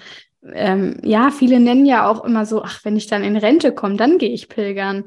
ähm, 0.55 0.99
ja, 1.03 1.31
viele 1.31 1.61
nennen 1.61 1.87
ja 1.87 2.09
auch 2.09 2.25
immer 2.25 2.47
so, 2.47 2.63
ach, 2.63 2.85
wenn 2.85 2.97
ich 2.97 3.07
dann 3.07 3.23
in 3.23 3.37
Rente 3.37 3.73
komme, 3.73 3.97
dann 3.97 4.19
gehe 4.19 4.31
ich 4.31 4.49
pilgern. 4.49 5.05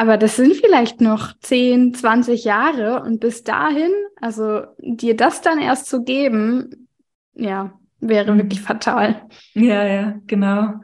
Aber 0.00 0.16
das 0.16 0.36
sind 0.36 0.54
vielleicht 0.56 1.02
noch 1.02 1.34
10, 1.40 1.92
20 1.92 2.44
Jahre 2.44 3.02
und 3.02 3.20
bis 3.20 3.44
dahin, 3.44 3.90
also 4.18 4.62
dir 4.78 5.14
das 5.14 5.42
dann 5.42 5.58
erst 5.58 5.90
zu 5.90 6.04
geben, 6.04 6.88
ja, 7.34 7.78
wäre 8.00 8.32
mhm. 8.32 8.38
wirklich 8.38 8.62
fatal. 8.62 9.20
Ja, 9.52 9.84
ja, 9.84 10.14
genau. 10.26 10.76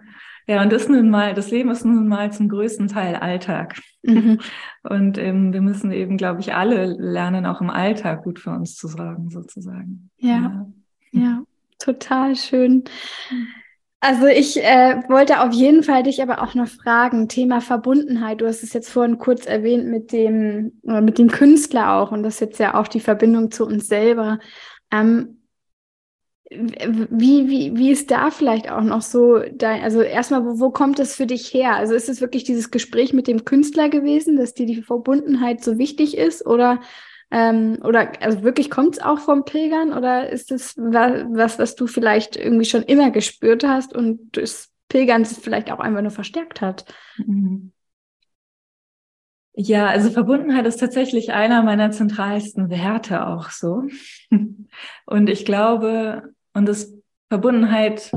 Ja, 0.46 0.62
und 0.62 0.70
das 0.70 0.90
nun 0.90 1.08
mal, 1.08 1.32
das 1.32 1.50
Leben 1.50 1.70
ist 1.70 1.86
nun 1.86 2.08
mal 2.08 2.30
zum 2.30 2.50
größten 2.50 2.88
Teil 2.88 3.16
Alltag. 3.16 3.80
Mhm. 4.02 4.38
Und 4.82 5.16
ähm, 5.16 5.54
wir 5.54 5.62
müssen 5.62 5.92
eben, 5.92 6.18
glaube 6.18 6.40
ich, 6.40 6.52
alle 6.52 6.84
lernen, 6.84 7.46
auch 7.46 7.62
im 7.62 7.70
Alltag 7.70 8.22
gut 8.22 8.38
für 8.38 8.50
uns 8.50 8.76
zu 8.76 8.86
sorgen, 8.86 9.30
sozusagen. 9.30 10.10
Ja, 10.18 10.66
ja, 11.12 11.20
ja 11.20 11.42
total 11.78 12.36
schön. 12.36 12.84
Also 14.08 14.26
ich 14.26 14.62
äh, 14.62 15.02
wollte 15.08 15.40
auf 15.40 15.52
jeden 15.52 15.82
Fall 15.82 16.04
dich 16.04 16.22
aber 16.22 16.40
auch 16.40 16.54
noch 16.54 16.68
fragen, 16.68 17.28
Thema 17.28 17.60
Verbundenheit. 17.60 18.40
Du 18.40 18.46
hast 18.46 18.62
es 18.62 18.72
jetzt 18.72 18.88
vorhin 18.88 19.18
kurz 19.18 19.46
erwähnt 19.46 19.88
mit 19.88 20.12
dem, 20.12 20.78
mit 20.84 21.18
dem 21.18 21.28
Künstler 21.28 21.94
auch 21.94 22.12
und 22.12 22.22
das 22.22 22.34
ist 22.34 22.40
jetzt 22.40 22.60
ja 22.60 22.74
auch 22.74 22.86
die 22.86 23.00
Verbindung 23.00 23.50
zu 23.50 23.66
uns 23.66 23.88
selber. 23.88 24.38
Ähm, 24.92 25.40
wie, 26.48 27.48
wie, 27.48 27.76
wie 27.76 27.90
ist 27.90 28.12
da 28.12 28.30
vielleicht 28.30 28.70
auch 28.70 28.82
noch 28.82 29.02
so 29.02 29.40
dein, 29.52 29.82
also 29.82 30.02
erstmal, 30.02 30.44
wo, 30.44 30.60
wo 30.60 30.70
kommt 30.70 31.00
das 31.00 31.16
für 31.16 31.26
dich 31.26 31.52
her? 31.52 31.74
Also 31.74 31.94
ist 31.94 32.08
es 32.08 32.20
wirklich 32.20 32.44
dieses 32.44 32.70
Gespräch 32.70 33.12
mit 33.12 33.26
dem 33.26 33.44
Künstler 33.44 33.88
gewesen, 33.88 34.36
dass 34.36 34.54
dir 34.54 34.66
die 34.66 34.82
Verbundenheit 34.82 35.64
so 35.64 35.78
wichtig 35.78 36.16
ist 36.16 36.46
oder 36.46 36.78
ähm, 37.30 37.78
oder 37.82 38.12
also 38.22 38.42
wirklich 38.42 38.70
kommt 38.70 38.96
es 38.96 39.02
auch 39.02 39.18
vom 39.18 39.44
Pilgern 39.44 39.92
oder 39.92 40.30
ist 40.30 40.52
es 40.52 40.76
was, 40.76 41.58
was 41.58 41.74
du 41.74 41.86
vielleicht 41.86 42.36
irgendwie 42.36 42.64
schon 42.64 42.82
immer 42.82 43.10
gespürt 43.10 43.64
hast 43.64 43.94
und 43.94 44.36
das 44.36 44.70
Pilgern 44.88 45.22
es 45.22 45.36
vielleicht 45.38 45.70
auch 45.72 45.80
einfach 45.80 46.02
nur 46.02 46.10
verstärkt 46.10 46.60
hat? 46.60 46.84
Mhm. 47.18 47.72
Ja, 49.58 49.86
also 49.86 50.10
Verbundenheit 50.10 50.66
ist 50.66 50.76
tatsächlich 50.76 51.32
einer 51.32 51.62
meiner 51.62 51.90
zentralsten 51.90 52.68
Werte 52.68 53.26
auch 53.26 53.48
so. 53.48 53.84
Und 55.06 55.30
ich 55.30 55.46
glaube, 55.46 56.34
und 56.52 56.66
das 56.66 56.92
Verbundenheit 57.30 58.12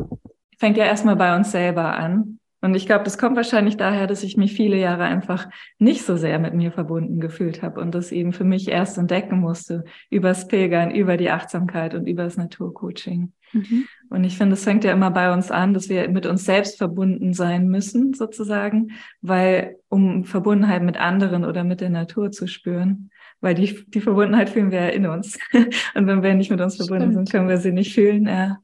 fängt 0.57 0.75
ja 0.75 0.83
erstmal 0.85 1.15
bei 1.15 1.35
uns 1.35 1.51
selber 1.51 1.95
an. 1.95 2.38
Und 2.61 2.75
ich 2.75 2.85
glaube, 2.85 3.05
das 3.05 3.17
kommt 3.17 3.37
wahrscheinlich 3.37 3.77
daher, 3.77 4.05
dass 4.05 4.23
ich 4.23 4.35
mich 4.35 4.53
viele 4.53 4.77
Jahre 4.77 5.03
einfach 5.03 5.47
nicht 5.77 6.03
so 6.03 6.17
sehr 6.17 6.39
mit 6.39 6.53
mir 6.53 6.71
verbunden 6.71 7.19
gefühlt 7.19 7.61
habe 7.61 7.79
und 7.79 7.95
das 7.95 8.11
eben 8.11 8.33
für 8.33 8.43
mich 8.43 8.67
erst 8.67 8.97
entdecken 8.97 9.39
musste 9.39 9.85
übers 10.09 10.47
Pilgern, 10.47 10.91
über 10.91 11.15
die 11.15 11.29
Achtsamkeit 11.29 11.93
und 11.93 12.07
über 12.07 12.23
das 12.23 12.35
Naturcoaching. 12.35 13.31
Mhm. 13.53 13.85
Und 14.09 14.23
ich 14.23 14.37
finde, 14.37 14.53
es 14.53 14.63
fängt 14.63 14.83
ja 14.83 14.91
immer 14.91 15.11
bei 15.11 15.31
uns 15.31 15.51
an, 15.51 15.73
dass 15.73 15.87
wir 15.87 16.09
mit 16.09 16.25
uns 16.25 16.43
selbst 16.43 16.77
verbunden 16.77 17.33
sein 17.33 17.69
müssen, 17.69 18.13
sozusagen, 18.13 18.91
weil 19.21 19.77
um 19.87 20.25
Verbundenheit 20.25 20.83
mit 20.83 20.97
anderen 20.99 21.45
oder 21.45 21.63
mit 21.63 21.79
der 21.79 21.89
Natur 21.89 22.31
zu 22.31 22.47
spüren, 22.47 23.09
weil 23.39 23.55
die, 23.55 23.85
die 23.87 24.01
Verbundenheit 24.01 24.49
fühlen 24.49 24.71
wir 24.71 24.81
ja 24.81 24.89
in 24.89 25.07
uns. 25.07 25.37
und 25.95 26.07
wenn 26.07 26.23
wir 26.23 26.33
nicht 26.33 26.51
mit 26.51 26.59
uns 26.59 26.75
verbunden 26.75 27.11
Stimmt. 27.11 27.15
sind, 27.15 27.31
können 27.31 27.49
wir 27.49 27.57
sie 27.57 27.71
nicht 27.71 27.93
fühlen. 27.93 28.27
Ja. 28.27 28.59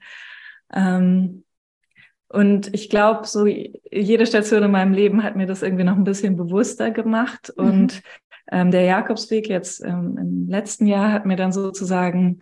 Ähm, 0.74 1.45
und 2.36 2.74
ich 2.74 2.90
glaube, 2.90 3.26
so 3.26 3.46
jede 3.46 4.26
Station 4.26 4.64
in 4.64 4.72
meinem 4.72 4.94
Leben 4.94 5.24
hat 5.24 5.38
mir 5.38 5.48
das 5.48 5.62
irgendwie 5.62 5.86
noch 5.86 5.96
ein 5.96 6.04
bisschen 6.04 6.36
bewusster 6.36 6.92
gemacht. 6.92 7.54
Mhm. 7.58 7.66
Und 7.66 8.02
ähm, 8.52 8.72
der 8.72 8.82
Jakobsweg 8.82 9.48
jetzt 9.48 9.84
ähm, 9.84 10.18
im 10.20 10.50
letzten 10.50 10.86
Jahr 10.86 11.14
hat 11.14 11.26
mir 11.26 11.38
dann 11.38 11.54
sozusagen 11.54 12.42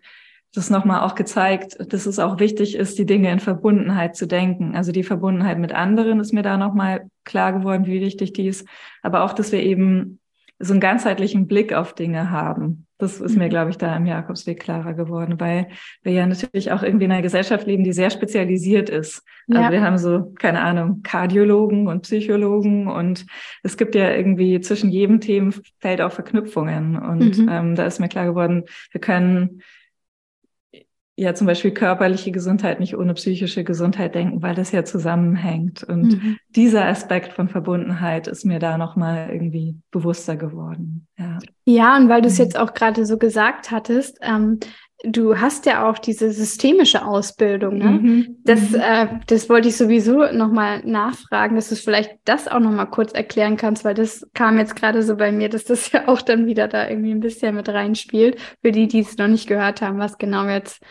das 0.54 0.72
nochmal 0.72 1.02
auch 1.02 1.14
gezeigt, 1.14 1.78
dass 1.94 2.08
es 2.08 2.18
auch 2.18 2.40
wichtig 2.40 2.76
ist, 2.76 2.98
die 2.98 3.06
Dinge 3.06 3.32
in 3.32 3.40
Verbundenheit 3.40 4.16
zu 4.16 4.28
denken. 4.28 4.76
Also 4.76 4.92
die 4.92 5.04
Verbundenheit 5.04 5.60
mit 5.60 5.74
anderen 5.74 6.20
ist 6.20 6.34
mir 6.34 6.44
da 6.44 6.58
nochmal 6.58 7.08
klar 7.24 7.54
geworden, 7.54 7.86
wie 7.86 8.02
wichtig 8.02 8.34
die 8.34 8.48
ist. 8.48 8.68
Aber 9.04 9.24
auch, 9.24 9.34
dass 9.34 9.52
wir 9.52 9.62
eben 9.62 10.20
so 10.60 10.74
einen 10.74 10.82
ganzheitlichen 10.82 11.48
Blick 11.48 11.74
auf 11.74 11.94
Dinge 11.94 12.32
haben. 12.32 12.88
Das 13.04 13.20
ist 13.20 13.36
mir, 13.36 13.46
mhm. 13.46 13.50
glaube 13.50 13.70
ich, 13.72 13.78
da 13.78 13.96
im 13.98 14.06
Jakobsweg 14.06 14.62
klarer 14.62 14.94
geworden, 14.94 15.40
weil 15.40 15.68
wir 16.04 16.14
ja 16.14 16.26
natürlich 16.26 16.72
auch 16.72 16.84
irgendwie 16.84 17.06
in 17.06 17.12
einer 17.12 17.22
Gesellschaft 17.22 17.68
leben, 17.68 17.84
die 17.84 17.92
sehr 17.92 18.10
spezialisiert 18.10 18.90
ist. 18.90 19.24
Also 19.50 19.60
ja. 19.60 19.68
Also 19.68 19.72
wir 19.72 19.82
haben 19.82 19.98
so, 19.98 20.34
keine 20.40 20.62
Ahnung, 20.62 21.02
Kardiologen 21.04 21.88
und 21.88 22.04
Psychologen 22.04 22.88
und 22.88 23.26
es 23.62 23.76
gibt 23.76 23.94
ja 23.96 24.10
irgendwie 24.12 24.62
zwischen 24.62 24.90
jedem 24.90 25.20
Themenfeld 25.20 26.00
auch 26.00 26.14
Verknüpfungen. 26.14 26.98
Und 26.98 27.40
mhm. 27.40 27.50
ähm, 27.52 27.76
da 27.76 27.86
ist 27.86 28.00
mir 28.00 28.08
klar 28.08 28.26
geworden, 28.26 28.64
wir 28.92 29.02
können 29.02 29.62
ja 31.16 31.36
zum 31.36 31.46
Beispiel 31.48 31.72
körperliche 31.72 32.32
Gesundheit 32.32 32.80
nicht 32.80 32.98
ohne 32.98 33.14
psychische 33.14 33.64
Gesundheit 33.64 34.16
denken, 34.16 34.42
weil 34.42 34.56
das 34.56 34.72
ja 34.72 34.84
zusammenhängt. 34.84 35.84
Und 35.84 36.24
mhm. 36.24 36.38
dieser 36.50 36.86
Aspekt 36.86 37.34
von 37.34 37.50
Verbundenheit 37.50 38.28
ist 38.28 38.46
mir 38.46 38.60
da 38.60 38.78
nochmal 38.78 39.30
irgendwie 39.32 39.76
bewusster 39.92 40.36
geworden. 40.36 41.08
Ja, 41.18 41.38
ja 41.66 41.98
und 41.98 42.10
weil 42.10 42.22
du 42.22 42.28
es 42.28 42.40
mhm. 42.40 42.46
jetzt 42.46 42.58
auch 42.58 42.74
gerade 42.74 43.06
so 43.06 43.18
gesagt 43.18 43.70
hattest, 43.70 44.18
ähm, 44.22 44.60
du 45.04 45.40
hast 45.40 45.66
ja 45.66 45.88
auch 45.88 46.00
diese 46.00 46.32
systemische 46.32 47.06
Ausbildung. 47.06 47.78
Ne? 47.78 47.86
Mhm. 47.86 48.38
Das, 48.44 48.72
mhm. 48.72 48.80
äh, 48.80 49.08
das 49.28 49.50
wollte 49.50 49.68
ich 49.68 49.78
sowieso 49.78 50.32
nochmal 50.32 50.82
nachfragen, 50.86 51.56
dass 51.56 51.70
du 51.70 51.76
vielleicht 51.76 52.18
das 52.26 52.48
auch 52.48 52.60
nochmal 52.60 52.90
kurz 52.90 53.12
erklären 53.12 53.58
kannst, 53.58 53.84
weil 53.84 53.94
das 53.94 54.28
kam 54.34 54.58
jetzt 54.58 54.76
gerade 54.76 55.04
so 55.04 55.18
bei 55.18 55.32
mir, 55.32 55.50
dass 55.50 55.66
das 55.66 55.92
ja 55.92 56.08
auch 56.08 56.22
dann 56.22 56.46
wieder 56.46 56.68
da 56.68 56.90
irgendwie 56.90 57.12
ein 57.12 57.20
bisschen 57.20 57.56
mit 57.56 57.70
reinspielt, 57.70 58.40
für 58.62 58.72
die, 58.72 58.88
die 58.88 59.00
es 59.00 59.18
noch 59.18 59.28
nicht 59.28 59.48
gehört 59.48 59.82
haben, 59.82 60.00
was 60.00 60.18
genau 60.18 60.48
jetzt 60.48 60.82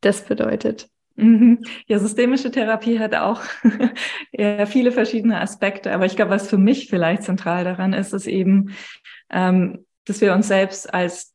das 0.00 0.24
bedeutet. 0.24 0.88
Mhm. 1.14 1.60
Ja, 1.86 1.98
systemische 1.98 2.50
Therapie 2.50 2.98
hat 2.98 3.14
auch 3.14 3.42
ja, 4.32 4.66
viele 4.66 4.90
verschiedene 4.90 5.40
Aspekte, 5.40 5.92
aber 5.92 6.06
ich 6.06 6.16
glaube, 6.16 6.32
was 6.32 6.48
für 6.48 6.58
mich 6.58 6.88
vielleicht 6.88 7.22
zentral 7.22 7.64
daran 7.64 7.92
ist, 7.92 8.12
ist 8.14 8.26
eben, 8.26 8.74
ähm, 9.30 9.84
dass 10.06 10.20
wir 10.20 10.32
uns 10.32 10.48
selbst 10.48 10.92
als 10.92 11.29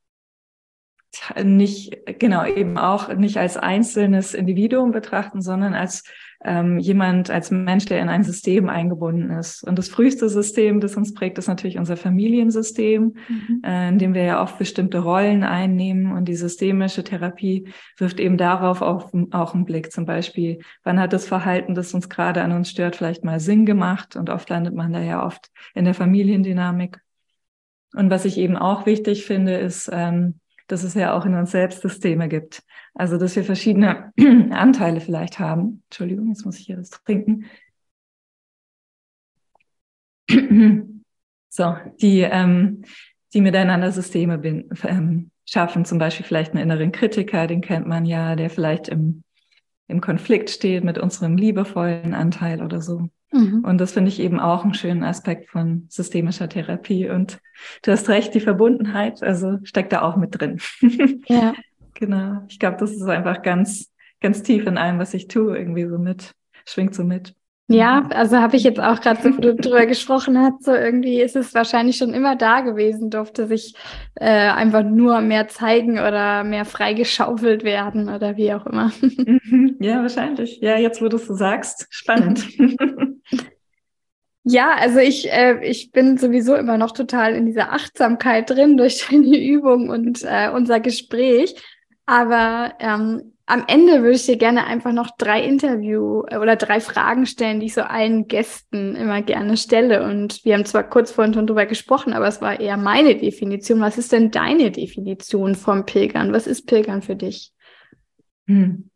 nicht, 1.43 2.20
genau, 2.20 2.45
eben 2.45 2.78
auch 2.78 3.13
nicht 3.13 3.38
als 3.38 3.57
einzelnes 3.57 4.34
Individuum 4.34 4.91
betrachten, 4.91 5.41
sondern 5.41 5.74
als 5.74 6.03
ähm, 6.43 6.78
jemand, 6.78 7.32
als 7.32 7.49
Mensch, 7.49 7.86
der 7.86 8.01
in 8.01 8.09
ein 8.09 8.24
System 8.24 8.70
eingebunden 8.70 9.32
ist. 9.32 9.63
Und 9.63 9.80
das 9.80 9.89
früheste 9.89 10.30
System, 10.30 10.80
das 10.80 10.95
uns 10.95 11.13
prägt, 11.13 11.38
ist 11.38 11.47
natürlich 11.47 11.78
unser 11.78 11.97
Familiensystem, 11.97 13.16
mhm. 13.28 13.61
äh, 13.63 13.89
in 13.89 13.97
dem 13.97 14.13
wir 14.13 14.24
ja 14.24 14.41
oft 14.41 14.57
bestimmte 14.59 14.99
Rollen 14.99 15.43
einnehmen. 15.43 16.11
Und 16.11 16.26
die 16.26 16.36
systemische 16.36 17.03
Therapie 17.03 17.70
wirft 17.97 18.20
eben 18.20 18.38
darauf 18.38 18.82
auch, 18.82 19.11
auch 19.32 19.55
einen 19.55 19.66
Blick. 19.66 19.91
Zum 19.91 20.05
Beispiel, 20.05 20.59
wann 20.84 20.99
hat 20.99 21.13
das 21.13 21.28
Verhalten, 21.28 21.74
das 21.74 21.93
uns 21.93 22.09
gerade 22.09 22.43
an 22.43 22.51
uns 22.51 22.70
stört, 22.70 22.95
vielleicht 22.95 23.24
mal 23.24 23.39
Sinn 23.39 23.66
gemacht? 23.66 24.16
Und 24.16 24.30
oft 24.30 24.49
landet 24.49 24.76
man 24.76 24.93
da 24.93 25.01
ja 25.01 25.26
oft 25.26 25.49
in 25.74 25.86
der 25.86 25.95
Familiendynamik. 25.95 26.99
Und 27.95 28.11
was 28.11 28.26
ich 28.26 28.38
eben 28.38 28.57
auch 28.57 28.86
wichtig 28.86 29.26
finde, 29.26 29.55
ist, 29.55 29.89
ähm, 29.91 30.39
dass 30.68 30.84
es 30.84 30.93
ja 30.93 31.13
auch 31.13 31.26
in 31.26 31.36
uns 31.36 31.51
selbst 31.51 31.82
Systeme 31.82 32.28
gibt. 32.28 32.63
Also, 32.93 33.18
dass 33.18 33.36
wir 33.36 33.43
verschiedene 33.43 34.11
Anteile 34.51 35.01
vielleicht 35.01 35.39
haben. 35.39 35.84
Entschuldigung, 35.86 36.30
jetzt 36.30 36.45
muss 36.45 36.59
ich 36.59 36.66
hier 36.66 36.78
was 36.78 36.89
trinken. 36.89 37.45
so, 41.49 41.76
die, 42.01 42.22
ähm, 42.22 42.84
die 43.34 43.41
miteinander 43.41 43.91
Systeme 43.91 44.38
bin, 44.38 44.70
ähm, 44.84 45.32
schaffen, 45.45 45.86
zum 45.86 45.99
Beispiel 45.99 46.26
vielleicht 46.26 46.53
einen 46.53 46.63
inneren 46.63 46.91
Kritiker, 46.91 47.47
den 47.47 47.61
kennt 47.61 47.88
man 47.88 48.05
ja, 48.05 48.36
der 48.36 48.49
vielleicht 48.49 48.88
im, 48.88 49.24
im 49.88 50.01
Konflikt 50.01 50.49
steht 50.49 50.84
mit 50.84 50.97
unserem 50.97 51.38
liebevollen 51.38 52.13
Anteil 52.13 52.63
oder 52.63 52.82
so. 52.82 53.09
Mhm. 53.36 53.65
Und 53.65 53.79
das 53.79 53.91
finde 53.91 54.09
ich 54.09 54.19
eben 54.19 54.39
auch 54.39 54.63
einen 54.63 54.73
schönen 54.73 55.03
Aspekt 55.03 55.49
von 55.49 55.86
systemischer 55.89 56.47
Therapie. 56.47 57.09
Und 57.09 57.39
du 57.83 57.91
hast 57.91 58.07
recht, 58.07 58.33
die 58.33 58.39
Verbundenheit, 58.39 59.21
also 59.21 59.59
steckt 59.63 59.91
da 59.91 60.01
auch 60.01 60.15
mit 60.15 60.39
drin. 60.39 60.59
Ja. 61.27 61.53
genau. 61.93 62.43
Ich 62.47 62.59
glaube, 62.59 62.77
das 62.79 62.91
ist 62.91 63.01
einfach 63.03 63.41
ganz, 63.41 63.91
ganz 64.21 64.41
tief 64.43 64.65
in 64.67 64.77
allem, 64.77 64.99
was 64.99 65.13
ich 65.13 65.27
tue, 65.27 65.57
irgendwie 65.57 65.88
so 65.88 65.97
mit, 65.97 66.33
schwingt 66.65 66.95
so 66.95 67.03
mit. 67.03 67.36
Ja, 67.68 68.07
also 68.11 68.38
habe 68.38 68.57
ich 68.57 68.63
jetzt 68.63 68.80
auch 68.80 69.01
gerade 69.01 69.24
so 69.24 69.32
drüber 69.32 69.88
gesprochen 69.88 70.38
hat, 70.39 70.61
so 70.61 70.72
irgendwie 70.72 71.20
ist 71.20 71.36
es 71.36 71.55
wahrscheinlich 71.55 71.97
schon 71.97 72.13
immer 72.13 72.36
da 72.36 72.61
gewesen, 72.61 73.09
durfte 73.09 73.47
sich 73.47 73.74
äh, 74.16 74.49
einfach 74.49 74.84
nur 74.84 75.22
mehr 75.22 75.47
zeigen 75.47 75.93
oder 75.93 76.43
mehr 76.43 76.66
freigeschaufelt 76.66 77.63
werden 77.63 78.09
oder 78.09 78.38
wie 78.38 78.53
auch 78.53 78.68
immer. 78.68 78.91
Mhm. 79.01 79.78
Ja, 79.80 80.01
wahrscheinlich. 80.01 80.59
Ja, 80.61 80.78
jetzt 80.78 81.01
wo 81.01 81.07
du 81.07 81.18
es 81.18 81.28
so 81.28 81.34
sagst, 81.34 81.88
spannend. 81.89 82.47
Ja, 84.47 84.76
also 84.76 84.99
ich, 84.99 85.32
äh, 85.32 85.57
ich 85.68 85.91
bin 85.91 86.20
sowieso 86.20 86.53
immer 86.53 86.78
noch 86.78 86.91
total 86.91 87.34
in 87.34 87.47
dieser 87.47 87.74
Achtsamkeit 87.74 88.47
drin 88.47 88.78
durch 88.78 89.07
deine 89.09 89.43
Übung 89.43 89.89
und 89.89 90.22
äh, 90.24 90.51
unser 90.53 90.80
Gespräch. 90.80 91.55
Aber 92.05 92.74
ähm, 92.80 93.34
am 93.47 93.63
Ende 93.67 94.01
würde 94.01 94.15
ich 94.15 94.25
dir 94.25 94.37
gerne 94.37 94.65
einfach 94.65 94.91
noch 94.91 95.11
drei 95.17 95.43
Interview 95.43 96.23
äh, 96.27 96.37
oder 96.37 96.55
drei 96.55 96.79
Fragen 96.79 97.25
stellen, 97.25 97.59
die 97.59 97.67
ich 97.67 97.73
so 97.73 97.81
allen 97.81 98.27
Gästen 98.27 98.95
immer 98.95 99.21
gerne 99.21 99.57
stelle. 99.57 100.03
Und 100.03 100.43
wir 100.43 100.55
haben 100.55 100.65
zwar 100.65 100.83
kurz 100.83 101.11
vorhin 101.11 101.33
schon 101.33 101.45
drüber 101.45 101.65
gesprochen, 101.65 102.13
aber 102.13 102.27
es 102.27 102.41
war 102.41 102.59
eher 102.59 102.77
meine 102.77 103.15
Definition. 103.15 103.81
Was 103.81 103.97
ist 103.97 104.11
denn 104.11 104.31
deine 104.31 104.71
Definition 104.71 105.55
vom 105.55 105.85
Pilgern? 105.85 106.33
Was 106.33 106.47
ist 106.47 106.65
Pilgern 106.65 107.01
für 107.01 107.15
dich? 107.15 107.51
Hm. 108.47 108.89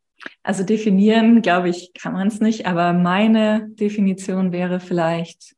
Also 0.43 0.63
definieren, 0.63 1.41
glaube 1.41 1.69
ich, 1.69 1.93
kann 1.93 2.13
man 2.13 2.27
es 2.27 2.41
nicht, 2.41 2.65
aber 2.65 2.91
meine 2.93 3.69
Definition 3.69 4.51
wäre 4.51 4.79
vielleicht 4.79 5.55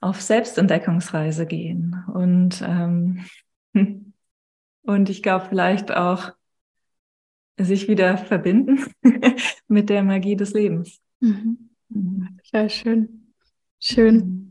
auf 0.00 0.22
Selbstentdeckungsreise 0.22 1.44
gehen 1.44 2.04
und 2.14 2.62
ähm, 2.62 3.24
und 4.82 5.10
ich 5.10 5.22
glaube 5.22 5.46
vielleicht 5.50 5.90
auch 5.90 6.32
sich 7.58 7.88
wieder 7.88 8.16
verbinden 8.16 8.84
mit 9.68 9.90
der 9.90 10.02
Magie 10.02 10.36
des 10.36 10.52
Lebens. 10.52 11.00
Mhm. 11.20 11.70
Mhm. 11.88 12.38
Ja, 12.52 12.68
schön. 12.68 13.32
Schön. 13.80 14.14
Mhm. 14.16 14.48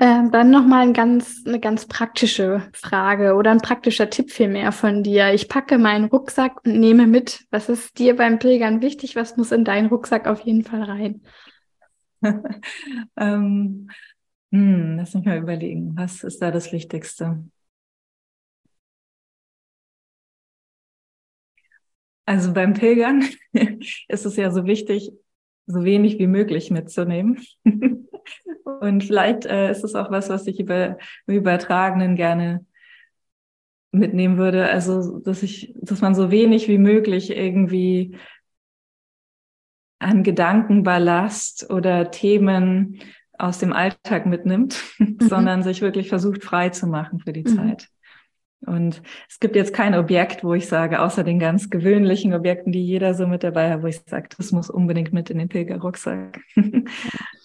Ähm, 0.00 0.32
dann 0.32 0.50
nochmal 0.50 0.82
ein 0.82 0.92
ganz, 0.92 1.44
eine 1.46 1.60
ganz 1.60 1.86
praktische 1.86 2.68
Frage 2.72 3.34
oder 3.34 3.52
ein 3.52 3.60
praktischer 3.60 4.10
Tipp 4.10 4.32
vielmehr 4.32 4.72
von 4.72 5.02
dir. 5.04 5.32
Ich 5.32 5.48
packe 5.48 5.78
meinen 5.78 6.06
Rucksack 6.06 6.64
und 6.66 6.80
nehme 6.80 7.06
mit. 7.06 7.46
Was 7.50 7.68
ist 7.68 7.98
dir 7.98 8.16
beim 8.16 8.38
Pilgern 8.40 8.82
wichtig? 8.82 9.14
Was 9.14 9.36
muss 9.36 9.52
in 9.52 9.64
deinen 9.64 9.86
Rucksack 9.86 10.26
auf 10.26 10.40
jeden 10.40 10.64
Fall 10.64 10.82
rein? 10.82 11.22
ähm, 13.16 13.88
hm, 14.50 14.96
lass 14.96 15.14
mich 15.14 15.24
mal 15.24 15.38
überlegen. 15.38 15.96
Was 15.96 16.24
ist 16.24 16.42
da 16.42 16.50
das 16.50 16.72
Wichtigste? 16.72 17.44
Also 22.26 22.52
beim 22.52 22.74
Pilgern 22.74 23.24
ist 24.08 24.26
es 24.26 24.36
ja 24.36 24.50
so 24.50 24.66
wichtig, 24.66 25.12
so 25.66 25.84
wenig 25.84 26.18
wie 26.18 26.26
möglich 26.26 26.70
mitzunehmen. 26.70 27.40
Und 28.64 29.04
vielleicht 29.04 29.46
äh, 29.46 29.70
ist 29.70 29.84
es 29.84 29.94
auch 29.94 30.10
was, 30.10 30.28
was 30.28 30.46
ich 30.46 30.60
über 30.60 30.98
im 31.26 31.34
Übertragenen 31.34 32.16
gerne 32.16 32.64
mitnehmen 33.92 34.38
würde. 34.38 34.68
Also, 34.68 35.18
dass 35.20 35.42
ich, 35.42 35.74
dass 35.80 36.00
man 36.00 36.14
so 36.14 36.30
wenig 36.30 36.68
wie 36.68 36.78
möglich 36.78 37.30
irgendwie 37.30 38.16
an 39.98 40.22
Gedankenballast 40.22 41.70
oder 41.70 42.10
Themen 42.10 43.00
aus 43.38 43.58
dem 43.58 43.72
Alltag 43.72 44.26
mitnimmt, 44.26 44.82
mhm. 44.98 45.16
sondern 45.20 45.62
sich 45.62 45.80
wirklich 45.80 46.08
versucht 46.08 46.42
frei 46.42 46.70
zu 46.70 46.86
machen 46.86 47.20
für 47.20 47.32
die 47.32 47.44
mhm. 47.44 47.56
Zeit. 47.56 47.88
Und 48.66 49.02
es 49.28 49.40
gibt 49.40 49.56
jetzt 49.56 49.74
kein 49.74 49.94
Objekt, 49.94 50.44
wo 50.44 50.54
ich 50.54 50.66
sage, 50.68 51.00
außer 51.00 51.24
den 51.24 51.38
ganz 51.38 51.70
gewöhnlichen 51.70 52.34
Objekten, 52.34 52.72
die 52.72 52.84
jeder 52.84 53.14
so 53.14 53.26
mit 53.26 53.42
dabei 53.42 53.70
hat, 53.70 53.82
wo 53.82 53.86
ich 53.86 54.00
sage, 54.06 54.28
das 54.36 54.52
muss 54.52 54.70
unbedingt 54.70 55.12
mit 55.12 55.30
in 55.30 55.38
den 55.38 55.48
Pilgerrucksack. 55.48 56.40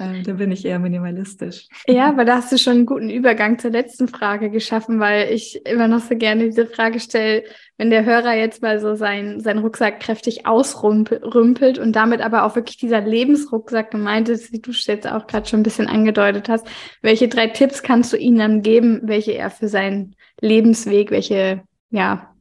Äh, 0.02 0.24
da 0.24 0.32
bin 0.32 0.50
ich 0.50 0.64
eher 0.64 0.80
minimalistisch. 0.80 1.68
Ja, 1.86 2.08
aber 2.08 2.24
da 2.24 2.38
hast 2.38 2.54
du 2.54 2.58
schon 2.58 2.74
einen 2.74 2.86
guten 2.86 3.10
Übergang 3.10 3.60
zur 3.60 3.72
letzten 3.72 4.08
Frage 4.08 4.50
geschaffen, 4.50 5.02
weil 5.02 5.30
ich 5.34 5.66
immer 5.66 5.90
noch 5.90 6.00
so 6.00 6.16
gerne 6.16 6.46
diese 6.46 6.68
Frage 6.68 7.02
stelle, 7.02 7.44
wenn 7.78 7.90
der 7.90 8.06
Hörer 8.06 8.34
jetzt 8.34 8.62
mal 8.62 8.80
so 8.80 8.96
seinen, 8.96 9.42
seinen 9.42 9.60
Rucksack 9.60 10.00
kräftig 10.00 10.46
ausrümpelt 10.46 11.80
und 11.80 11.96
damit 11.96 12.22
aber 12.22 12.44
auch 12.44 12.56
wirklich 12.56 12.78
dieser 12.78 13.02
Lebensrucksack 13.02 13.92
gemeint 13.92 14.30
ist, 14.30 14.54
wie 14.54 14.60
du 14.60 14.72
jetzt 14.72 15.08
auch 15.08 15.28
gerade 15.28 15.48
schon 15.48 15.62
ein 15.62 15.64
bisschen 15.64 15.88
angedeutet 15.88 16.50
hast, 16.50 16.68
welche 17.02 17.28
drei 17.28 17.48
Tipps 17.48 17.84
kannst 17.84 18.14
du 18.14 18.18
ihm 18.18 18.38
dann 18.38 18.62
geben, 18.62 19.02
welche 19.04 19.34
er 19.34 19.50
für 19.50 19.68
seinen 19.68 20.16
Lebensweg, 20.42 21.12
welche 21.12 21.64
ja, 21.90 22.34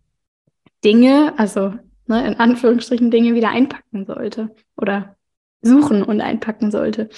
Dinge, 0.84 1.34
also 1.36 1.74
ne, 2.06 2.26
in 2.26 2.34
Anführungsstrichen 2.34 3.10
Dinge 3.10 3.34
wieder 3.34 3.50
einpacken 3.50 4.06
sollte 4.06 4.54
oder 4.76 5.16
suchen 5.62 6.02
und 6.02 6.20
einpacken 6.20 6.70
sollte. 6.70 7.08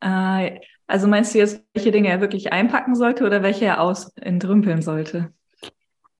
Äh, 0.00 0.60
also 0.86 1.06
meinst 1.06 1.34
du 1.34 1.38
jetzt, 1.38 1.62
welche 1.74 1.90
Dinge 1.90 2.08
er 2.08 2.20
wirklich 2.20 2.52
einpacken 2.52 2.94
sollte 2.94 3.24
oder 3.24 3.42
welche 3.42 3.66
er 3.66 3.80
aus 3.80 4.12
entrümpeln 4.16 4.82
sollte? 4.82 5.32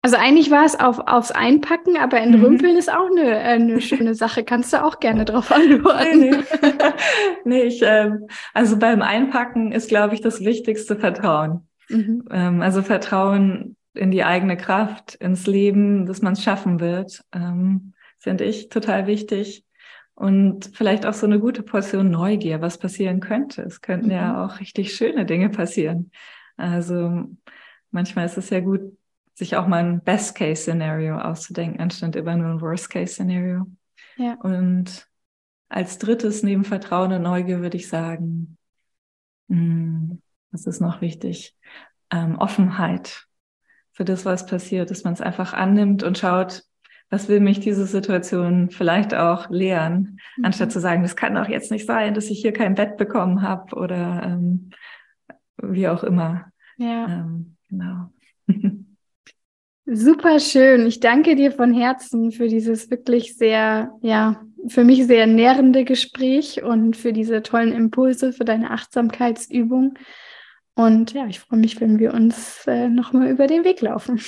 Also 0.01 0.17
eigentlich 0.17 0.51
war 0.51 0.65
es 0.65 0.79
auf, 0.79 1.01
aufs 1.01 1.33
Einpacken, 1.33 1.97
aber 1.97 2.19
entrümpeln 2.21 2.73
mhm. 2.73 2.79
ist 2.79 2.93
auch 2.93 3.11
eine, 3.11 3.37
eine 3.39 3.81
schöne 3.83 4.15
Sache. 4.15 4.45
Kannst 4.45 4.73
du 4.73 4.83
auch 4.83 5.01
gerne 5.01 5.25
darauf 5.25 5.51
antworten. 5.53 6.21
Nee, 6.21 6.31
nee. 6.31 6.45
nee 7.45 7.63
ich, 7.65 7.83
ähm, 7.83 8.27
also 8.55 8.79
beim 8.79 9.03
Einpacken 9.03 9.73
ist, 9.73 9.89
glaube 9.89 10.15
ich, 10.15 10.21
das 10.21 10.41
wichtigste 10.41 10.97
Vertrauen. 10.97 11.68
Mhm. 11.89 12.25
Ähm, 12.31 12.63
also 12.63 12.83
Vertrauen 12.83 13.77
in 13.95 14.11
die 14.11 14.25
eigene 14.25 14.57
Kraft, 14.57 15.15
ins 15.17 15.47
Leben, 15.47 16.07
dass 16.07 16.23
man 16.23 16.35
es 16.35 16.43
schaffen 16.43 16.81
wird, 16.81 17.25
ähm, 17.33 17.95
finde 18.19 18.45
ich 18.45 18.69
total 18.69 19.07
wichtig. 19.07 19.65
Und 20.15 20.71
vielleicht 20.75 21.07
auch 21.07 21.15
so 21.15 21.27
eine 21.27 21.39
gute 21.39 21.63
Portion 21.63 22.11
Neugier, 22.11 22.61
was 22.61 22.79
passieren 22.79 23.21
könnte. 23.21 23.63
Es 23.63 23.81
könnten 23.81 24.07
mhm. 24.07 24.13
ja 24.13 24.45
auch 24.45 24.61
richtig 24.61 24.95
schöne 24.95 25.25
Dinge 25.25 25.49
passieren. 25.49 26.11
Also 26.57 27.25
manchmal 27.91 28.27
ist 28.27 28.37
es 28.37 28.51
ja 28.51 28.61
gut, 28.61 28.81
sich 29.35 29.57
auch 29.57 29.69
mal 29.69 29.85
ein 29.85 30.03
Best-Case-Szenario 30.03 31.19
auszudenken, 31.19 31.81
anstatt 31.81 32.17
immer 32.17 32.37
nur 32.37 32.51
ein 32.51 32.61
Worst-Case-Szenario. 32.61 33.67
Ja. 34.17 34.35
Und 34.43 35.07
als 35.69 35.99
drittes 35.99 36.43
neben 36.43 36.65
Vertrauen 36.65 37.13
und 37.13 37.23
Neugier 37.23 37.61
würde 37.61 37.77
ich 37.77 37.89
sagen, 37.89 38.59
mh, 39.47 39.57
hm, 39.57 40.23
das 40.53 40.67
ist 40.67 40.81
noch 40.81 41.01
wichtig, 41.01 41.57
ähm, 42.11 42.39
Offenheit 42.39 43.27
für 43.93 44.05
das, 44.05 44.25
was 44.25 44.47
passiert, 44.47 44.91
dass 44.91 45.05
man 45.05 45.15
es 45.15 45.21
einfach 45.21 45.53
annimmt 45.53 46.03
und 46.03 46.19
schaut, 46.19 46.63
was 47.11 47.29
will 47.29 47.41
mich 47.41 47.59
diese 47.61 47.87
Situation 47.87 48.71
vielleicht 48.71 49.15
auch 49.15 49.49
lehren, 49.51 50.21
mhm. 50.37 50.45
anstatt 50.45 50.73
zu 50.73 50.81
sagen, 50.81 51.03
das 51.03 51.17
kann 51.17 51.35
doch 51.35 51.49
jetzt 51.49 51.71
nicht 51.71 51.87
sein, 51.87 52.15
dass 52.15 52.31
ich 52.31 52.41
hier 52.41 52.53
kein 52.53 52.75
Bett 52.75 52.97
bekommen 52.97 53.43
habe 53.43 53.75
oder 53.75 54.23
ähm, 54.25 54.71
wie 55.63 55.89
auch 55.89 56.05
immer. 56.05 56.53
Ja. 56.77 57.07
Ähm, 57.07 57.57
genau. 57.69 58.13
Super 59.91 60.39
schön. 60.39 60.87
Ich 60.87 61.01
danke 61.01 61.35
dir 61.35 61.51
von 61.51 61.73
Herzen 61.73 62.31
für 62.31 62.47
dieses 62.47 62.91
wirklich 62.91 63.39
sehr, 63.39 63.91
ja, 64.03 64.43
für 64.67 64.85
mich 64.85 65.07
sehr 65.07 65.27
nährende 65.27 65.85
Gespräch 65.85 66.63
und 66.63 66.95
für 66.95 67.15
diese 67.15 67.43
tollen 67.43 67.73
Impulse, 67.73 68.35
für 68.35 68.45
deine 68.45 68.71
Achtsamkeitsübung. 68.71 69.95
Und 70.79 71.13
ja, 71.13 71.27
ich 71.27 71.41
freue 71.41 71.59
mich, 71.59 71.81
wenn 71.81 71.99
wir 71.99 72.15
uns 72.15 72.65
äh, 72.69 72.89
nochmal 72.89 73.31
über 73.31 73.49
den 73.49 73.65
Weg 73.65 73.81
laufen. 73.81 74.21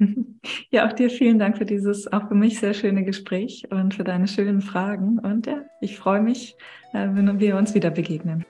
ja, 0.70 0.88
auch 0.88 0.94
dir 0.94 1.10
vielen 1.10 1.38
Dank 1.38 1.58
für 1.58 1.66
dieses 1.66 2.10
auch 2.10 2.28
für 2.28 2.34
mich 2.34 2.58
sehr 2.58 2.72
schöne 2.72 3.04
Gespräch 3.04 3.66
und 3.68 3.92
für 3.92 4.04
deine 4.04 4.26
schönen 4.26 4.62
Fragen. 4.62 5.18
Und 5.18 5.46
ja, 5.46 5.58
ich 5.82 5.98
freue 5.98 6.22
mich, 6.22 6.56
äh, 6.94 7.08
wenn 7.12 7.38
wir 7.40 7.58
uns 7.58 7.74
wieder 7.74 7.90
begegnen. 7.90 8.46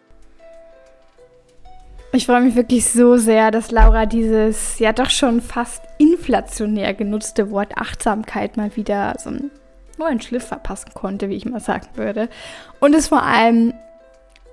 Ich 2.12 2.26
freue 2.26 2.42
mich 2.42 2.54
wirklich 2.54 2.84
so 2.84 3.16
sehr, 3.16 3.50
dass 3.50 3.72
Laura 3.72 4.06
dieses 4.06 4.78
ja 4.78 4.92
doch 4.92 5.11
schon 5.11 5.40
fast 5.40 5.82
inflationär 5.98 6.94
genutzte 6.94 7.50
Wort 7.50 7.76
Achtsamkeit 7.76 8.56
mal 8.56 8.76
wieder 8.76 9.16
so 9.18 9.30
einen 9.30 9.50
neuen 9.98 10.20
Schliff 10.20 10.46
verpassen 10.46 10.92
konnte, 10.94 11.28
wie 11.28 11.34
ich 11.34 11.44
mal 11.44 11.59
sagen 11.59 11.88
würde. 11.96 12.28
Und 12.78 12.94
es 12.94 13.09
vor 13.09 13.24
allem 13.24 13.74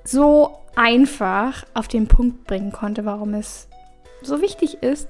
so 0.04 0.65
einfach 0.76 1.66
auf 1.74 1.88
den 1.88 2.08
Punkt 2.08 2.46
bringen 2.46 2.72
konnte, 2.72 3.06
warum 3.06 3.34
es 3.34 3.68
so 4.22 4.42
wichtig 4.42 4.82
ist, 4.82 5.08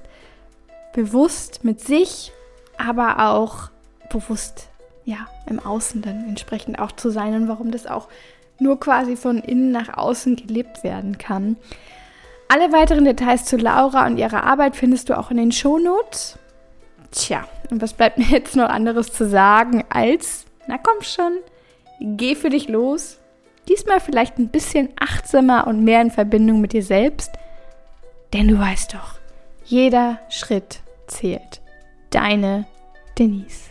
bewusst 0.92 1.64
mit 1.64 1.80
sich, 1.80 2.32
aber 2.78 3.30
auch 3.30 3.70
bewusst 4.10 4.68
ja 5.04 5.28
im 5.48 5.58
Außen 5.58 6.02
dann 6.02 6.28
entsprechend 6.28 6.78
auch 6.78 6.92
zu 6.92 7.10
sein 7.10 7.34
und 7.34 7.48
warum 7.48 7.70
das 7.70 7.86
auch 7.86 8.08
nur 8.58 8.80
quasi 8.80 9.16
von 9.16 9.38
innen 9.38 9.70
nach 9.70 9.96
außen 9.96 10.36
gelebt 10.36 10.82
werden 10.82 11.18
kann. 11.18 11.56
Alle 12.48 12.72
weiteren 12.72 13.04
Details 13.04 13.44
zu 13.44 13.56
Laura 13.56 14.06
und 14.06 14.18
ihrer 14.18 14.44
Arbeit 14.44 14.76
findest 14.76 15.08
du 15.08 15.18
auch 15.18 15.30
in 15.30 15.36
den 15.36 15.52
Shownotes. 15.52 16.38
Tja, 17.10 17.46
und 17.70 17.82
was 17.82 17.92
bleibt 17.92 18.18
mir 18.18 18.24
jetzt 18.24 18.56
noch 18.56 18.68
anderes 18.68 19.12
zu 19.12 19.28
sagen 19.28 19.84
als, 19.88 20.46
na 20.66 20.78
komm 20.78 21.02
schon, 21.02 21.32
geh 22.00 22.34
für 22.34 22.50
dich 22.50 22.68
los, 22.68 23.18
Diesmal 23.68 24.00
vielleicht 24.00 24.38
ein 24.38 24.48
bisschen 24.48 24.90
achtsamer 24.98 25.66
und 25.66 25.84
mehr 25.84 26.00
in 26.00 26.10
Verbindung 26.10 26.60
mit 26.60 26.72
dir 26.72 26.82
selbst. 26.82 27.32
Denn 28.32 28.48
du 28.48 28.58
weißt 28.58 28.94
doch, 28.94 29.14
jeder 29.64 30.20
Schritt 30.28 30.80
zählt. 31.06 31.60
Deine 32.10 32.66
Denise. 33.18 33.65